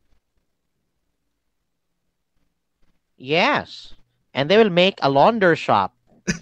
Yes. 3.22 3.94
And 4.34 4.50
they 4.50 4.58
will 4.58 4.74
make 4.74 4.98
a 5.06 5.10
launder 5.10 5.54
shop. 5.54 5.94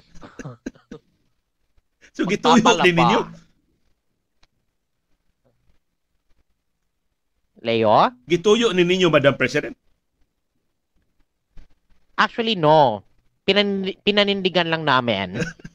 So 2.16 2.24
gituyo 2.24 2.64
din 2.80 2.96
ninyo. 2.96 3.28
Leo? 7.60 8.08
Gituyo 8.24 8.72
ni 8.72 8.88
ninyo, 8.88 9.12
Madam 9.12 9.36
President. 9.36 9.76
Actually, 12.16 12.56
no. 12.56 13.04
Pinan- 13.44 14.00
pinanindigan 14.08 14.72
lang 14.72 14.88
namin. 14.88 15.44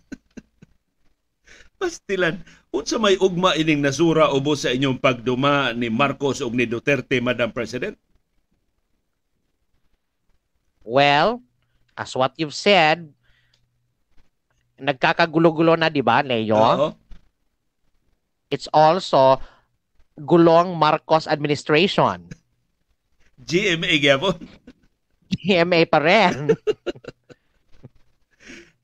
Pastilan, 1.80 2.36
unsa 2.68 3.00
may 3.00 3.16
ugma 3.16 3.56
ining 3.56 3.80
nasura 3.80 4.28
ubos 4.36 4.68
sa 4.68 4.70
inyong 4.76 5.00
pagduma 5.00 5.72
ni 5.72 5.88
Marcos 5.88 6.44
ug 6.44 6.52
ni 6.52 6.68
Duterte, 6.68 7.24
Madam 7.24 7.48
President? 7.48 7.96
Well, 10.84 11.40
as 11.96 12.12
what 12.12 12.36
you've 12.36 12.52
said, 12.52 13.08
nagkakagulo-gulo 14.76 15.80
na, 15.80 15.88
di 15.88 16.04
ba, 16.04 16.20
Leo? 16.20 16.92
It's 18.52 18.68
also 18.76 19.40
gulong 20.20 20.76
Marcos 20.76 21.24
administration. 21.24 22.28
GMA 23.48 23.96
gyapon. 24.04 24.36
GMA 25.32 25.88
pa 25.92 25.98
rin. 26.04 26.52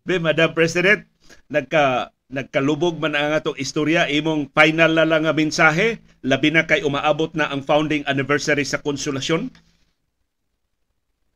Be, 0.07 0.17
Madam 0.17 0.57
President, 0.57 1.05
nagka 1.53 2.16
nagkalubog 2.27 2.99
man 2.99 3.15
ang 3.15 3.39
atong 3.39 3.55
istorya 3.55 4.11
imong 4.11 4.51
final 4.51 4.91
na 4.91 5.07
lang 5.07 5.23
nga 5.23 5.35
mensahe 5.37 6.03
labi 6.27 6.51
na 6.51 6.67
kay 6.67 6.83
umaabot 6.83 7.31
na 7.39 7.47
ang 7.55 7.63
founding 7.63 8.03
anniversary 8.11 8.67
sa 8.67 8.83
konsolasyon 8.83 9.47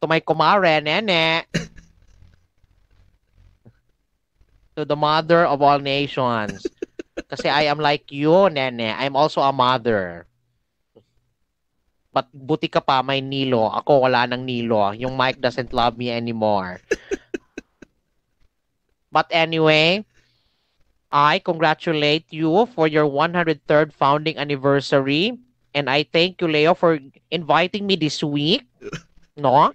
to 0.00 0.09
my 0.09 0.20
kumare, 0.24 0.81
nene. 0.81 1.44
to 4.74 4.88
the 4.88 4.96
mother 4.96 5.44
of 5.44 5.61
all 5.61 5.79
nations. 5.79 6.64
Kasi 7.29 7.53
I 7.53 7.68
am 7.68 7.76
like 7.76 8.09
you, 8.09 8.48
nene. 8.48 8.96
I'm 8.96 9.14
also 9.14 9.44
a 9.44 9.53
mother. 9.53 10.24
But 12.11 12.26
buti 12.35 12.66
ka 12.66 12.81
pa, 12.81 13.07
may 13.07 13.22
Nilo. 13.22 13.70
Ako 13.70 14.09
wala 14.09 14.26
ng 14.26 14.42
Nilo. 14.42 14.90
Yung 14.98 15.14
Mike 15.14 15.38
doesn't 15.38 15.70
love 15.70 15.94
me 15.94 16.11
anymore. 16.11 16.83
But 19.14 19.31
anyway, 19.31 20.03
I 21.10 21.42
congratulate 21.42 22.30
you 22.30 22.66
for 22.74 22.86
your 22.86 23.06
103rd 23.06 23.92
founding 23.92 24.38
anniversary. 24.38 25.38
And 25.74 25.90
I 25.90 26.06
thank 26.06 26.40
you, 26.40 26.48
Leo, 26.48 26.74
for 26.74 26.98
inviting 27.30 27.86
me 27.86 27.96
this 27.96 28.22
week. 28.22 28.66
No? 29.40 29.72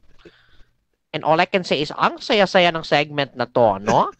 And 1.09 1.23
all 1.23 1.41
I 1.41 1.47
can 1.47 1.63
say 1.63 1.81
is, 1.81 1.89
ang 1.95 2.21
saya-saya 2.21 2.69
ng 2.75 2.83
segment 2.85 3.33
na 3.33 3.49
to, 3.49 3.79
no? 3.81 4.11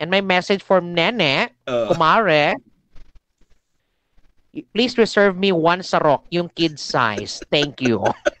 And 0.00 0.08
my 0.08 0.24
message 0.24 0.64
for 0.64 0.80
Nene, 0.80 1.50
Uh, 1.66 1.92
kumare, 1.92 2.56
please 4.72 4.96
reserve 4.96 5.36
me 5.36 5.52
one 5.52 5.84
sarok, 5.84 6.24
yung 6.30 6.48
kid 6.48 6.80
size. 6.80 7.42
Thank 7.52 7.84
you. 7.84 8.00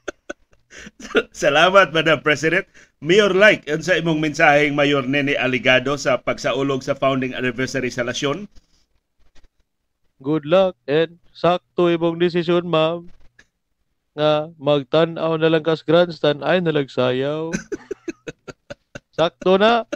salamat 1.36 1.92
Madam 1.94 2.20
President 2.20 2.68
Mayor 3.00 3.32
like 3.32 3.64
sa 3.80 3.96
imong 3.96 4.20
mensaheng 4.20 4.76
Mayor 4.76 5.06
Nene 5.06 5.34
Aligado 5.36 5.96
sa 5.96 6.20
pagsaulog 6.20 6.84
sa 6.84 6.96
founding 6.96 7.32
anniversary 7.32 7.88
sa 7.88 8.04
Lasyon 8.04 8.50
Good 10.20 10.44
luck 10.44 10.76
and 10.84 11.16
sakto 11.32 11.88
imong 11.88 12.20
desisyon, 12.20 12.68
ma'am. 12.68 13.08
Nga 14.12 14.52
magtan-aw 14.60 15.40
na 15.40 15.48
lang 15.48 15.64
kas 15.64 15.80
grandstand 15.80 16.44
ay 16.44 16.60
nalagsayaw. 16.60 17.48
sakto 19.16 19.56
na. 19.56 19.88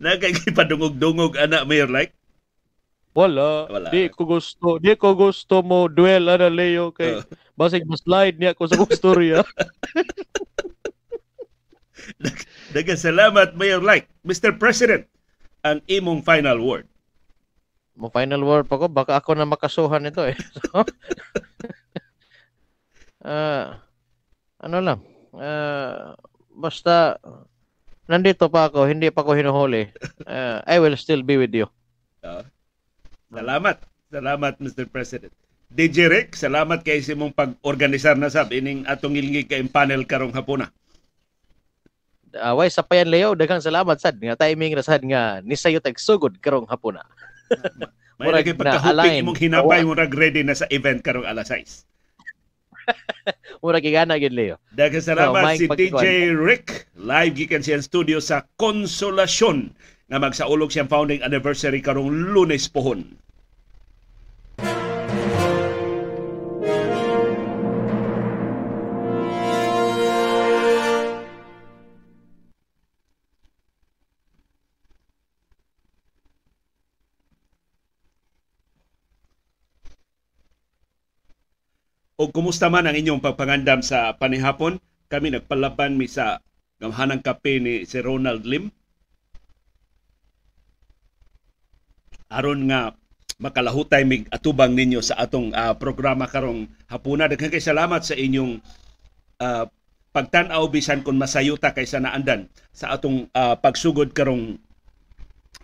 nagkipadungog-dungog 0.00 1.40
ana 1.40 1.64
Mayor 1.64 1.88
like 1.88 2.12
Wala. 3.20 3.68
Wala. 3.68 3.88
Di 3.92 4.08
ko 4.08 4.24
gusto. 4.24 4.80
Di 4.80 4.96
ko 4.96 5.12
gusto 5.12 5.60
mo 5.60 5.84
duel 5.92 6.24
ana 6.32 6.48
Leo 6.48 6.88
kay 6.90 7.20
Uh. 7.20 7.24
basig 7.52 7.84
mas 7.84 8.00
slide 8.00 8.40
niya 8.40 8.56
ko 8.56 8.64
sa 8.64 8.80
storya. 8.88 9.44
Daga 12.72 12.94
salamat 13.06 13.52
Mayor 13.52 13.84
like 13.84 14.08
Mr. 14.24 14.56
President 14.56 15.04
ang 15.60 15.84
imong 15.84 16.24
final 16.24 16.56
word 16.56 16.88
Mo 17.92 18.08
final 18.08 18.40
word 18.40 18.64
pa 18.64 18.80
ko 18.80 18.88
baka 18.88 19.20
ako 19.20 19.36
na 19.36 19.44
makasuhan 19.44 20.00
nito 20.00 20.24
eh. 20.24 20.32
So, 20.56 20.80
Ah, 23.20 23.84
ano 24.64 24.80
lang. 24.80 25.00
Ah, 25.36 26.16
basta 26.56 27.20
nandito 28.08 28.48
pa 28.48 28.72
ako, 28.72 28.88
hindi 28.88 29.12
pa 29.12 29.20
ako 29.20 29.36
hinuhuli. 29.36 29.92
Ah, 30.24 30.64
I 30.64 30.80
will 30.80 30.96
still 30.96 31.20
be 31.20 31.36
with 31.36 31.52
you. 31.52 31.68
Salamat. 33.30 33.78
Salamat, 34.10 34.58
Mr. 34.58 34.90
President. 34.90 35.30
DJ 35.70 36.10
Rick, 36.10 36.34
salamat 36.34 36.82
kay 36.82 36.98
sa 36.98 37.14
imong 37.14 37.30
pag-organisar 37.30 38.18
na 38.18 38.26
sab 38.26 38.50
ining 38.50 38.82
atong 38.90 39.14
ilingig 39.14 39.46
kay 39.46 39.62
panel 39.70 40.02
karong 40.02 40.34
hapuna. 40.34 40.74
Away 42.34 42.74
sa 42.74 42.82
payan 42.82 43.06
Leo, 43.06 43.38
daghang 43.38 43.62
salamat 43.62 44.02
sad 44.02 44.18
nga 44.18 44.34
timing 44.34 44.74
ra 44.74 44.82
sad 44.82 45.02
nga 45.06 45.38
ni 45.46 45.54
sayo 45.54 45.78
tag 45.78 45.98
sugod 46.02 46.42
karong 46.42 46.66
hapuna. 46.66 47.06
May 48.18 48.34
lagi 48.34 48.52
align. 48.52 49.22
imong 49.22 49.38
hinapay 49.38 49.86
mo 49.86 49.94
rag 49.94 50.12
ready 50.12 50.42
na 50.42 50.58
sa 50.58 50.66
event 50.68 51.00
karong 51.00 51.24
alas 51.24 51.54
6. 51.54 51.86
Mura 53.62 53.78
gigana 53.78 54.18
gid 54.18 54.34
Leo. 54.34 54.58
Daghang 54.74 55.06
salamat 55.06 55.54
Mike 55.54 55.58
si. 55.62 55.66
DJ 55.70 56.34
Rick. 56.34 56.90
Live 56.98 57.38
gikan 57.38 57.62
siya 57.62 57.78
studio 57.78 58.18
sa 58.18 58.42
Konsolasyon 58.58 59.70
nga 60.10 60.18
magsaulog 60.18 60.74
siyang 60.74 60.90
founding 60.90 61.22
anniversary 61.22 61.78
karong 61.78 62.34
Lunes 62.34 62.66
pohon. 62.66 63.14
O 82.20 82.28
kumusta 82.28 82.68
man 82.68 82.84
ang 82.84 82.92
inyong 82.92 83.24
pagpangandam 83.24 83.80
sa 83.80 84.12
panihapon? 84.18 84.76
Kami 85.08 85.32
nagpalaban 85.32 85.96
mi 85.96 86.04
sa 86.04 86.44
gamhanang 86.76 87.24
kape 87.24 87.62
ni 87.62 87.88
si 87.88 87.96
Ronald 88.02 88.44
Lim. 88.44 88.68
Aron 92.30 92.70
nga 92.70 92.94
makalahutay 93.42 94.06
mig 94.06 94.30
atubang 94.30 94.78
ninyo 94.78 95.02
sa 95.02 95.18
atong 95.18 95.50
ah, 95.50 95.74
programa 95.74 96.30
karong 96.30 96.70
hapuna. 96.86 97.26
Daghang 97.26 97.50
kay 97.50 97.62
salamat 97.62 98.06
sa 98.06 98.14
inyong 98.14 98.62
ah, 99.42 99.66
pagtan-aw 100.14 100.62
bisan 100.70 101.02
kung 101.02 101.18
masayuta 101.18 101.74
kaysa 101.74 101.98
naandan 101.98 102.46
sa 102.70 102.94
atong 102.94 103.26
ah, 103.34 103.58
pagsugod 103.58 104.14
karong 104.14 104.62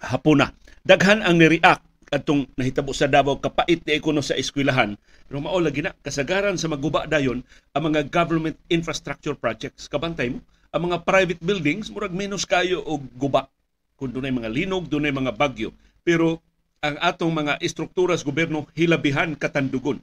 hapuna. 0.03 0.51
Daghan 0.83 1.23
ang 1.23 1.39
ni-react 1.39 1.87
atong 2.11 2.47
nahitabo 2.55 2.95
sa 2.95 3.11
Davao 3.11 3.39
kapait 3.43 3.83
ni 3.83 3.99
kuno 3.99 4.23
sa 4.23 4.39
eskwelahan 4.39 4.95
pero 5.27 5.43
mao 5.43 5.59
lagi 5.59 5.83
na 5.83 5.91
kasagaran 6.07 6.55
sa 6.55 6.71
maguba 6.71 7.03
dayon 7.03 7.43
ang 7.75 7.91
mga 7.91 8.07
government 8.15 8.55
infrastructure 8.71 9.35
projects 9.35 9.91
kabantay 9.91 10.31
mo 10.31 10.39
ang 10.71 10.87
mga 10.87 11.03
private 11.03 11.43
buildings 11.43 11.91
murag 11.91 12.15
menos 12.15 12.47
kayo 12.47 12.79
og 12.87 13.03
guba 13.19 13.51
kung 13.99 14.15
dunay 14.15 14.31
mga 14.31 14.55
linog 14.55 14.87
dunay 14.87 15.11
mga 15.11 15.35
bagyo 15.35 15.75
pero 16.07 16.39
ang 16.85 16.97
atong 17.01 17.33
mga 17.33 17.61
estrukturas 17.61 18.25
gobyerno 18.25 18.69
hilabihan 18.77 19.33
katandugon 19.37 20.01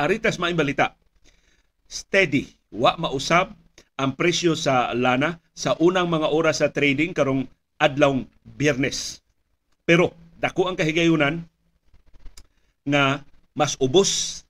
aritas 0.00 0.40
maing 0.40 0.56
balita. 0.56 0.96
Steady. 1.84 2.48
Wa 2.72 2.96
mausab 2.96 3.52
ang 4.00 4.16
presyo 4.16 4.56
sa 4.56 4.96
lana 4.96 5.44
sa 5.52 5.76
unang 5.76 6.08
mga 6.08 6.32
oras 6.32 6.64
sa 6.64 6.72
trading 6.72 7.12
karong 7.12 7.44
adlawng 7.76 8.24
Biyernes. 8.40 9.20
Pero 9.84 10.16
dako 10.40 10.72
ang 10.72 10.76
kahigayunan 10.80 11.44
nga 12.88 13.20
mas 13.52 13.76
ubos 13.76 14.42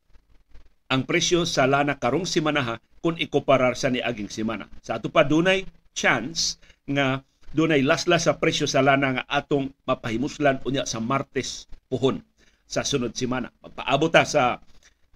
ang 0.87 1.03
presyo 1.03 1.43
sa 1.43 1.67
lana 1.67 1.99
karong 1.99 2.29
simanaha 2.29 2.79
kung 3.03 3.19
ikumparar 3.19 3.75
sa 3.75 3.91
niaging 3.91 4.31
simana. 4.31 4.71
Sa 4.85 5.01
ato 5.01 5.11
pa 5.11 5.27
dunay 5.27 5.67
chance 5.97 6.61
nga 6.87 7.25
dunay 7.51 7.83
laslas 7.83 8.31
sa 8.31 8.39
presyo 8.39 8.67
sa 8.71 8.83
lana 8.83 9.21
nga 9.21 9.25
atong 9.27 9.75
mapahimuslan 9.87 10.63
unya 10.63 10.87
sa 10.87 11.03
Martes 11.03 11.67
puhon 11.91 12.23
sa 12.71 12.87
sunod 12.87 13.15
simana. 13.19 13.51
Magpaabot 13.59 14.11
ta 14.11 14.23
sa 14.23 14.63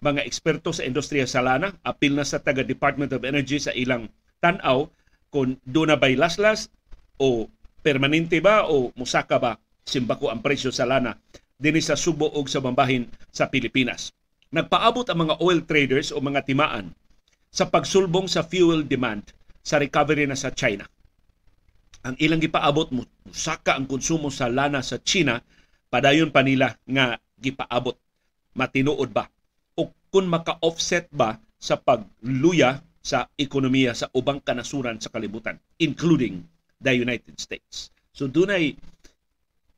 mga 0.03 0.27
eksperto 0.27 0.75
sa 0.75 0.85
industriya 0.85 1.25
sa 1.25 1.40
lana, 1.40 1.73
apil 1.81 2.12
na 2.12 2.27
sa 2.27 2.42
taga 2.42 2.66
Department 2.66 3.14
of 3.14 3.25
Energy 3.25 3.57
sa 3.62 3.73
ilang 3.73 4.11
tanaw 4.42 4.90
kung 5.33 5.57
doon 5.64 5.94
na 5.94 5.97
ba'y 5.97 6.18
laslas 6.18 6.68
o 7.16 7.49
permanente 7.81 8.42
ba 8.42 8.66
o 8.68 8.90
musaka 8.99 9.38
ba 9.38 9.53
simbako 9.87 10.29
ang 10.29 10.42
presyo 10.42 10.75
sa 10.75 10.85
lana 10.85 11.16
dinhi 11.59 11.81
sa 11.81 11.94
Subo 11.94 12.29
ug 12.35 12.51
sa 12.51 12.59
bambahin 12.59 13.07
sa 13.31 13.47
Pilipinas. 13.49 14.11
Nagpaabot 14.51 15.07
ang 15.11 15.27
mga 15.27 15.35
oil 15.42 15.62
traders 15.66 16.11
o 16.11 16.18
mga 16.18 16.47
timaan 16.47 16.94
sa 17.55 17.70
pagsulbong 17.70 18.27
sa 18.27 18.42
fuel 18.42 18.83
demand 18.83 19.23
sa 19.62 19.79
recovery 19.79 20.27
na 20.27 20.37
sa 20.38 20.51
China. 20.51 20.87
Ang 22.04 22.20
ilang 22.20 22.36
gipaabot 22.36 22.92
musaka 22.92 23.80
ang 23.80 23.88
konsumo 23.88 24.28
sa 24.28 24.52
lana 24.52 24.84
sa 24.84 25.00
China 25.00 25.40
padayon 25.88 26.28
pa 26.28 26.44
nila 26.44 26.76
nga 26.84 27.16
gipaabot 27.40 27.96
matinuod 28.52 29.08
ba 29.08 29.24
o 29.80 29.88
kung 30.12 30.28
maka-offset 30.28 31.08
ba 31.08 31.40
sa 31.56 31.80
pagluya 31.80 32.84
sa 33.00 33.24
ekonomiya 33.40 33.96
sa 33.96 34.12
ubang 34.12 34.36
kanasuran 34.44 35.00
sa 35.00 35.08
kalibutan 35.08 35.56
including 35.80 36.44
the 36.76 36.92
United 36.92 37.40
States. 37.40 37.88
So 38.12 38.28
dunay 38.28 38.76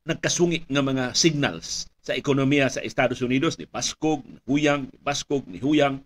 nagkasungi 0.03 0.67
nga 0.67 0.83
mga 0.83 1.15
signals 1.15 1.87
sa 2.03 2.15
ekonomiya 2.19 2.71
sa 2.71 2.83
Estados 2.83 3.23
Unidos 3.23 3.59
ni 3.59 3.67
Paskog, 3.67 4.23
ni 4.27 4.39
Huyang, 4.47 4.87
ni 4.91 4.99
Paskog, 4.99 5.47
ni 5.47 5.59
Huyang. 5.63 6.03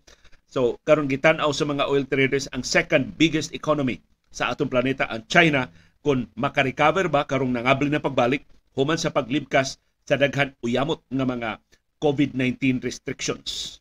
So 0.49 0.77
karon 0.85 1.09
gitan-aw 1.09 1.49
sa 1.53 1.65
mga 1.65 1.89
oil 1.89 2.05
traders 2.05 2.45
ang 2.53 2.61
second 2.61 3.17
biggest 3.17 3.57
economy 3.57 4.05
sa 4.29 4.53
atong 4.53 4.69
planeta 4.69 5.09
ang 5.09 5.25
China 5.29 5.69
kung 6.01 6.29
makarecover 6.37 7.09
ba 7.13 7.29
karong 7.29 7.53
nangabli 7.53 7.93
na 7.93 8.01
pagbalik 8.01 8.45
human 8.73 8.97
sa 8.97 9.13
paglibkas 9.13 9.77
sa 10.09 10.17
daghan 10.17 10.57
uyamot 10.65 11.05
nga 11.13 11.27
mga 11.29 11.51
COVID-19 12.01 12.81
restrictions. 12.81 13.79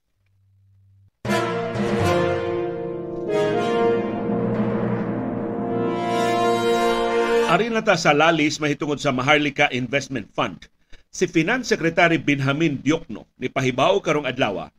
Ari 7.50 7.74
na 7.74 7.82
ta 7.82 7.98
sa 7.98 8.14
lalis 8.14 8.62
mahitungod 8.62 9.02
sa 9.02 9.10
Maharlika 9.10 9.74
Investment 9.74 10.30
Fund. 10.38 10.70
Si 11.10 11.26
Finance 11.26 11.74
Secretary 11.74 12.22
Benjamin 12.22 12.78
Diokno 12.78 13.26
ni 13.42 13.50
pahibaw 13.50 13.98
karong 14.06 14.30
adlaw 14.30 14.70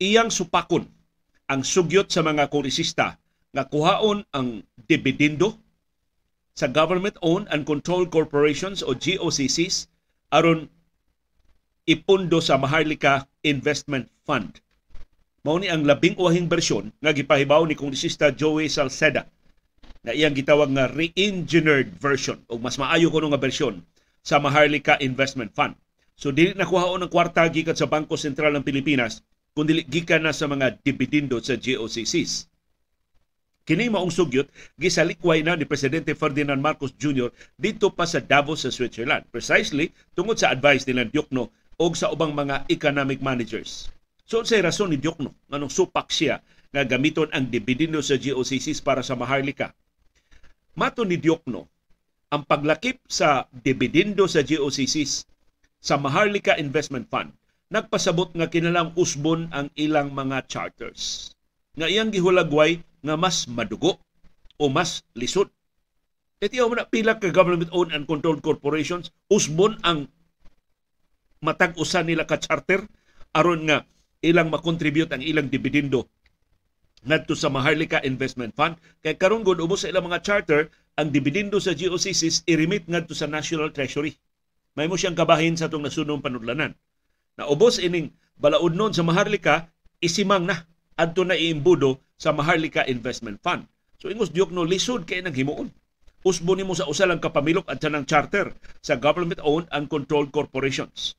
iyang 0.00 0.32
supakon 0.32 0.88
ang 1.48 1.60
sugyot 1.60 2.08
sa 2.08 2.20
mga 2.24 2.48
kongresista 2.48 3.16
nga 3.52 3.64
kuhaon 3.64 4.24
ang 4.32 4.60
dividendo 4.84 5.56
sa 6.56 6.66
government-owned 6.66 7.44
and 7.52 7.68
controlled 7.68 8.08
corporations 8.08 8.80
o 8.80 8.96
GOCCs 8.96 9.92
aron 10.32 10.72
ipundo 11.84 12.40
sa 12.40 12.56
Maharlika 12.56 13.28
Investment 13.44 14.08
Fund. 14.24 14.64
Mao 15.44 15.60
ni 15.62 15.70
ang 15.70 15.86
labing 15.86 16.18
uwahing 16.18 16.50
bersyon 16.50 16.90
nga 16.98 17.14
gipahibaw 17.14 17.62
ni 17.62 17.78
kongresista 17.78 18.34
Joey 18.34 18.66
Salceda 18.66 19.28
na 20.02 20.10
iyang 20.10 20.34
gitawag 20.34 20.72
nga 20.74 20.90
re-engineered 20.90 21.94
version 21.94 22.42
o 22.50 22.58
mas 22.58 22.80
maayo 22.80 23.12
kuno 23.12 23.30
nga 23.30 23.38
bersyon 23.38 23.84
sa 24.26 24.42
Maharlika 24.42 24.98
Investment 24.98 25.54
Fund. 25.54 25.78
So 26.18 26.34
dili 26.34 26.56
nakuhaon 26.56 27.04
ang 27.04 27.12
kwarta 27.12 27.46
gikan 27.52 27.78
sa 27.78 27.86
Bangko 27.86 28.18
Sentral 28.18 28.56
ng 28.56 28.66
Pilipinas 28.66 29.22
kundi 29.54 29.84
gikan 29.86 30.26
na 30.26 30.34
sa 30.34 30.50
mga 30.50 30.82
dividendo 30.82 31.38
sa 31.38 31.54
GOCCs. 31.54 32.55
Kini 33.66 33.90
maong 33.90 34.14
sugyot 34.14 34.46
gisalikway 34.78 35.42
na 35.42 35.58
ni 35.58 35.66
presidente 35.66 36.14
Ferdinand 36.14 36.62
Marcos 36.62 36.94
Jr. 36.94 37.34
dito 37.58 37.90
pa 37.90 38.06
sa 38.06 38.22
Davos 38.22 38.62
sa 38.62 38.70
Switzerland 38.70 39.26
precisely 39.34 39.90
tungod 40.14 40.38
sa 40.38 40.54
advice 40.54 40.86
nila 40.86 41.02
Diokno 41.10 41.50
o 41.74 41.84
sa 41.90 42.14
ubang 42.14 42.30
mga 42.30 42.70
economic 42.70 43.18
managers. 43.18 43.90
So 44.22 44.46
sa 44.46 44.62
rason 44.62 44.94
ni 44.94 45.02
Diokno 45.02 45.34
nganong 45.50 45.74
supak 45.74 46.14
siya 46.14 46.38
nga 46.70 46.86
gamiton 46.86 47.26
ang 47.34 47.50
dividendo 47.50 47.98
sa 48.06 48.14
GOCCs 48.14 48.86
para 48.86 49.02
sa 49.02 49.18
Maharlika 49.18 49.74
Mato 50.76 51.02
ni 51.02 51.18
Diokno, 51.18 51.66
ang 52.30 52.44
paglakip 52.46 53.02
sa 53.10 53.50
dividendo 53.50 54.30
sa 54.30 54.46
GOCCs 54.46 55.26
sa 55.82 55.98
Maharlika 55.98 56.54
Investment 56.54 57.10
Fund 57.10 57.34
nagpasabot 57.66 58.30
nga 58.30 58.46
kinalang 58.46 58.94
usbon 58.94 59.50
ang 59.50 59.74
ilang 59.74 60.14
mga 60.14 60.46
charters. 60.46 61.34
Nga 61.74 61.86
iyang 61.90 62.10
gihulagway 62.14 62.78
nga 63.06 63.14
mas 63.14 63.46
madugo 63.46 64.02
o 64.58 64.66
mas 64.66 65.06
lisod. 65.14 65.48
Itiyaw 66.42 66.68
mo 66.68 66.76
na 66.76 66.84
pila 66.84 67.16
ka 67.16 67.32
government-owned 67.32 67.94
and 67.96 68.04
controlled 68.04 68.44
corporations, 68.44 69.14
usbon 69.32 69.80
ang 69.86 70.10
matag-usan 71.40 72.10
nila 72.10 72.28
ka 72.28 72.36
charter 72.36 72.84
aron 73.32 73.64
nga 73.70 73.86
ilang 74.20 74.50
makontribute 74.50 75.12
ang 75.12 75.22
ilang 75.22 75.46
dividendo 75.48 76.08
ngadto 77.06 77.38
sa 77.38 77.52
Maharlika 77.52 78.02
Investment 78.02 78.56
Fund 78.58 78.80
kay 79.00 79.14
karon 79.14 79.46
gud 79.46 79.62
ubos 79.62 79.86
sa 79.86 79.90
ilang 79.94 80.10
mga 80.10 80.26
charter 80.26 80.72
ang 80.98 81.14
dividendo 81.14 81.62
sa 81.62 81.76
GOCCs 81.76 82.48
i-remit 82.50 82.90
ngadto 82.90 83.14
sa 83.14 83.30
National 83.30 83.70
Treasury. 83.70 84.16
May 84.74 84.90
mo 84.90 84.98
siyang 84.98 85.16
kabahin 85.16 85.54
sa 85.54 85.70
atong 85.70 85.84
nasunong 85.84 86.24
panudlanan. 86.24 86.72
Na 87.36 87.46
ubos 87.46 87.78
ining 87.78 88.12
balaod 88.40 88.74
nun 88.74 88.92
sa 88.96 89.04
Maharlika 89.04 89.70
isimang 90.00 90.48
na 90.48 90.64
adto 90.96 91.22
na 91.28 91.36
iimbudo 91.36 92.00
sa 92.16 92.32
Maharlika 92.32 92.88
Investment 92.88 93.38
Fund. 93.44 93.68
So 94.00 94.08
ingos 94.08 94.32
diok 94.32 94.52
no 94.52 94.64
lisod 94.64 95.04
kay 95.04 95.20
nang 95.20 95.36
himuon. 95.36 95.68
Usbo 96.26 96.58
nimo 96.58 96.74
sa 96.74 96.88
usa 96.90 97.06
lang 97.06 97.22
kapamilok 97.22 97.70
at 97.70 97.78
ng 97.84 98.02
charter 98.02 98.50
sa 98.82 98.98
government-owned 98.98 99.70
and 99.70 99.86
controlled 99.86 100.34
corporations. 100.34 101.14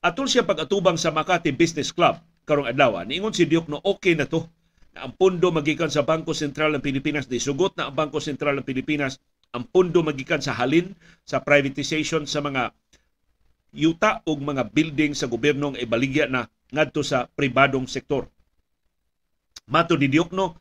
Atol 0.00 0.32
siya 0.32 0.48
pag-atubang 0.48 0.96
sa 0.96 1.12
Makati 1.12 1.52
Business 1.52 1.92
Club 1.92 2.16
karong 2.48 2.72
adlaw, 2.72 3.04
niingon 3.04 3.36
si 3.36 3.44
Diok 3.44 3.68
no 3.68 3.84
okay 3.84 4.16
na 4.16 4.24
to 4.24 4.48
na 4.96 5.04
ang 5.06 5.12
pondo 5.12 5.52
magikan 5.52 5.92
sa 5.92 6.02
Bangko 6.02 6.32
Sentral 6.32 6.72
ng 6.72 6.82
Pilipinas, 6.82 7.28
sugot 7.28 7.76
na 7.76 7.92
ang 7.92 7.94
Bangko 7.94 8.18
Sentral 8.18 8.56
ng 8.58 8.66
Pilipinas 8.66 9.20
ang 9.52 9.66
pondo 9.66 10.00
magikan 10.00 10.40
sa 10.40 10.54
halin 10.56 10.94
sa 11.26 11.42
privatization 11.42 12.24
sa 12.24 12.40
mga 12.40 12.72
yuta 13.74 14.22
o 14.26 14.34
mga 14.34 14.70
building 14.72 15.14
sa 15.14 15.30
gobyerno 15.30 15.74
nga 15.74 15.82
ibaligya 15.82 16.26
na 16.26 16.46
ngadto 16.74 17.02
sa 17.06 17.26
pribadong 17.30 17.86
sektor. 17.86 18.26
Mato 19.68 19.98
ni 20.00 20.08
Diokno, 20.08 20.56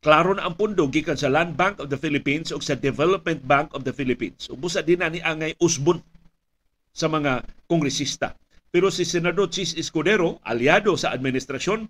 klaro 0.00 0.32
na 0.32 0.46
ang 0.46 0.54
pondo 0.54 0.86
gikan 0.88 1.18
sa 1.18 1.28
Land 1.28 1.58
Bank 1.58 1.82
of 1.82 1.90
the 1.92 1.98
Philippines 2.00 2.54
o 2.54 2.62
sa 2.62 2.78
Development 2.78 3.42
Bank 3.42 3.74
of 3.74 3.82
the 3.82 3.92
Philippines. 3.92 4.48
Ubusa 4.48 4.80
din 4.80 5.02
na 5.02 5.10
ni 5.10 5.20
angay 5.20 5.52
usbon 5.60 6.00
sa 6.96 7.10
mga 7.10 7.44
kongresista. 7.68 8.32
Pero 8.72 8.88
si 8.88 9.04
Senador 9.04 9.52
Chis 9.52 9.76
Escudero, 9.76 10.40
aliado 10.46 10.96
sa 10.96 11.12
administrasyon, 11.12 11.84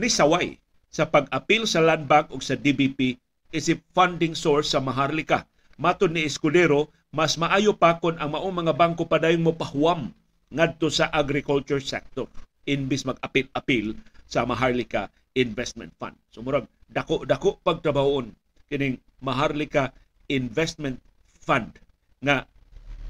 ni 0.00 0.08
saway 0.08 0.58
sa 0.88 1.06
pag-apil 1.08 1.68
sa 1.68 1.84
Land 1.84 2.08
Bank 2.08 2.26
ug 2.34 2.42
sa 2.42 2.58
DBP 2.58 3.16
isip 3.52 3.84
funding 3.92 4.32
source 4.32 4.72
sa 4.72 4.80
Maharlika. 4.80 5.44
Matod 5.76 6.10
ni 6.10 6.24
Escudero, 6.24 6.88
mas 7.12 7.36
maayo 7.36 7.76
pa 7.76 8.00
kon 8.00 8.16
ang 8.16 8.32
maong 8.32 8.64
mga 8.64 8.72
bangko 8.72 9.04
padayong 9.04 9.44
mopahuwam 9.44 10.08
ngadto 10.52 10.88
sa 10.88 11.08
agriculture 11.12 11.80
sector 11.80 12.28
inbis 12.68 13.04
mag-apil-apil 13.04 13.96
sa 14.32 14.48
Maharlika 14.48 15.12
Investment 15.36 15.92
Fund. 16.00 16.16
So 16.32 16.40
murag 16.40 16.64
dako-dako 16.88 17.60
pagtrabahoon 17.60 18.32
kining 18.72 18.96
Maharlika 19.20 19.92
Investment 20.32 20.96
Fund 21.44 21.76
nga 22.24 22.48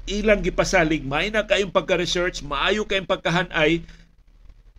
ilang 0.03 0.43
gipasalig 0.43 1.07
may 1.07 1.31
na 1.31 1.47
kayong 1.47 1.71
pagka-research, 1.71 2.43
maayo 2.43 2.83
kayong 2.83 3.07
pagkahanay 3.07 3.79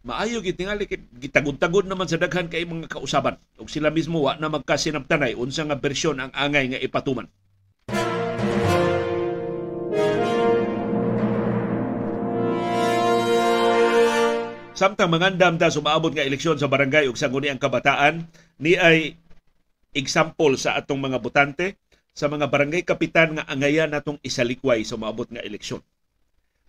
maayo 0.05 0.45
gid 0.45 0.61
tingali 0.61 0.85
gitagod-tagod 1.17 1.89
naman 1.89 2.05
sa 2.05 2.21
daghan 2.21 2.53
kay 2.53 2.69
mga 2.69 2.93
kausaban. 2.93 3.41
Ug 3.57 3.73
sila 3.73 3.89
mismo 3.89 4.21
wa 4.21 4.37
na 4.37 4.53
magkasinabtanay 4.53 5.33
unsa 5.33 5.65
nga 5.65 5.81
bersyon 5.81 6.21
ang 6.21 6.29
angay 6.37 6.77
nga 6.77 6.85
ipatuman 6.85 7.25
Samtang 14.75 15.07
mangandam 15.07 15.55
ta 15.55 15.71
sumaabot 15.71 16.11
nga 16.11 16.27
eleksyon 16.27 16.59
sa 16.59 16.67
barangay 16.67 17.07
ug 17.07 17.15
sangguni 17.15 17.47
ang 17.47 17.63
kabataan 17.63 18.27
ni 18.59 18.75
ay 18.75 19.15
example 19.95 20.59
sa 20.59 20.75
atong 20.75 20.99
mga 20.99 21.23
botante 21.23 21.79
sa 22.11 22.27
mga 22.27 22.51
barangay 22.51 22.83
kapitan 22.83 23.39
nga 23.39 23.47
angayan 23.47 23.95
natong 23.95 24.19
isalikway 24.27 24.83
sa 24.83 24.99
maabot 24.99 25.31
nga 25.31 25.47
eleksyon. 25.47 25.79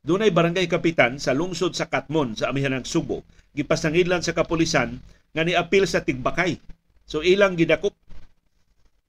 Dunay 0.05 0.29
barangay 0.29 0.69
kapitan 0.69 1.17
sa 1.17 1.33
lungsod 1.33 1.73
sa 1.73 1.89
Katmon 1.89 2.37
sa 2.37 2.53
amihan 2.53 2.77
ng 2.77 2.85
Subo. 2.85 3.25
Gipasangidlan 3.57 4.21
sa 4.21 4.37
kapulisan 4.37 5.01
nga 5.33 5.41
niapil 5.41 5.89
sa 5.89 6.05
Tigbakay. 6.05 6.61
So 7.09 7.25
ilang 7.25 7.57
gidakop 7.57 7.97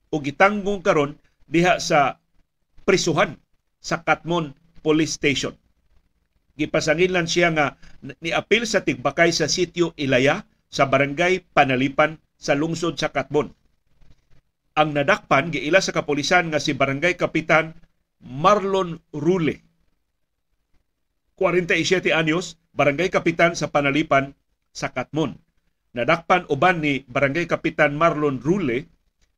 o 0.09 0.15
gitanggong 0.17 0.81
karon 0.81 1.21
diha 1.45 1.77
sa 1.77 2.17
prisuhan 2.81 3.37
sa 3.77 4.01
Katmon 4.01 4.57
Police 4.81 5.13
Station. 5.13 5.53
Gipasangidlan 6.57 7.29
siya 7.29 7.53
nga 7.53 7.77
niapil 8.01 8.65
sa 8.65 8.81
Tigbakay 8.81 9.29
sa 9.29 9.45
sitio 9.45 9.93
Ilaya 9.93 10.49
sa 10.67 10.89
barangay 10.89 11.45
Panalipan 11.53 12.17
sa 12.33 12.57
lungsod 12.57 12.97
sa 12.97 13.13
Katmon. 13.13 13.53
Ang 14.77 14.89
nadakpan 14.93 15.53
giila 15.53 15.81
sa 15.81 15.93
kapulisan 15.93 16.49
nga 16.49 16.57
si 16.57 16.73
barangay 16.73 17.17
kapitan 17.17 17.77
Marlon 18.21 18.97
Rule 19.13 19.61
47 21.37 22.09
anyos, 22.17 22.57
barangay 22.73 23.13
kapitan 23.13 23.53
sa 23.53 23.69
Panalipan 23.69 24.33
sa 24.73 24.89
Katmon. 24.89 25.37
Nadakpan 25.93 26.49
uban 26.49 26.81
ni 26.81 27.05
Barangay 27.09 27.45
Kapitan 27.49 27.93
Marlon 27.97 28.41
Rule 28.41 28.85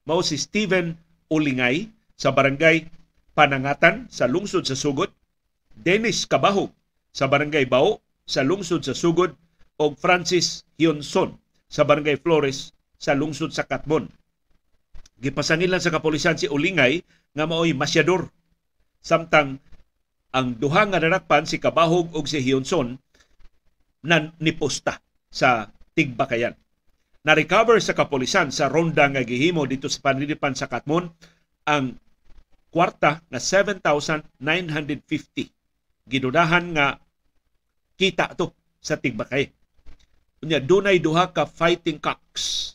mao 0.08 0.20
si 0.24 0.40
Steven 0.40 0.96
Ulingay 1.32 1.92
sa 2.16 2.32
Barangay 2.32 2.88
Panangatan 3.36 4.12
sa 4.12 4.28
lungsod 4.28 4.68
sa 4.68 4.76
Sugod, 4.76 5.12
Dennis 5.72 6.28
Kabahog 6.28 6.76
sa 7.14 7.28
Barangay 7.28 7.66
Bao 7.66 8.02
sa 8.30 8.46
lungsod 8.46 8.86
sa 8.86 8.94
Sugod 8.94 9.34
o 9.80 9.96
Francis 9.98 10.66
Hyunson 10.78 11.40
sa 11.70 11.84
Barangay 11.86 12.18
Flores 12.22 12.74
sa 13.00 13.16
lungsod 13.16 13.54
sa 13.56 13.64
Katmon. 13.66 14.10
Gipasangilan 15.20 15.82
sa 15.84 15.92
kapulisan 15.92 16.40
si 16.40 16.48
Ulingay 16.48 17.04
nga 17.36 17.46
maoy 17.48 17.74
masyador. 17.76 18.32
Samtang 19.00 19.60
ang 20.30 20.54
duha 20.56 20.86
nga 20.86 21.02
nanakpan 21.02 21.50
si 21.50 21.58
Kabahog 21.58 22.14
ug 22.14 22.30
si 22.30 22.38
Hyunson 22.44 23.00
na 24.06 24.32
niposta 24.40 25.02
sa 25.28 25.68
Tigbakayan. 25.96 26.56
Na-recover 27.28 27.84
sa 27.84 27.92
kapulisan 27.92 28.56
sa 28.56 28.72
ronda 28.72 29.04
nga 29.12 29.28
gihimo 29.28 29.68
dito 29.68 29.92
sa 29.92 30.00
panlilipan 30.00 30.56
sa 30.56 30.72
Katmon 30.72 31.12
ang 31.68 32.00
kwarta 32.72 33.20
na 33.28 33.44
7,950. 33.44 35.59
Gidudahan 36.10 36.74
nga 36.74 36.98
kita 37.94 38.34
to 38.34 38.50
sa 38.82 38.98
Tigbakay. 38.98 39.46
Unya 40.42 40.58
dunay 40.58 40.98
duha 40.98 41.30
ka 41.30 41.46
fighting 41.46 42.02
cocks. 42.02 42.74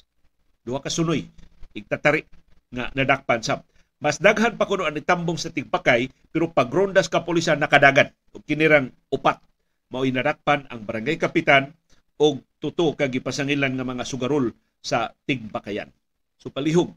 Duha 0.63 0.79
ka 0.79 0.93
sunoy 0.93 1.27
igtatari 1.75 2.23
nga 2.71 2.95
nadakpan 2.95 3.43
sab. 3.43 3.67
Mas 3.99 4.23
daghan 4.23 4.55
pa 4.55 4.71
kuno 4.71 4.87
ang 4.87 4.95
itambong 4.95 5.35
sa 5.35 5.51
Tigbakay 5.51 6.31
pero 6.31 6.53
pagrondas 6.55 7.11
kapulisan 7.11 7.59
nakadagan 7.59 8.15
og 8.31 8.47
kinirang 8.47 8.95
upat 9.11 9.43
mao 9.91 10.07
nadakpan 10.07 10.71
ang 10.71 10.87
barangay 10.87 11.19
kapitan 11.19 11.75
og 12.21 12.39
tuto 12.63 12.95
kag 12.95 13.11
gipasangilan 13.11 13.75
nga 13.75 13.83
mga 13.83 14.07
sugarol 14.07 14.55
sa 14.79 15.11
Tigbakayan. 15.27 15.91
So 16.39 16.55
palihog 16.55 16.95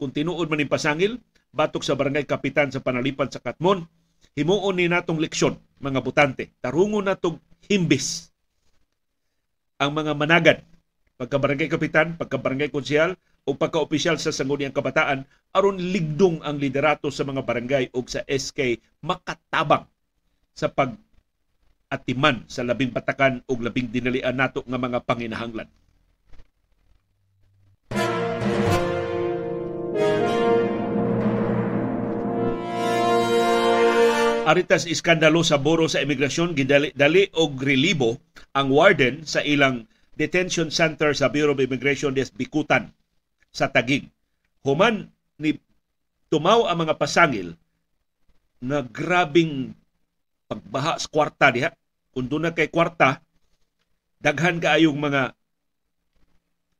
kung 0.00 0.12
tinuod 0.14 0.48
man 0.48 0.64
pasangil 0.70 1.20
batok 1.52 1.84
sa 1.84 1.98
barangay 1.98 2.24
kapitan 2.24 2.68
sa 2.68 2.84
panalipan 2.84 3.32
sa 3.32 3.40
Katmon, 3.40 3.88
himuon 4.36 4.76
ni 4.76 4.86
natong 4.86 5.18
leksyon 5.18 5.56
mga 5.80 6.00
butante. 6.00 6.52
Tarungon 6.60 7.06
natong 7.06 7.40
himbis 7.66 8.30
ang 9.76 9.92
mga 9.92 10.12
managad 10.16 10.58
pagka 11.16 11.40
barangay 11.40 11.68
kapitan, 11.72 12.12
pagka 12.16 12.36
barangay 12.36 12.68
konsyal 12.68 13.16
o 13.48 13.56
pagka 13.56 13.80
opisyal 13.80 14.20
sa 14.20 14.32
sangguniang 14.32 14.72
kabataan 14.72 15.24
aron 15.56 15.80
ligdong 15.80 16.44
ang 16.44 16.60
liderato 16.60 17.08
sa 17.08 17.24
mga 17.24 17.40
barangay 17.40 17.84
o 17.96 18.04
sa 18.04 18.20
SK 18.28 18.76
makatabang 19.00 19.88
sa 20.52 20.68
pag 20.68 20.92
atiman 21.88 22.44
sa 22.50 22.66
labing 22.66 22.92
patakan 22.92 23.40
o 23.48 23.56
labing 23.56 23.88
dinalian 23.88 24.36
nato 24.36 24.60
nga 24.66 24.76
mga 24.76 25.00
panginahanglan. 25.08 25.70
Aritas 34.46 34.86
iskandalo 34.86 35.42
sa 35.42 35.58
buro 35.58 35.90
sa 35.90 35.98
imigrasyon 36.06 36.54
gidali 36.54 36.94
dali 36.94 37.26
og 37.34 37.58
relibo 37.58 38.22
ang 38.54 38.70
warden 38.70 39.26
sa 39.26 39.42
ilang 39.42 39.90
detention 40.14 40.70
center 40.70 41.10
sa 41.18 41.26
Bureau 41.34 41.58
of 41.58 41.58
Immigration 41.58 42.14
des 42.14 42.30
Bikutan 42.30 42.94
sa 43.50 43.66
Tagig. 43.74 44.06
Human 44.62 45.10
ni 45.42 45.58
tumaw 46.30 46.70
ang 46.70 46.86
mga 46.86 46.94
pasangil 46.94 47.58
na 48.62 48.86
grabing 48.86 49.74
pagbaha 50.46 50.94
sa 50.94 51.10
kwarta 51.10 51.50
diha. 51.50 51.74
Kung 52.14 52.30
doon 52.30 52.48
na 52.48 52.54
kay 52.54 52.70
kwarta, 52.70 53.18
daghan 54.22 54.62
kaayong 54.62 54.96
mga 54.96 55.34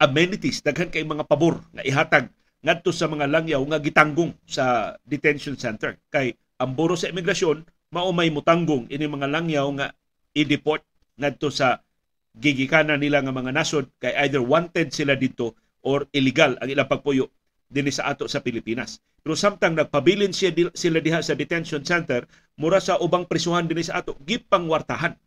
amenities, 0.07 0.63
daghan 0.63 0.95
kay 0.95 1.03
mga 1.03 1.27
pabor 1.27 1.67
na 1.75 1.83
ihatag 1.83 2.31
ngadto 2.63 2.95
sa 2.95 3.11
mga 3.11 3.27
langyaw 3.27 3.61
nga 3.67 3.83
gitanggong 3.83 4.33
sa 4.47 4.95
detention 5.03 5.59
center. 5.59 5.99
Kay 6.15 6.39
ang 6.57 6.73
buro 6.73 6.97
sa 6.97 7.13
imigrasyon 7.13 7.65
mao 7.93 8.11
may 8.11 8.33
mutanggong 8.33 8.89
ini 8.89 9.05
mga 9.07 9.29
langyaw 9.29 9.69
nga 9.77 9.93
i-deport 10.33 10.83
ngadto 11.17 11.53
sa 11.53 11.81
gigikanan 12.37 13.01
nila 13.01 13.25
nga 13.25 13.33
mga 13.33 13.53
nasod 13.53 13.89
kay 14.01 14.13
either 14.25 14.41
wanted 14.45 14.93
sila 14.93 15.17
dito 15.17 15.57
or 15.85 16.05
illegal 16.13 16.57
ang 16.61 16.69
ilang 16.69 16.89
pagpuyo 16.89 17.33
dinhi 17.69 17.91
sa 17.91 18.13
ato 18.13 18.29
sa 18.29 18.43
Pilipinas. 18.45 19.01
Pero 19.27 19.35
samtang 19.35 19.75
nagpabilin 19.75 20.31
siya 20.31 20.55
sila 20.77 21.03
diha 21.03 21.19
sa 21.19 21.35
detention 21.35 21.83
center, 21.83 22.31
mura 22.55 22.79
sa 22.79 22.95
ubang 23.03 23.27
prisuhan 23.27 23.67
dinhi 23.67 23.83
sa 23.83 23.99
ato, 23.99 24.15
gipangwartahan. 24.23 25.19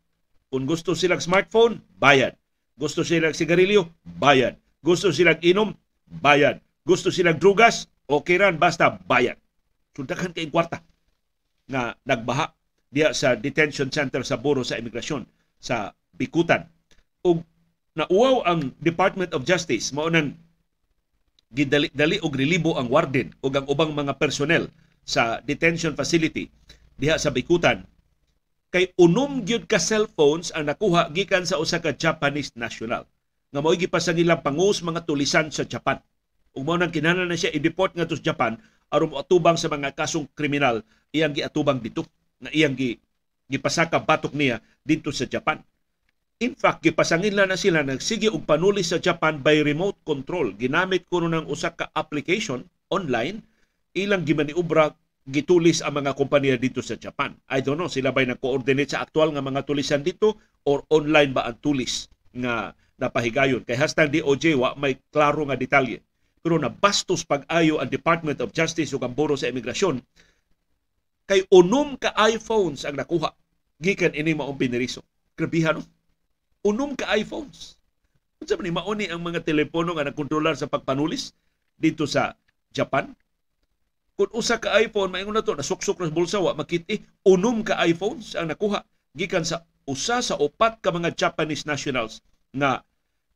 Kung 0.47 0.63
gusto 0.63 0.95
silang 0.95 1.19
smartphone, 1.19 1.83
bayad. 1.99 2.39
Gusto 2.79 3.03
silang 3.03 3.35
sigarilyo, 3.35 3.91
bayad. 4.23 4.55
Gusto 4.79 5.11
silang 5.11 5.37
inom, 5.43 5.75
bayad. 6.07 6.63
Gusto 6.87 7.11
silang 7.11 7.35
drugas, 7.35 7.91
okay 8.07 8.39
ran, 8.39 8.55
basta 8.55 8.95
bayad. 9.03 9.35
Sundakan 9.91 10.31
kay 10.31 10.47
kwarta 10.47 10.79
nga 11.69 11.93
nagbaha 12.03 12.49
diha 12.89 13.13
sa 13.13 13.37
detention 13.37 13.93
center 13.93 14.25
sa 14.25 14.41
Buro 14.41 14.65
sa 14.65 14.81
Imigrasyon 14.81 15.23
sa 15.61 15.93
Bikutan. 16.17 16.65
Ug 17.21 17.45
nauwaw 17.93 18.49
ang 18.49 18.73
Department 18.81 19.31
of 19.37 19.45
Justice 19.45 19.93
mao 19.93 20.09
nang 20.09 20.33
gidali 21.53 21.89
dali 21.93 22.17
og 22.21 22.33
relibo 22.33 22.77
ang 22.77 22.89
warden 22.89 23.33
ug 23.45 23.53
ang 23.53 23.65
ubang 23.69 23.93
mga 23.93 24.17
personnel 24.17 24.69
sa 25.05 25.41
detention 25.45 25.93
facility 25.93 26.49
diha 26.97 27.15
sa 27.21 27.29
Bikutan. 27.29 27.85
Kay 28.69 28.93
unom 29.01 29.45
gyud 29.45 29.65
ka 29.65 29.81
cellphones 29.81 30.53
ang 30.53 30.69
nakuha 30.69 31.09
gikan 31.13 31.45
sa 31.45 31.57
usa 31.57 31.81
ka 31.81 31.93
Japanese 31.93 32.53
national. 32.53 33.05
Nga 33.49 33.61
mao 33.65 33.73
gipasangilang 33.73 34.45
pangus 34.45 34.85
mga 34.85 35.09
tulisan 35.09 35.49
sa 35.49 35.65
Japan. 35.65 35.97
Ug 36.53 36.65
mao 36.65 36.77
nang 36.77 36.93
kinahanglan 36.93 37.29
na 37.29 37.37
siya 37.37 37.53
i-deport 37.53 37.93
nga 37.93 38.05
sa 38.05 38.17
Japan 38.17 38.57
aron 38.89 39.13
atubang 39.17 39.57
sa 39.57 39.69
mga 39.69 39.93
kasong 39.93 40.25
kriminal 40.33 40.81
iyang 41.13 41.33
giatubang 41.33 41.81
dito 41.81 42.05
nga 42.39 42.51
iyang 42.53 42.75
gi, 42.77 42.95
gipasaka 43.49 43.99
batok 43.99 44.33
niya 44.37 44.61
dito 44.85 45.09
sa 45.11 45.27
Japan 45.27 45.59
In 46.39 46.55
fact, 46.55 46.87
gipasangin 46.87 47.35
na 47.35 47.59
sila 47.59 47.83
nagsige 47.83 48.31
og 48.31 48.47
panuli 48.47 48.79
sa 48.79 48.95
Japan 48.95 49.43
by 49.43 49.59
remote 49.59 49.99
control. 50.07 50.55
Ginamit 50.55 51.03
ko 51.11 51.19
ng 51.19 51.51
usa 51.51 51.75
ka 51.75 51.91
application 51.91 52.63
online 52.87 53.43
ilang 53.91 54.23
gimaniubra 54.23 54.95
gitulis 55.27 55.83
ang 55.83 55.99
mga 55.99 56.15
kompanya 56.15 56.55
dito 56.55 56.79
sa 56.79 56.95
Japan. 56.95 57.35
I 57.51 57.59
don't 57.59 57.75
know, 57.75 57.91
sila 57.91 58.15
ba'y 58.15 58.23
nag-coordinate 58.31 58.95
sa 58.95 59.03
aktual 59.03 59.35
nga 59.35 59.43
mga 59.43 59.67
tulisan 59.67 59.99
dito 59.99 60.39
or 60.63 60.87
online 60.87 61.35
ba 61.35 61.43
ang 61.43 61.59
tulis 61.59 62.07
nga 62.31 62.71
napahigayon. 62.95 63.67
Kay 63.67 63.75
hashtag 63.75 64.07
DOJ 64.07 64.55
wa 64.55 64.79
may 64.79 64.95
klaro 65.11 65.43
nga 65.43 65.59
detalye. 65.59 65.99
Pero 66.39 66.55
nabastos 66.55 67.27
pag-ayo 67.27 67.83
ang 67.83 67.91
Department 67.91 68.39
of 68.39 68.55
Justice 68.55 68.95
ug 68.95 69.03
ang 69.03 69.11
Buro 69.11 69.35
sa 69.35 69.51
Imigrasyon 69.51 69.99
kay 71.29 71.45
unom 71.53 71.93
ka 72.01 72.09
iPhones 72.25 72.89
ang 72.89 72.97
nakuha 72.97 73.29
gikan 73.77 74.17
ini 74.17 74.33
maong 74.33 74.57
piniriso. 74.57 75.05
Grabihan 75.37 75.77
no? 75.77 75.85
unom 76.65 76.97
ka 76.97 77.05
iPhones. 77.13 77.77
Unsa 78.41 78.57
man 78.57 78.65
ni 78.65 78.73
mauni 78.73 79.05
ang 79.07 79.21
mga 79.21 79.45
telepono 79.45 79.93
nga 79.93 80.09
nagkontrolar 80.09 80.57
sa 80.57 80.65
pagpanulis 80.65 81.37
dito 81.77 82.09
sa 82.09 82.33
Japan? 82.73 83.13
Kung 84.19 84.31
usa 84.35 84.59
ka 84.59 84.75
iPhone, 84.83 85.15
maingon 85.15 85.31
na 85.31 85.45
to, 85.45 85.55
nasuksok 85.55 86.03
na 86.03 86.11
sa 86.11 86.15
bulsa, 86.15 86.37
wa 86.43 86.51
makiti, 86.51 86.99
unom 87.23 87.63
ka 87.63 87.79
iPhones 87.87 88.35
ang 88.35 88.51
nakuha 88.51 88.83
gikan 89.15 89.47
sa 89.47 89.63
usa 89.87 90.19
sa 90.19 90.35
upat 90.35 90.83
ka 90.83 90.91
mga 90.91 91.15
Japanese 91.15 91.63
nationals 91.63 92.19
na 92.51 92.83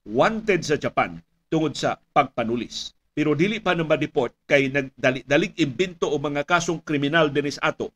wanted 0.04 0.60
sa 0.68 0.76
Japan 0.76 1.24
tungod 1.48 1.78
sa 1.80 2.02
pagpanulis. 2.12 2.92
Pero 3.14 3.38
dili 3.38 3.62
pa 3.62 3.78
na 3.78 3.86
ma-deport 3.86 4.34
kay 4.50 4.74
nagdalig 4.74 5.54
imbento 5.62 6.10
o 6.10 6.18
mga 6.18 6.42
kasong 6.50 6.82
kriminal 6.82 7.30
dinis 7.30 7.62
ato. 7.62 7.94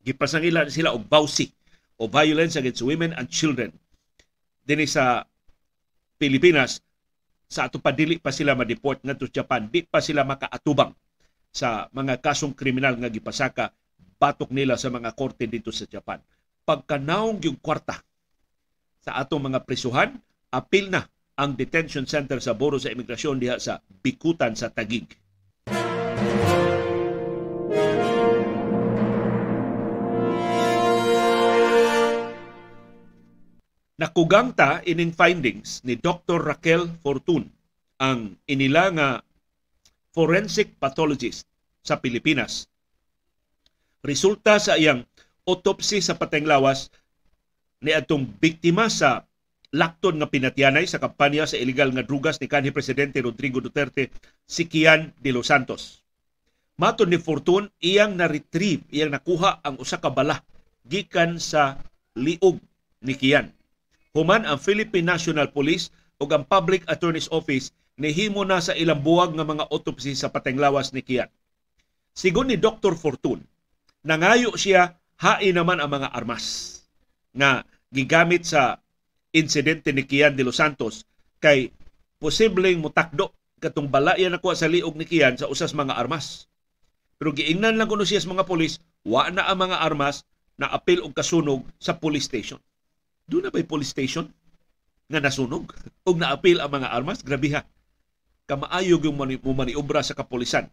Gipasangilan 0.00 0.72
sila 0.72 0.96
og 0.96 1.04
bawsi 1.04 1.52
o 2.00 2.08
violence 2.08 2.56
against 2.56 2.80
women 2.80 3.12
and 3.16 3.28
children 3.28 3.72
dinhi 4.64 4.88
sa 4.88 5.28
Pilipinas. 6.16 6.80
Sa 7.44 7.68
ato 7.68 7.78
padili 7.78 8.16
pa 8.16 8.32
sila 8.32 8.56
ma-deport 8.56 9.04
ngadto 9.04 9.28
Japan. 9.28 9.68
Di 9.68 9.84
pa 9.84 10.00
sila 10.00 10.24
makaatubang 10.24 10.90
sa 11.54 11.86
mga 11.92 12.18
kasong 12.18 12.56
kriminal 12.56 12.96
nga 12.98 13.12
gipasaka 13.12 13.70
batok 14.16 14.50
nila 14.50 14.80
sa 14.80 14.88
mga 14.88 15.12
korte 15.12 15.44
dito 15.44 15.68
sa 15.68 15.84
Japan. 15.84 16.18
Pagkanaong 16.64 17.44
yung 17.44 17.60
kwarta 17.60 18.00
sa 19.04 19.20
atong 19.20 19.52
mga 19.52 19.68
prisuhan 19.68 20.16
apil 20.48 20.88
na 20.88 21.04
ang 21.34 21.58
detention 21.58 22.06
center 22.06 22.38
sa 22.38 22.54
Buro 22.54 22.78
sa 22.78 22.94
Imigrasyon 22.94 23.42
diha 23.42 23.58
sa 23.58 23.82
Bikutan 23.82 24.54
sa 24.54 24.70
Tagig 24.70 25.10
Nakugang 33.94 34.58
ta 34.58 34.82
ining 34.82 35.14
findings 35.14 35.78
ni 35.86 35.94
Dr. 35.94 36.42
Raquel 36.42 36.90
Fortun, 36.98 37.46
ang 38.02 38.34
inila 38.50 38.90
nga 38.90 39.08
forensic 40.10 40.74
pathologist 40.82 41.46
sa 41.78 42.02
Pilipinas. 42.02 42.66
Resulta 44.02 44.58
sa 44.58 44.74
iyang 44.74 45.06
autopsy 45.46 46.02
sa 46.02 46.18
pateng 46.18 46.42
lawas 46.42 46.90
ni 47.86 47.94
atong 47.94 48.26
biktima 48.26 48.90
sa 48.90 49.22
lakton 49.74 50.22
nga 50.22 50.30
pinatyanay 50.30 50.86
sa 50.86 51.02
kampanya 51.02 51.50
sa 51.50 51.58
illegal 51.58 51.90
nga 51.90 52.06
drugas 52.06 52.38
ni 52.38 52.46
kanhi 52.46 52.70
presidente 52.70 53.18
Rodrigo 53.18 53.58
Duterte 53.58 54.14
si 54.46 54.70
Kian 54.70 55.10
de 55.18 55.34
los 55.34 55.50
Santos. 55.50 56.06
Maton 56.78 57.10
ni 57.10 57.18
Fortune 57.18 57.74
iyang 57.82 58.14
na-retrieve, 58.14 58.86
iyang 58.94 59.10
nakuha 59.10 59.58
ang 59.66 59.78
usa 59.82 59.98
ka 59.98 60.14
bala 60.14 60.46
gikan 60.86 61.42
sa 61.42 61.82
liog 62.14 62.62
ni 63.02 63.18
Kian. 63.18 63.50
Human 64.14 64.46
ang 64.46 64.62
Philippine 64.62 65.10
National 65.10 65.50
Police 65.50 65.90
ug 66.22 66.30
ang 66.30 66.46
Public 66.46 66.86
Attorney's 66.86 67.30
Office 67.34 67.74
nihimo 67.98 68.46
na 68.46 68.62
sa 68.62 68.78
ilang 68.78 69.02
buwag 69.02 69.34
nga 69.34 69.46
mga 69.46 69.70
autopsy 69.70 70.14
sa 70.14 70.30
patenglawas 70.30 70.94
ni 70.94 71.02
Kian. 71.02 71.30
Sigon 72.14 72.46
ni 72.46 72.54
Dr. 72.54 72.94
Fortune, 72.94 73.42
nangayo 74.06 74.54
siya 74.54 74.94
hain 75.18 75.58
naman 75.58 75.82
ang 75.82 75.90
mga 75.90 76.14
armas 76.14 76.78
nga 77.34 77.66
gigamit 77.90 78.46
sa 78.46 78.78
insidente 79.34 79.90
ni 79.90 80.06
Kian 80.06 80.38
de 80.38 80.46
los 80.46 80.62
Santos 80.62 81.10
kay 81.42 81.74
posibleng 82.22 82.78
mutakdo 82.78 83.34
katong 83.58 83.90
bala 83.90 84.14
yan 84.14 84.32
nakuha 84.32 84.54
sa 84.54 84.70
liog 84.70 84.94
ni 84.94 85.04
Kian 85.04 85.34
sa 85.34 85.50
usas 85.50 85.74
mga 85.74 85.98
armas. 85.98 86.46
Pero 87.18 87.34
giingnan 87.34 87.76
lang 87.76 87.90
kuno 87.90 88.06
siya 88.06 88.22
sa 88.22 88.30
mga 88.30 88.46
polis, 88.46 88.78
wa 89.02 89.26
na 89.28 89.50
ang 89.50 89.58
mga 89.58 89.82
armas 89.82 90.22
na 90.54 90.70
apil 90.70 91.02
og 91.02 91.16
kasunog 91.16 91.66
sa 91.82 91.98
police 91.98 92.30
station. 92.30 92.62
Doon 93.26 93.48
na 93.48 93.52
ba'y 93.52 93.66
police 93.66 93.90
station 93.90 94.30
nga 95.08 95.20
nasunog 95.20 95.72
og 96.04 96.16
naapil 96.16 96.60
ang 96.60 96.70
mga 96.70 96.92
armas? 96.92 97.24
Grabe 97.24 97.50
ha. 97.56 97.64
Kamaayog 98.44 99.08
yung 99.08 99.16
mani, 99.16 99.40
maniobra 99.40 100.04
sa 100.04 100.12
kapolisan. 100.12 100.68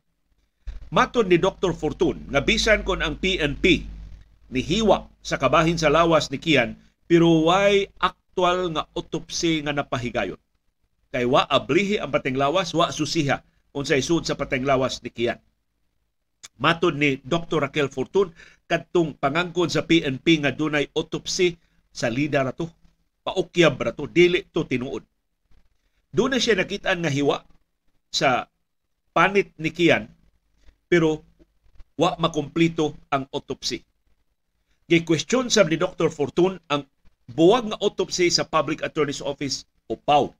Maton 0.92 1.32
ni 1.32 1.40
Dr. 1.40 1.72
Fortune 1.72 2.28
nga 2.28 2.44
bisan 2.44 2.84
kon 2.84 3.00
ang 3.00 3.16
PNP 3.16 3.88
ni 4.52 4.60
hiwa 4.60 5.08
sa 5.24 5.40
kabahin 5.40 5.80
sa 5.80 5.88
lawas 5.88 6.28
ni 6.28 6.36
Kian 6.36 6.76
pero 7.08 7.48
why 7.48 7.88
actual 8.32 8.72
nga 8.72 8.88
autopsy 8.96 9.60
nga 9.60 9.76
napahigayon. 9.76 10.40
Kay 11.12 11.28
wa 11.28 11.44
ablihi 11.44 12.00
ang 12.00 12.16
pateng 12.16 12.40
lawas, 12.40 12.72
wa 12.72 12.88
susiha 12.88 13.44
unsay 13.76 14.00
sud 14.00 14.24
sa 14.24 14.40
pateng 14.40 14.64
lawas 14.64 15.04
ni 15.04 15.12
Kian. 15.12 15.36
Matod 16.56 16.96
ni 16.96 17.20
Dr. 17.20 17.60
Raquel 17.60 17.92
Fortun, 17.92 18.32
kadtong 18.72 19.20
pangangkon 19.20 19.68
sa 19.68 19.84
PNP 19.84 20.48
nga 20.48 20.56
dunay 20.56 20.88
autopsy 20.96 21.60
sa 21.92 22.08
lida 22.08 22.48
rato. 22.48 22.72
Paukyab 23.28 23.76
rato, 23.76 24.08
dili 24.08 24.48
to 24.48 24.64
tinuod. 24.64 25.04
Doon 26.16 26.40
siya 26.40 26.56
nakitaan 26.56 27.04
nga 27.04 27.12
hiwa 27.12 27.44
sa 28.08 28.48
panit 29.12 29.52
ni 29.60 29.76
Kian, 29.76 30.08
pero 30.88 31.28
wa 32.00 32.16
makumplito 32.16 32.96
ang 33.12 33.28
autopsy. 33.36 33.84
Gi-question 34.88 35.52
sa 35.52 35.68
ni 35.68 35.76
Dr. 35.76 36.08
Fortun 36.08 36.56
ang 36.72 36.88
buwag 37.30 37.72
nga 37.72 37.82
autopsy 37.82 38.30
sa 38.34 38.48
Public 38.48 38.82
Attorney's 38.82 39.24
Office 39.24 39.68
o 39.88 39.96
PAW. 40.00 40.32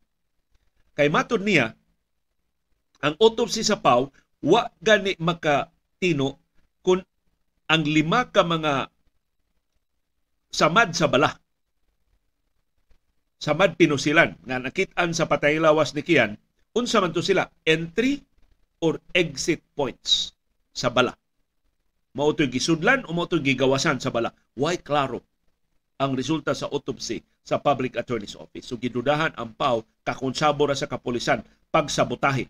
Kay 0.98 1.08
matod 1.08 1.44
niya, 1.44 1.74
ang 3.02 3.16
autopsy 3.18 3.66
sa 3.66 3.80
PAW 3.80 4.10
wa 4.46 4.70
gani 4.82 5.18
makatino 5.18 6.38
kung 6.82 7.02
ang 7.70 7.84
lima 7.86 8.30
ka 8.30 8.42
mga 8.46 8.90
samad 10.52 10.94
sa 10.94 11.08
bala. 11.08 11.32
Samad 13.42 13.74
pinusilan. 13.74 14.38
Nga 14.46 14.58
nakitaan 14.70 15.18
sa 15.18 15.26
patay 15.26 15.58
lawas 15.58 15.98
ni 15.98 16.06
Kian 16.06 16.38
unsa 16.78 17.02
man 17.02 17.16
to 17.16 17.26
sila? 17.26 17.48
Entry 17.66 18.22
or 18.84 19.00
exit 19.16 19.64
points 19.74 20.36
sa 20.76 20.92
bala? 20.92 21.16
Mao 22.12 22.36
to 22.36 22.44
gisudlan 22.52 23.08
o 23.08 23.16
mao 23.16 23.26
to 23.26 23.40
gigawasan 23.40 24.04
sa 24.04 24.12
bala? 24.12 24.36
Why 24.54 24.78
klaro 24.78 25.24
ang 26.02 26.18
resulta 26.18 26.58
sa 26.58 26.66
autopsy 26.74 27.22
sa 27.46 27.62
Public 27.62 27.94
Attorney's 27.94 28.34
Office. 28.34 28.66
So 28.66 28.82
gidudahan 28.82 29.38
ang 29.38 29.54
PAW 29.54 29.86
kakonsabo 30.02 30.66
ra 30.66 30.74
sa 30.74 30.90
kapulisan 30.90 31.46
pagsabotahe 31.70 32.50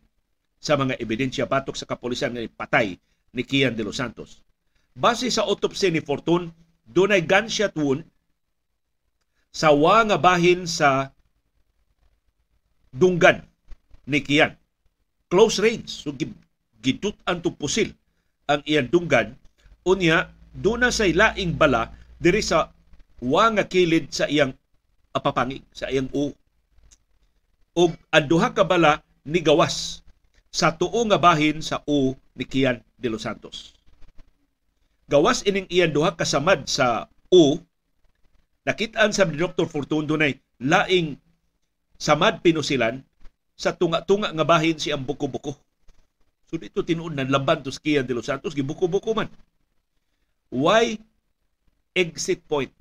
sa 0.56 0.80
mga 0.80 0.96
ebidensya 1.04 1.44
batok 1.44 1.76
sa 1.76 1.84
kapulisan 1.84 2.32
nga 2.32 2.48
patay 2.56 2.96
ni 3.36 3.44
Kian 3.44 3.76
de 3.76 3.84
los 3.84 4.00
Santos. 4.00 4.40
Base 4.96 5.28
sa 5.28 5.44
autopsy 5.44 5.92
ni 5.92 6.00
Fortune, 6.00 6.56
dunay 6.88 7.28
gunshot 7.28 7.76
wound 7.76 8.08
sa 9.52 9.76
wa 9.76 10.00
nga 10.08 10.16
bahin 10.16 10.64
sa 10.64 11.12
dunggan 12.96 13.44
ni 14.08 14.24
Kian. 14.24 14.56
Close 15.28 15.60
range. 15.60 15.92
So 15.92 16.16
gidut-an 16.80 17.44
to 17.44 17.52
pusil 17.52 17.92
ang 18.48 18.64
iyang 18.64 18.88
dunggan. 18.88 19.36
Unya, 19.84 20.32
doon 20.56 20.88
na 20.88 20.92
say 20.92 21.12
laing 21.12 21.56
bala 21.56 21.92
diri 22.20 22.44
sa 22.44 22.72
wa 23.22 23.46
nga 23.54 23.64
kilid 23.70 24.10
sa 24.10 24.26
iyang 24.26 24.58
apapangig, 25.14 25.62
sa 25.72 25.94
iyang 25.94 26.10
u. 26.12 26.34
Og 27.78 27.94
ang 28.12 28.26
duha 28.28 28.52
ka 28.52 28.66
bala 28.66 29.06
ni 29.24 29.40
gawas 29.40 30.02
sa 30.52 30.74
tuo 30.76 31.06
nga 31.08 31.22
bahin 31.22 31.64
sa 31.64 31.86
u 31.88 32.18
ni 32.36 32.44
Kian 32.44 32.82
de 33.00 33.08
los 33.08 33.24
Santos. 33.24 33.78
Gawas 35.08 35.46
ining 35.46 35.70
iyang 35.70 35.94
duha 35.94 36.18
kasamad 36.18 36.66
sa 36.68 37.08
u 37.32 37.62
nakitaan 38.66 39.14
sa 39.14 39.30
Dr. 39.30 39.70
Fortun 39.70 40.10
dunay 40.10 40.36
laing 40.60 41.16
samad 42.02 42.42
pinusilan 42.42 43.06
sa 43.54 43.78
tunga-tunga 43.78 44.34
nga 44.34 44.46
bahin 44.46 44.76
si 44.82 44.90
ang 44.90 45.06
buko-buko. 45.06 45.54
So 46.50 46.58
dito 46.58 46.82
tinuod 46.84 47.16
na 47.16 47.30
laban 47.30 47.62
to 47.62 47.72
Kian 47.72 48.04
de 48.04 48.18
los 48.18 48.28
Santos 48.28 48.58
gibuko-buko 48.58 49.14
man. 49.14 49.30
Why 50.52 51.00
exit 51.96 52.44
point 52.50 52.74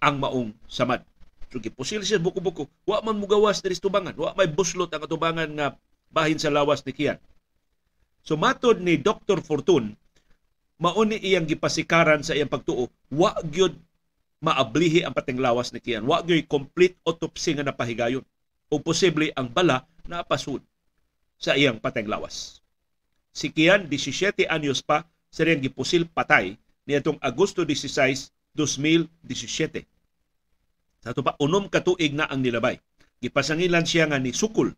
ang 0.00 0.18
maong 0.18 0.56
samad? 0.66 1.04
So 1.50 1.58
gipusil 1.58 2.06
siya 2.06 2.22
buko-buko. 2.22 2.70
Wa 2.86 3.02
man 3.02 3.18
mugawas 3.18 3.60
diri 3.60 3.76
tubangan, 3.76 4.14
wa 4.14 4.32
may 4.38 4.46
buslot 4.46 4.90
ang 4.94 5.02
atubangan 5.02 5.50
nga 5.50 5.66
bahin 6.10 6.38
sa 6.38 6.50
lawas 6.50 6.82
ni 6.86 6.94
Kian. 6.94 7.18
So 8.22 8.38
matod 8.38 8.78
ni 8.78 9.00
Dr. 9.00 9.42
Fortun, 9.42 9.98
mauni 10.78 11.18
iyang 11.18 11.44
gipasikaran 11.44 12.22
sa 12.22 12.38
iyang 12.38 12.50
pagtuo, 12.50 12.86
wa 13.10 13.34
gyud 13.44 13.74
maablihi 14.40 15.04
ang 15.04 15.12
pating 15.12 15.42
lawas 15.42 15.74
ni 15.74 15.82
Kian. 15.82 16.06
Wa 16.06 16.22
gyud 16.22 16.46
complete 16.46 16.96
autopsy 17.04 17.58
nga 17.58 17.66
napahigayon. 17.66 18.24
O 18.70 18.78
posible 18.78 19.34
ang 19.34 19.50
bala 19.50 19.82
na 20.06 20.22
pasud 20.22 20.62
sa 21.34 21.58
iyang 21.58 21.82
pating 21.82 22.06
lawas. 22.06 22.62
Si 23.34 23.50
Kian, 23.50 23.90
17 23.90 24.46
anyos 24.46 24.82
pa, 24.82 25.02
sa 25.30 25.42
iyang 25.42 25.62
gipusil 25.62 26.06
patay 26.06 26.54
niadtong 26.86 27.18
Agosto 27.22 27.62
16, 27.62 28.34
2017. 28.54 29.84
Sa 31.00 31.16
ito 31.16 31.22
pa, 31.24 31.36
unom 31.40 31.70
katuig 31.70 32.12
na 32.12 32.28
ang 32.28 32.44
nilabay. 32.44 32.76
Gipasangilan 33.20 33.84
siya 33.84 34.08
nga 34.08 34.20
ni 34.20 34.32
Sukul 34.32 34.72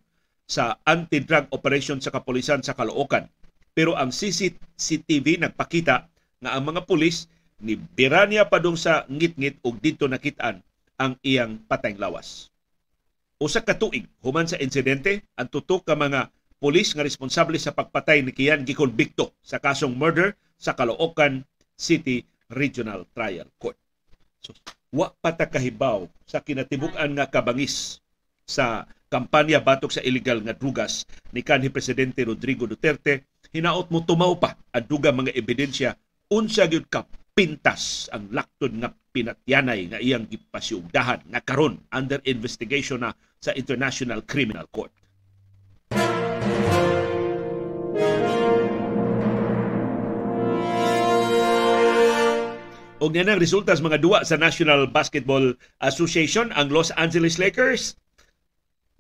sa 0.47 0.79
anti-drug 0.83 1.51
operation 1.55 1.99
sa 2.03 2.11
kapulisan 2.11 2.61
sa 2.63 2.75
Caloocan. 2.75 3.31
Pero 3.73 3.97
ang 3.97 4.13
CCTV 4.13 5.41
nagpakita 5.41 5.97
nga 6.43 6.51
ang 6.53 6.63
mga 6.67 6.85
pulis 6.85 7.31
ni 7.63 7.79
Birania 7.79 8.51
pa 8.51 8.59
dong 8.59 8.77
sa 8.77 9.07
ngit-ngit 9.07 9.63
og 9.63 9.79
dito 9.79 10.11
nakitaan 10.11 10.61
ang 10.99 11.15
iyang 11.23 11.63
patayng 11.71 11.97
lawas. 11.97 12.51
Usa 13.43 13.63
ka 13.63 13.75
tuig 13.75 14.07
human 14.23 14.47
sa 14.47 14.59
insidente, 14.59 15.27
ang 15.35 15.51
tutok 15.51 15.87
ka 15.87 15.99
mga 15.99 16.31
pulis 16.63 16.95
nga 16.95 17.03
responsable 17.03 17.59
sa 17.59 17.75
pagpatay 17.75 18.23
ni 18.23 18.31
Kian 18.31 18.63
gikonbikto 18.63 19.35
sa 19.43 19.59
kasong 19.59 19.99
murder 19.99 20.39
sa 20.63 20.79
Caloocan 20.79 21.43
City 21.75 22.23
Regional 22.53 23.09
Trial 23.17 23.49
Court. 23.57 23.77
So, 24.45 24.53
wa 24.93 25.09
patakahibaw 25.09 26.05
sa 26.29 26.45
kinatibuk-an 26.45 27.17
nga 27.17 27.27
kabangis 27.33 28.05
sa 28.45 28.85
kampanya 29.09 29.61
batok 29.61 29.89
sa 29.89 30.05
illegal 30.05 30.45
nga 30.45 30.53
drugas 30.53 31.09
ni 31.33 31.41
kanhi 31.41 31.73
presidente 31.73 32.21
Rodrigo 32.25 32.69
Duterte 32.69 33.25
hinaot 33.57 33.89
mo 33.89 34.05
tumaw 34.05 34.37
pa 34.37 34.57
ang 34.73 34.85
dugang 34.85 35.17
mga 35.17 35.33
ebidensya 35.33 35.97
unsa 36.29 36.69
gyud 36.69 36.89
ka 36.93 37.09
pintas 37.33 38.13
ang 38.13 38.29
lakton 38.29 38.85
nga 38.85 38.93
pinatyanay 38.93 39.89
nga 39.89 39.99
iyang 40.01 40.29
gipasiugdahan 40.29 41.25
nga 41.29 41.41
karon 41.41 41.81
under 41.89 42.21
investigation 42.29 43.01
na 43.01 43.17
sa 43.41 43.57
International 43.57 44.23
Criminal 44.25 44.69
Court. 44.69 44.93
Og 53.03 53.19
yan 53.19 53.35
ang 53.35 53.43
resulta 53.43 53.75
sa 53.75 53.83
mga 53.83 53.99
duwa 53.99 54.23
sa 54.23 54.39
National 54.39 54.87
Basketball 54.87 55.59
Association, 55.83 56.55
ang 56.55 56.71
Los 56.71 56.95
Angeles 56.95 57.35
Lakers 57.35 57.99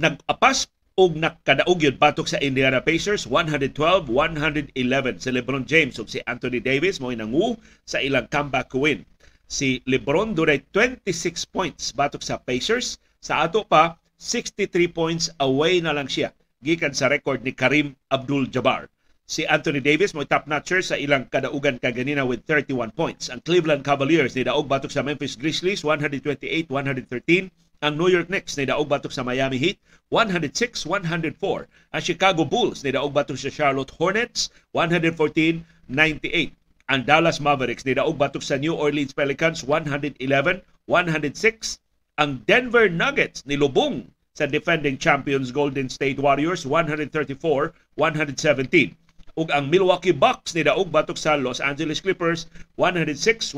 nag-apas 0.02 0.66
og 0.98 1.14
nakadaog 1.14 1.78
yun 1.78 1.94
batok 1.94 2.26
sa 2.26 2.42
Indiana 2.42 2.82
Pacers 2.82 3.30
112-111 3.30 4.74
si 5.22 5.30
LeBron 5.30 5.64
James 5.64 5.94
ug 6.02 6.10
si 6.10 6.18
Anthony 6.26 6.58
Davis 6.58 6.98
mo 6.98 7.14
nangu 7.14 7.54
sa 7.86 8.02
ilang 8.02 8.26
comeback 8.26 8.74
win. 8.74 9.06
Si 9.46 9.78
LeBron 9.86 10.34
dunay 10.34 10.66
26 10.74 11.46
points 11.54 11.94
batok 11.94 12.26
sa 12.26 12.42
Pacers 12.42 12.98
sa 13.22 13.46
ato 13.46 13.62
pa 13.62 14.02
63 14.18 14.90
points 14.90 15.30
away 15.38 15.78
na 15.78 15.94
lang 15.94 16.10
siya 16.10 16.34
gikan 16.66 16.90
sa 16.90 17.06
record 17.06 17.46
ni 17.46 17.54
Karim 17.54 17.94
Abdul-Jabbar. 18.10 18.90
Si 19.32 19.46
Anthony 19.46 19.80
Davis 19.80 20.12
mo 20.12 20.28
top 20.28 20.44
notcher 20.44 20.84
sa 20.84 20.98
ilang 20.98 21.24
kadaugan 21.30 21.80
kaganina 21.80 22.26
with 22.26 22.44
31 22.44 22.92
points. 22.92 23.32
Ang 23.32 23.40
Cleveland 23.46 23.80
Cavaliers 23.80 24.36
ni 24.36 24.44
daog 24.44 24.68
batok 24.68 24.92
sa 24.92 25.00
Memphis 25.00 25.40
Grizzlies 25.40 25.80
128-113 25.86 27.48
ang 27.82 27.98
New 27.98 28.06
York 28.12 28.30
Knicks 28.30 28.54
ni 28.58 28.66
daog 28.68 28.88
batok 28.92 29.10
sa 29.10 29.24
Miami 29.26 29.58
Heat 29.58 29.80
106-104. 30.14 31.66
Ang 31.96 32.02
Chicago 32.02 32.44
Bulls 32.44 32.84
ni 32.86 32.92
daog 32.94 33.16
batok 33.16 33.40
sa 33.40 33.50
Charlotte 33.50 33.90
Hornets 33.96 34.52
114-98. 34.76 36.52
Ang 36.90 37.04
Dallas 37.06 37.40
Mavericks 37.42 37.84
ni 37.88 37.94
daog 37.98 38.18
batok 38.18 38.42
sa 38.44 38.56
New 38.58 38.74
Orleans 38.76 39.14
Pelicans 39.16 39.64
111-106. 39.66 41.80
Ang 42.22 42.44
Denver 42.44 42.86
Nuggets 42.86 43.42
ni 43.48 43.56
lubong 43.56 44.04
sa 44.36 44.44
defending 44.44 45.00
champions 45.00 45.50
Golden 45.50 45.88
State 45.88 46.20
Warriors 46.22 46.68
134-117 46.68 49.01
ug 49.32 49.48
ang 49.48 49.72
Milwaukee 49.72 50.12
Bucks 50.12 50.52
ni 50.52 50.64
daog 50.64 50.92
batok 50.92 51.16
sa 51.16 51.40
Los 51.40 51.64
Angeles 51.64 52.04
Clippers 52.04 52.52
106-105 52.76 53.56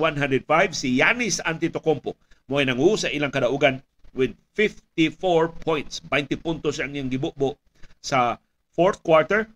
si 0.70 0.98
Giannis 0.98 1.42
Antetokounmpo. 1.42 2.14
Mo 2.46 2.62
nangu 2.62 2.94
sa 2.94 3.10
ilang 3.10 3.34
kadaugan 3.34 3.82
with 4.14 4.38
54 4.54 5.50
points. 5.66 5.98
20 6.06 6.38
puntos 6.38 6.78
ang 6.78 6.94
iyang 6.94 7.10
gibubo 7.10 7.58
sa 7.98 8.38
fourth 8.70 9.02
quarter. 9.02 9.50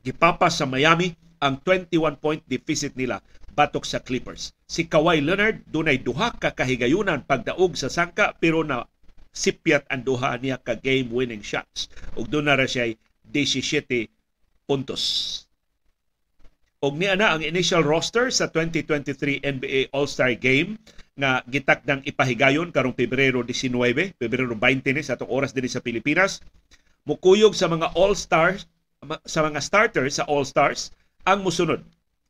Gipapas 0.00 0.56
sa 0.56 0.64
Miami 0.64 1.12
ang 1.44 1.60
21 1.60 2.16
point 2.16 2.40
deficit 2.48 2.96
nila 2.96 3.20
batok 3.52 3.84
sa 3.84 4.00
Clippers. 4.00 4.56
Si 4.64 4.88
Kawhi 4.88 5.20
Leonard 5.20 5.64
dunay 5.68 6.00
duha 6.00 6.32
ka 6.32 6.56
kahigayunan 6.56 7.28
pagdaog 7.28 7.76
sa 7.76 7.92
sangka 7.92 8.32
pero 8.40 8.64
na 8.64 8.88
sipyat 9.36 9.84
ang 9.92 10.00
duha 10.00 10.40
niya 10.40 10.56
ka 10.56 10.80
game 10.80 11.12
winning 11.12 11.44
shots. 11.44 11.92
Ug 12.16 12.32
doon 12.32 12.48
ra 12.48 12.64
siya 12.64 12.88
17 13.28 14.15
puntos. 14.66 15.42
Og 16.84 16.94
niya 16.98 17.16
na 17.16 17.32
ang 17.32 17.42
initial 17.42 17.80
roster 17.80 18.28
sa 18.28 18.52
2023 18.52 19.40
NBA 19.40 19.90
All-Star 19.96 20.36
Game 20.36 20.76
nga 21.16 21.40
gitakdang 21.48 22.04
ipahigayon 22.04 22.68
karong 22.68 22.92
Pebrero 22.92 23.40
19, 23.40 24.20
Pebrero 24.20 24.52
20 24.52 24.92
ni 24.92 25.00
sa 25.00 25.16
atong 25.16 25.32
oras 25.32 25.56
dinhi 25.56 25.72
sa 25.72 25.80
Pilipinas. 25.80 26.44
Mukuyog 27.08 27.56
sa 27.56 27.72
mga 27.72 27.96
All-Stars 27.96 28.68
sa 29.24 29.40
mga 29.46 29.60
starters 29.64 30.20
sa 30.20 30.28
All-Stars 30.28 30.92
ang 31.24 31.40
musunod. 31.40 31.80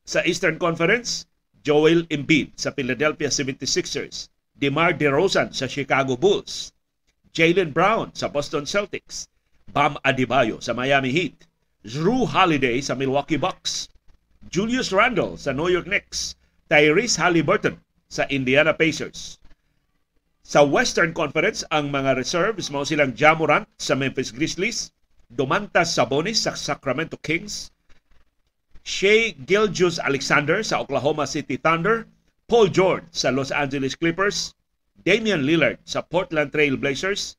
Sa 0.06 0.22
Eastern 0.22 0.60
Conference, 0.62 1.26
Joel 1.66 2.06
Embiid 2.14 2.54
sa 2.54 2.70
Philadelphia 2.70 3.26
76ers, 3.26 4.30
DeMar 4.54 4.94
DeRozan 4.94 5.50
sa 5.50 5.66
Chicago 5.66 6.14
Bulls, 6.14 6.70
Jalen 7.34 7.74
Brown 7.74 8.14
sa 8.14 8.30
Boston 8.30 8.64
Celtics, 8.64 9.26
Bam 9.74 9.98
Adebayo 10.06 10.62
sa 10.62 10.72
Miami 10.72 11.10
Heat, 11.10 11.34
Drew 11.86 12.26
Holiday 12.26 12.82
sa 12.82 12.98
Milwaukee 12.98 13.38
Bucks, 13.38 13.86
Julius 14.50 14.90
Randle 14.90 15.38
sa 15.38 15.54
New 15.54 15.70
York 15.70 15.86
Knicks, 15.86 16.34
Tyrese 16.66 17.14
Halliburton 17.14 17.78
sa 18.10 18.26
Indiana 18.26 18.74
Pacers. 18.74 19.38
Sa 20.42 20.66
Western 20.66 21.14
Conference, 21.14 21.62
ang 21.70 21.94
mga 21.94 22.18
reserves 22.18 22.74
mao 22.74 22.82
silang 22.82 23.14
Ja 23.14 23.38
sa 23.78 23.94
Memphis 23.94 24.34
Grizzlies, 24.34 24.90
Domantas 25.30 25.94
Sabonis 25.94 26.42
sa 26.42 26.58
Sacramento 26.58 27.14
Kings, 27.22 27.70
Shea 28.82 29.38
Gilgeous 29.46 30.02
Alexander 30.02 30.66
sa 30.66 30.82
Oklahoma 30.82 31.22
City 31.22 31.54
Thunder, 31.54 32.02
Paul 32.50 32.66
George 32.66 33.06
sa 33.14 33.30
Los 33.30 33.54
Angeles 33.54 33.94
Clippers, 33.94 34.58
Damian 35.06 35.46
Lillard 35.46 35.78
sa 35.86 36.02
Portland 36.02 36.50
Trail 36.50 36.74
Blazers, 36.74 37.38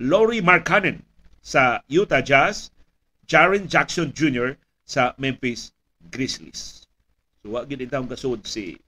Laurie 0.00 0.40
Markkanen 0.40 1.04
sa 1.44 1.84
Utah 1.92 2.24
Jazz, 2.24 2.72
Jaren 3.26 3.66
Jackson 3.66 4.14
Jr. 4.14 4.54
sa 4.86 5.14
Memphis 5.18 5.74
Grizzlies. 6.14 6.86
So, 7.42 7.58
wag 7.58 7.70
gid 7.70 7.82
itawong 7.82 8.10
kasud 8.10 8.46
si 8.46 8.78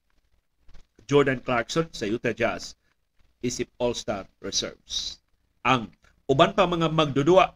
Jordan 1.10 1.42
Clarkson 1.42 1.90
sa 1.90 2.06
Utah 2.06 2.34
Jazz 2.34 2.78
isip 3.42 3.70
All-Star 3.78 4.26
Reserves. 4.42 5.22
Ang 5.66 5.90
uban 6.30 6.54
pa 6.54 6.66
mga 6.66 6.90
magdudua 6.90 7.54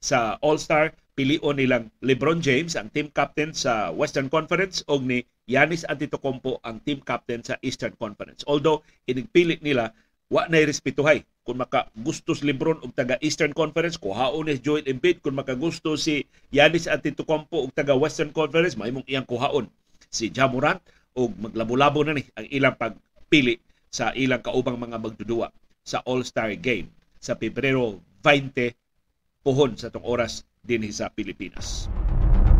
sa 0.00 0.36
All-Star 0.44 0.92
pilion 1.18 1.58
nilang 1.58 1.90
LeBron 2.04 2.38
James 2.38 2.78
ang 2.78 2.86
team 2.94 3.10
captain 3.10 3.50
sa 3.50 3.90
Western 3.90 4.30
Conference 4.30 4.86
og 4.86 5.02
ni 5.02 5.26
Giannis 5.50 5.82
Antetokounmpo 5.90 6.62
ang 6.62 6.78
team 6.86 7.02
captain 7.02 7.42
sa 7.42 7.58
Eastern 7.64 7.96
Conference. 7.98 8.46
Although 8.46 8.86
inigpili 9.10 9.58
nila 9.58 9.90
wa 10.30 10.46
nay 10.46 10.62
respetuhay 10.68 11.24
kung 11.48 11.56
maka 11.56 11.88
gusto 11.96 12.36
si 12.36 12.44
LeBron 12.44 12.84
og 12.84 12.92
taga 12.92 13.16
Eastern 13.24 13.56
Conference 13.56 13.96
kuhaon 13.96 14.52
ni 14.52 14.60
Joel 14.60 14.84
Embiid. 14.84 15.24
Kung 15.24 15.32
maka 15.32 15.56
gusto 15.56 15.96
si 15.96 16.28
Giannis 16.52 16.84
Antetokounmpo 16.84 17.64
og 17.64 17.72
taga 17.72 17.96
Western 17.96 18.36
Conference 18.36 18.76
mahimong 18.76 19.08
iyang 19.08 19.24
kuhaon 19.24 19.64
si 20.12 20.28
Ja 20.28 20.44
Morant 20.44 20.84
og 21.16 21.32
maglabo-labo 21.40 22.04
na 22.04 22.20
ni 22.20 22.28
ang 22.36 22.44
ilang 22.52 22.76
pagpili 22.76 23.56
sa 23.88 24.12
ilang 24.12 24.44
kaubang 24.44 24.76
mga 24.76 25.00
magdudua 25.00 25.48
sa 25.80 26.04
All-Star 26.04 26.52
Game 26.60 26.92
sa 27.16 27.32
Pebrero 27.32 27.96
20 28.20 28.76
puhon 29.40 29.72
sa 29.80 29.88
tong 29.88 30.04
oras 30.04 30.44
dinhi 30.60 30.92
sa 30.92 31.08
Pilipinas. 31.08 31.88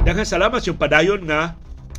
Daghang 0.08 0.24
salamat 0.24 0.64
yung 0.64 0.80
padayon 0.80 1.28
nga 1.28 1.52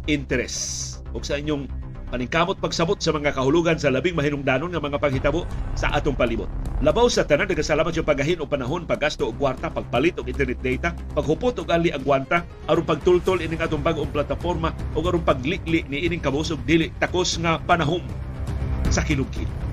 interes 0.09 0.97
ug 1.13 1.21
sa 1.21 1.37
inyong 1.37 1.69
paningkamot 2.09 2.57
pagsabot 2.57 2.97
sa 2.97 3.13
mga 3.13 3.37
kahulugan 3.37 3.77
sa 3.77 3.93
labing 3.93 4.17
mahinungdanon 4.17 4.73
nga 4.73 4.81
mga 4.81 4.97
paghitabo 4.97 5.45
sa 5.77 5.93
atong 5.93 6.17
palibot. 6.17 6.49
Labaw 6.81 7.05
sa 7.07 7.23
tanan 7.23 7.45
nagasalamat 7.45 7.93
yung 7.93 8.07
pagahin 8.07 8.41
o 8.41 8.49
panahon, 8.49 8.89
paggasto 8.89 9.29
og 9.29 9.37
kwarta, 9.37 9.69
pagpalit 9.69 10.17
og 10.17 10.25
internet 10.25 10.59
data, 10.59 10.89
paghupot 11.13 11.53
og 11.61 11.69
ali 11.69 11.93
agwanta, 11.93 12.41
aron 12.65 12.85
pagtultol 12.85 13.39
ining 13.39 13.61
atong 13.61 13.85
bag-ong 13.85 14.09
plataporma 14.09 14.73
o 14.97 14.99
aron 15.05 15.21
paglikli 15.21 15.85
ni 15.85 16.03
ining 16.03 16.23
kabusog 16.23 16.59
dili 16.65 16.89
takos 16.97 17.37
nga 17.37 17.61
panahon 17.61 18.01
sa 18.89 19.05
kilugkil. 19.05 19.68